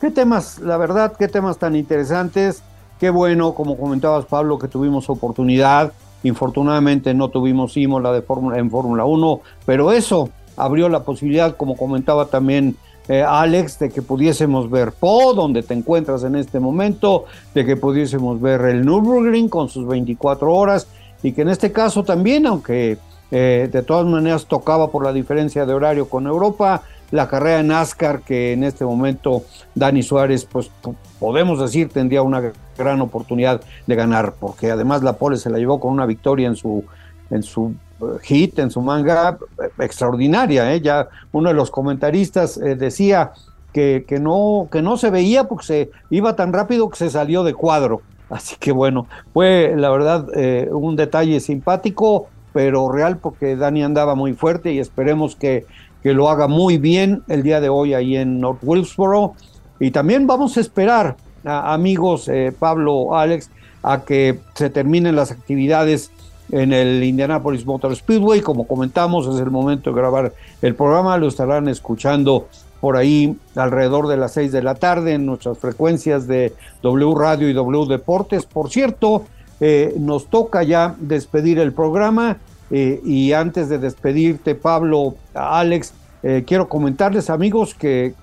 qué 0.00 0.10
temas, 0.10 0.58
la 0.58 0.78
verdad, 0.78 1.12
qué 1.18 1.28
temas 1.28 1.58
tan 1.58 1.76
interesantes. 1.76 2.62
Qué 2.98 3.10
bueno, 3.10 3.54
como 3.54 3.76
comentabas, 3.76 4.24
Pablo, 4.24 4.58
que 4.58 4.68
tuvimos 4.68 5.10
oportunidad 5.10 5.92
Infortunadamente 6.24 7.12
no 7.12 7.28
tuvimos 7.28 7.76
Imola 7.76 8.10
de 8.10 8.22
Fórmula 8.22 8.58
en 8.58 8.70
Fórmula 8.70 9.04
1, 9.04 9.40
pero 9.66 9.92
eso 9.92 10.30
abrió 10.56 10.88
la 10.88 11.04
posibilidad, 11.04 11.54
como 11.56 11.76
comentaba 11.76 12.26
también 12.26 12.76
eh, 13.08 13.22
Alex, 13.22 13.78
de 13.78 13.90
que 13.90 14.02
pudiésemos 14.02 14.70
ver 14.70 14.92
Po, 14.92 15.34
donde 15.34 15.62
te 15.62 15.74
encuentras 15.74 16.24
en 16.24 16.36
este 16.36 16.58
momento, 16.60 17.26
de 17.54 17.64
que 17.64 17.76
pudiésemos 17.76 18.40
ver 18.40 18.62
el 18.62 18.84
Nürburgring 18.84 19.48
con 19.48 19.68
sus 19.68 19.86
24 19.86 20.52
horas 20.52 20.86
y 21.22 21.32
que 21.32 21.42
en 21.42 21.48
este 21.48 21.72
caso 21.72 22.02
también, 22.04 22.46
aunque 22.46 22.98
eh, 23.30 23.68
de 23.70 23.82
todas 23.82 24.06
maneras 24.06 24.46
tocaba 24.46 24.90
por 24.90 25.04
la 25.04 25.12
diferencia 25.12 25.66
de 25.66 25.74
horario 25.74 26.08
con 26.08 26.26
Europa, 26.26 26.82
la 27.10 27.28
carrera 27.28 27.60
en 27.60 27.68
NASCAR 27.68 28.22
que 28.22 28.52
en 28.52 28.64
este 28.64 28.84
momento 28.84 29.44
Dani 29.74 30.02
Suárez, 30.02 30.46
pues 30.46 30.70
podemos 31.18 31.60
decir, 31.60 31.88
tendría 31.90 32.22
una 32.22 32.52
gran 32.76 33.00
oportunidad 33.00 33.60
de 33.86 33.94
ganar, 33.94 34.34
porque 34.40 34.70
además 34.70 35.02
la 35.02 35.14
pole 35.14 35.36
se 35.36 35.50
la 35.50 35.58
llevó 35.58 35.78
con 35.78 35.92
una 35.92 36.06
victoria 36.06 36.48
en 36.48 36.56
su, 36.56 36.84
en 37.30 37.42
su 37.42 37.74
hit, 38.22 38.58
en 38.58 38.70
su 38.70 38.80
manga 38.80 39.38
eh, 39.62 39.68
extraordinaria. 39.78 40.72
¿eh? 40.74 40.80
Ya 40.80 41.08
uno 41.32 41.48
de 41.48 41.54
los 41.54 41.70
comentaristas 41.70 42.56
eh, 42.56 42.76
decía 42.76 43.32
que, 43.72 44.04
que, 44.06 44.18
no, 44.18 44.68
que 44.70 44.82
no 44.82 44.96
se 44.96 45.10
veía 45.10 45.44
porque 45.44 45.66
se 45.66 45.90
iba 46.10 46.36
tan 46.36 46.52
rápido 46.52 46.88
que 46.88 46.96
se 46.96 47.10
salió 47.10 47.44
de 47.44 47.54
cuadro. 47.54 48.02
Así 48.30 48.56
que 48.58 48.72
bueno, 48.72 49.06
fue 49.32 49.74
la 49.76 49.90
verdad 49.90 50.26
un 50.72 50.96
detalle 50.96 51.40
simpático, 51.40 52.28
pero 52.52 52.90
real 52.90 53.18
porque 53.18 53.54
Dani 53.54 53.82
andaba 53.84 54.14
muy 54.14 54.32
fuerte 54.32 54.72
y 54.72 54.78
esperemos 54.78 55.36
que 55.36 55.66
que 56.04 56.12
lo 56.12 56.28
haga 56.28 56.48
muy 56.48 56.76
bien 56.76 57.22
el 57.28 57.42
día 57.42 57.62
de 57.62 57.70
hoy 57.70 57.94
ahí 57.94 58.14
en 58.14 58.38
North 58.38 58.58
Wilkesboro. 58.62 59.32
Y 59.80 59.90
también 59.90 60.26
vamos 60.26 60.58
a 60.58 60.60
esperar, 60.60 61.16
amigos 61.44 62.28
eh, 62.28 62.52
Pablo, 62.56 63.16
Alex, 63.16 63.50
a 63.82 64.02
que 64.04 64.38
se 64.54 64.68
terminen 64.68 65.16
las 65.16 65.30
actividades 65.30 66.12
en 66.50 66.72
el 66.72 67.02
Indianapolis 67.02 67.64
Motor 67.66 67.94
Speedway. 67.94 68.40
Como 68.40 68.66
comentamos, 68.66 69.26
es 69.26 69.40
el 69.40 69.50
momento 69.50 69.90
de 69.90 69.96
grabar 69.96 70.32
el 70.62 70.74
programa. 70.74 71.16
Lo 71.18 71.28
estarán 71.28 71.68
escuchando 71.68 72.48
por 72.80 72.96
ahí 72.96 73.36
alrededor 73.56 74.08
de 74.08 74.16
las 74.16 74.32
seis 74.32 74.52
de 74.52 74.62
la 74.62 74.74
tarde 74.74 75.14
en 75.14 75.24
nuestras 75.24 75.58
frecuencias 75.58 76.26
de 76.26 76.52
W 76.82 77.14
Radio 77.14 77.48
y 77.48 77.54
W 77.54 77.86
Deportes. 77.86 78.44
Por 78.44 78.70
cierto, 78.70 79.24
eh, 79.60 79.94
nos 79.98 80.26
toca 80.26 80.62
ya 80.62 80.94
despedir 80.98 81.58
el 81.58 81.72
programa. 81.72 82.36
Eh, 82.70 83.00
y 83.04 83.32
antes 83.32 83.68
de 83.68 83.78
despedirte, 83.78 84.54
Pablo, 84.54 85.14
Alex, 85.34 85.94
eh, 86.22 86.44
quiero 86.46 86.68
comentarles, 86.68 87.30
amigos, 87.30 87.74
que, 87.74 88.14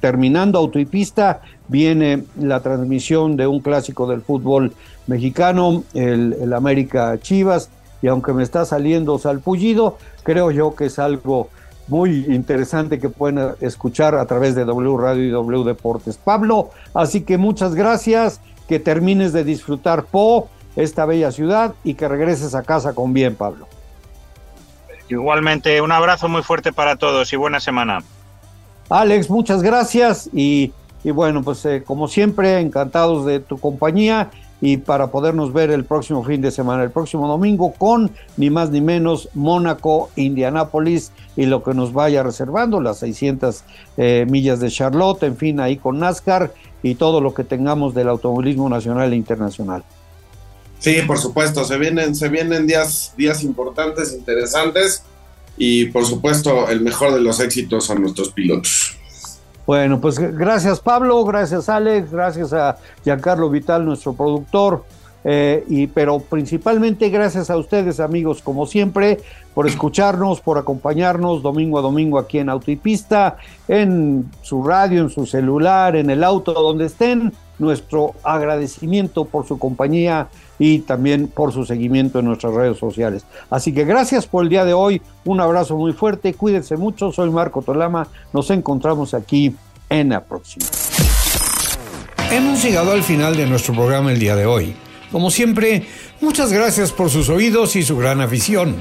terminando 0.00 0.58
Autopista 0.58 1.40
viene 1.68 2.24
la 2.38 2.60
transmisión 2.60 3.36
de 3.36 3.46
un 3.46 3.60
clásico 3.60 4.06
del 4.06 4.22
fútbol 4.22 4.72
mexicano, 5.06 5.84
el, 5.94 6.52
América 6.52 7.18
Chivas, 7.20 7.70
y 8.02 8.08
aunque 8.08 8.32
me 8.32 8.42
está 8.42 8.64
saliendo 8.64 9.18
salpullido, 9.18 9.98
creo 10.22 10.50
yo 10.50 10.74
que 10.74 10.86
es 10.86 10.98
algo 10.98 11.48
muy 11.88 12.26
interesante 12.28 12.98
que 12.98 13.08
pueden 13.08 13.52
escuchar 13.60 14.14
a 14.14 14.26
través 14.26 14.54
de 14.54 14.64
W 14.64 14.96
Radio 14.96 15.24
y 15.24 15.30
W 15.30 15.64
Deportes. 15.64 16.16
Pablo, 16.16 16.70
así 16.94 17.22
que 17.22 17.38
muchas 17.38 17.74
gracias, 17.74 18.40
que 18.68 18.80
termines 18.80 19.32
de 19.32 19.44
disfrutar 19.44 20.04
Po 20.04 20.48
esta 20.76 21.04
bella 21.04 21.30
ciudad 21.30 21.74
y 21.84 21.94
que 21.94 22.08
regreses 22.08 22.54
a 22.54 22.62
casa 22.62 22.94
con 22.94 23.12
bien, 23.12 23.36
Pablo. 23.36 23.68
Igualmente, 25.08 25.80
un 25.80 25.92
abrazo 25.92 26.28
muy 26.28 26.42
fuerte 26.42 26.72
para 26.72 26.96
todos 26.96 27.32
y 27.32 27.36
buena 27.36 27.60
semana. 27.60 28.02
Alex, 28.88 29.30
muchas 29.30 29.62
gracias 29.62 30.28
y, 30.32 30.72
bueno, 31.04 31.42
pues 31.42 31.64
eh, 31.66 31.82
como 31.86 32.08
siempre, 32.08 32.60
encantados 32.60 33.26
de 33.26 33.40
tu 33.40 33.58
compañía 33.58 34.30
y 34.64 34.78
para 34.78 35.08
podernos 35.08 35.52
ver 35.52 35.70
el 35.70 35.84
próximo 35.84 36.24
fin 36.24 36.40
de 36.40 36.50
semana, 36.50 36.82
el 36.82 36.90
próximo 36.90 37.28
domingo 37.28 37.74
con 37.74 38.10
ni 38.38 38.48
más 38.48 38.70
ni 38.70 38.80
menos 38.80 39.28
Mónaco, 39.34 40.08
Indianápolis 40.16 41.12
y 41.36 41.44
lo 41.44 41.62
que 41.62 41.74
nos 41.74 41.92
vaya 41.92 42.22
reservando, 42.22 42.80
las 42.80 43.00
600 43.00 43.62
eh, 43.98 44.24
millas 44.26 44.60
de 44.60 44.70
Charlotte, 44.70 45.24
en 45.24 45.36
fin, 45.36 45.60
ahí 45.60 45.76
con 45.76 45.98
NASCAR 45.98 46.54
y 46.82 46.94
todo 46.94 47.20
lo 47.20 47.34
que 47.34 47.44
tengamos 47.44 47.92
del 47.92 48.08
automovilismo 48.08 48.70
nacional 48.70 49.12
e 49.12 49.16
internacional. 49.16 49.84
Sí, 50.78 51.02
por 51.06 51.18
supuesto, 51.18 51.62
se 51.66 51.76
vienen, 51.76 52.14
se 52.16 52.30
vienen 52.30 52.66
días, 52.66 53.12
días 53.18 53.44
importantes, 53.44 54.14
interesantes 54.14 55.02
y 55.58 55.86
por 55.86 56.06
supuesto 56.06 56.70
el 56.70 56.80
mejor 56.80 57.12
de 57.12 57.20
los 57.20 57.38
éxitos 57.38 57.90
a 57.90 57.96
nuestros 57.96 58.30
pilotos. 58.30 58.96
Bueno, 59.66 59.98
pues 59.98 60.18
gracias 60.18 60.80
Pablo, 60.80 61.24
gracias 61.24 61.68
Alex, 61.70 62.12
gracias 62.12 62.52
a 62.52 62.76
Giancarlo 63.02 63.48
Vital, 63.48 63.84
nuestro 63.86 64.12
productor, 64.12 64.84
eh, 65.24 65.64
y, 65.68 65.86
pero 65.86 66.18
principalmente 66.20 67.08
gracias 67.08 67.48
a 67.48 67.56
ustedes 67.56 67.98
amigos, 67.98 68.42
como 68.42 68.66
siempre, 68.66 69.20
por 69.54 69.66
escucharnos, 69.66 70.42
por 70.42 70.58
acompañarnos 70.58 71.42
domingo 71.42 71.78
a 71.78 71.82
domingo 71.82 72.18
aquí 72.18 72.38
en 72.38 72.50
Autopista, 72.50 73.38
en 73.66 74.30
su 74.42 74.62
radio, 74.62 75.00
en 75.00 75.08
su 75.08 75.24
celular, 75.24 75.96
en 75.96 76.10
el 76.10 76.24
auto, 76.24 76.52
donde 76.52 76.84
estén. 76.84 77.32
Nuestro 77.58 78.14
agradecimiento 78.22 79.24
por 79.24 79.46
su 79.46 79.58
compañía 79.58 80.28
y 80.58 80.80
también 80.80 81.28
por 81.28 81.52
su 81.52 81.64
seguimiento 81.64 82.18
en 82.18 82.26
nuestras 82.26 82.54
redes 82.54 82.78
sociales. 82.78 83.24
Así 83.50 83.72
que 83.72 83.84
gracias 83.84 84.26
por 84.26 84.44
el 84.44 84.50
día 84.50 84.64
de 84.64 84.74
hoy, 84.74 85.02
un 85.24 85.40
abrazo 85.40 85.76
muy 85.76 85.92
fuerte, 85.92 86.34
cuídense 86.34 86.76
mucho, 86.76 87.12
soy 87.12 87.30
Marco 87.30 87.62
Tolama, 87.62 88.08
nos 88.32 88.50
encontramos 88.50 89.14
aquí 89.14 89.54
en 89.88 90.10
la 90.10 90.24
próxima. 90.24 90.66
hemos 92.30 92.62
llegado 92.62 92.92
al 92.92 93.02
final 93.02 93.36
de 93.36 93.46
nuestro 93.46 93.74
programa 93.74 94.12
el 94.12 94.18
día 94.18 94.36
de 94.36 94.46
hoy. 94.46 94.74
Como 95.12 95.30
siempre, 95.30 95.86
muchas 96.20 96.52
gracias 96.52 96.90
por 96.90 97.08
sus 97.08 97.28
oídos 97.28 97.76
y 97.76 97.82
su 97.84 97.96
gran 97.96 98.20
afición. 98.20 98.76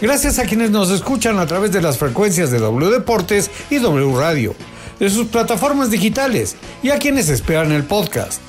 Gracias 0.00 0.38
a 0.38 0.44
quienes 0.44 0.70
nos 0.70 0.90
escuchan 0.90 1.38
a 1.38 1.46
través 1.46 1.72
de 1.72 1.80
las 1.80 1.98
frecuencias 1.98 2.50
de 2.50 2.58
W 2.58 2.90
Deportes 2.90 3.50
y 3.70 3.78
W 3.78 4.16
Radio, 4.16 4.54
de 4.98 5.10
sus 5.10 5.28
plataformas 5.28 5.90
digitales 5.90 6.56
y 6.82 6.90
a 6.90 6.98
quienes 6.98 7.28
esperan 7.28 7.72
el 7.72 7.84
podcast. 7.84 8.40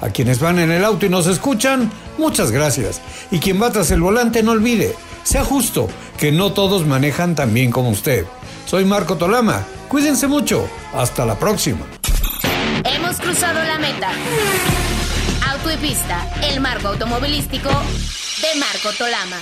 A 0.00 0.10
quienes 0.10 0.40
van 0.40 0.58
en 0.58 0.70
el 0.70 0.84
auto 0.84 1.06
y 1.06 1.08
nos 1.08 1.26
escuchan, 1.26 1.90
muchas 2.18 2.50
gracias. 2.50 3.00
Y 3.30 3.38
quien 3.38 3.60
va 3.62 3.72
tras 3.72 3.90
el 3.90 4.00
volante, 4.00 4.42
no 4.42 4.52
olvide, 4.52 4.94
sea 5.22 5.44
justo, 5.44 5.88
que 6.18 6.32
no 6.32 6.52
todos 6.52 6.86
manejan 6.86 7.34
tan 7.34 7.54
bien 7.54 7.70
como 7.70 7.90
usted. 7.90 8.26
Soy 8.66 8.84
Marco 8.84 9.16
Tolama, 9.16 9.64
cuídense 9.88 10.26
mucho, 10.26 10.68
hasta 10.94 11.24
la 11.24 11.38
próxima. 11.38 11.86
Hemos 12.84 13.16
cruzado 13.18 13.62
la 13.62 13.78
meta. 13.78 14.10
Auto 15.50 15.72
y 15.72 15.76
pista, 15.76 16.28
el 16.42 16.60
marco 16.60 16.88
automovilístico 16.88 17.70
de 17.70 18.60
Marco 18.60 18.90
Tolama. 18.98 19.38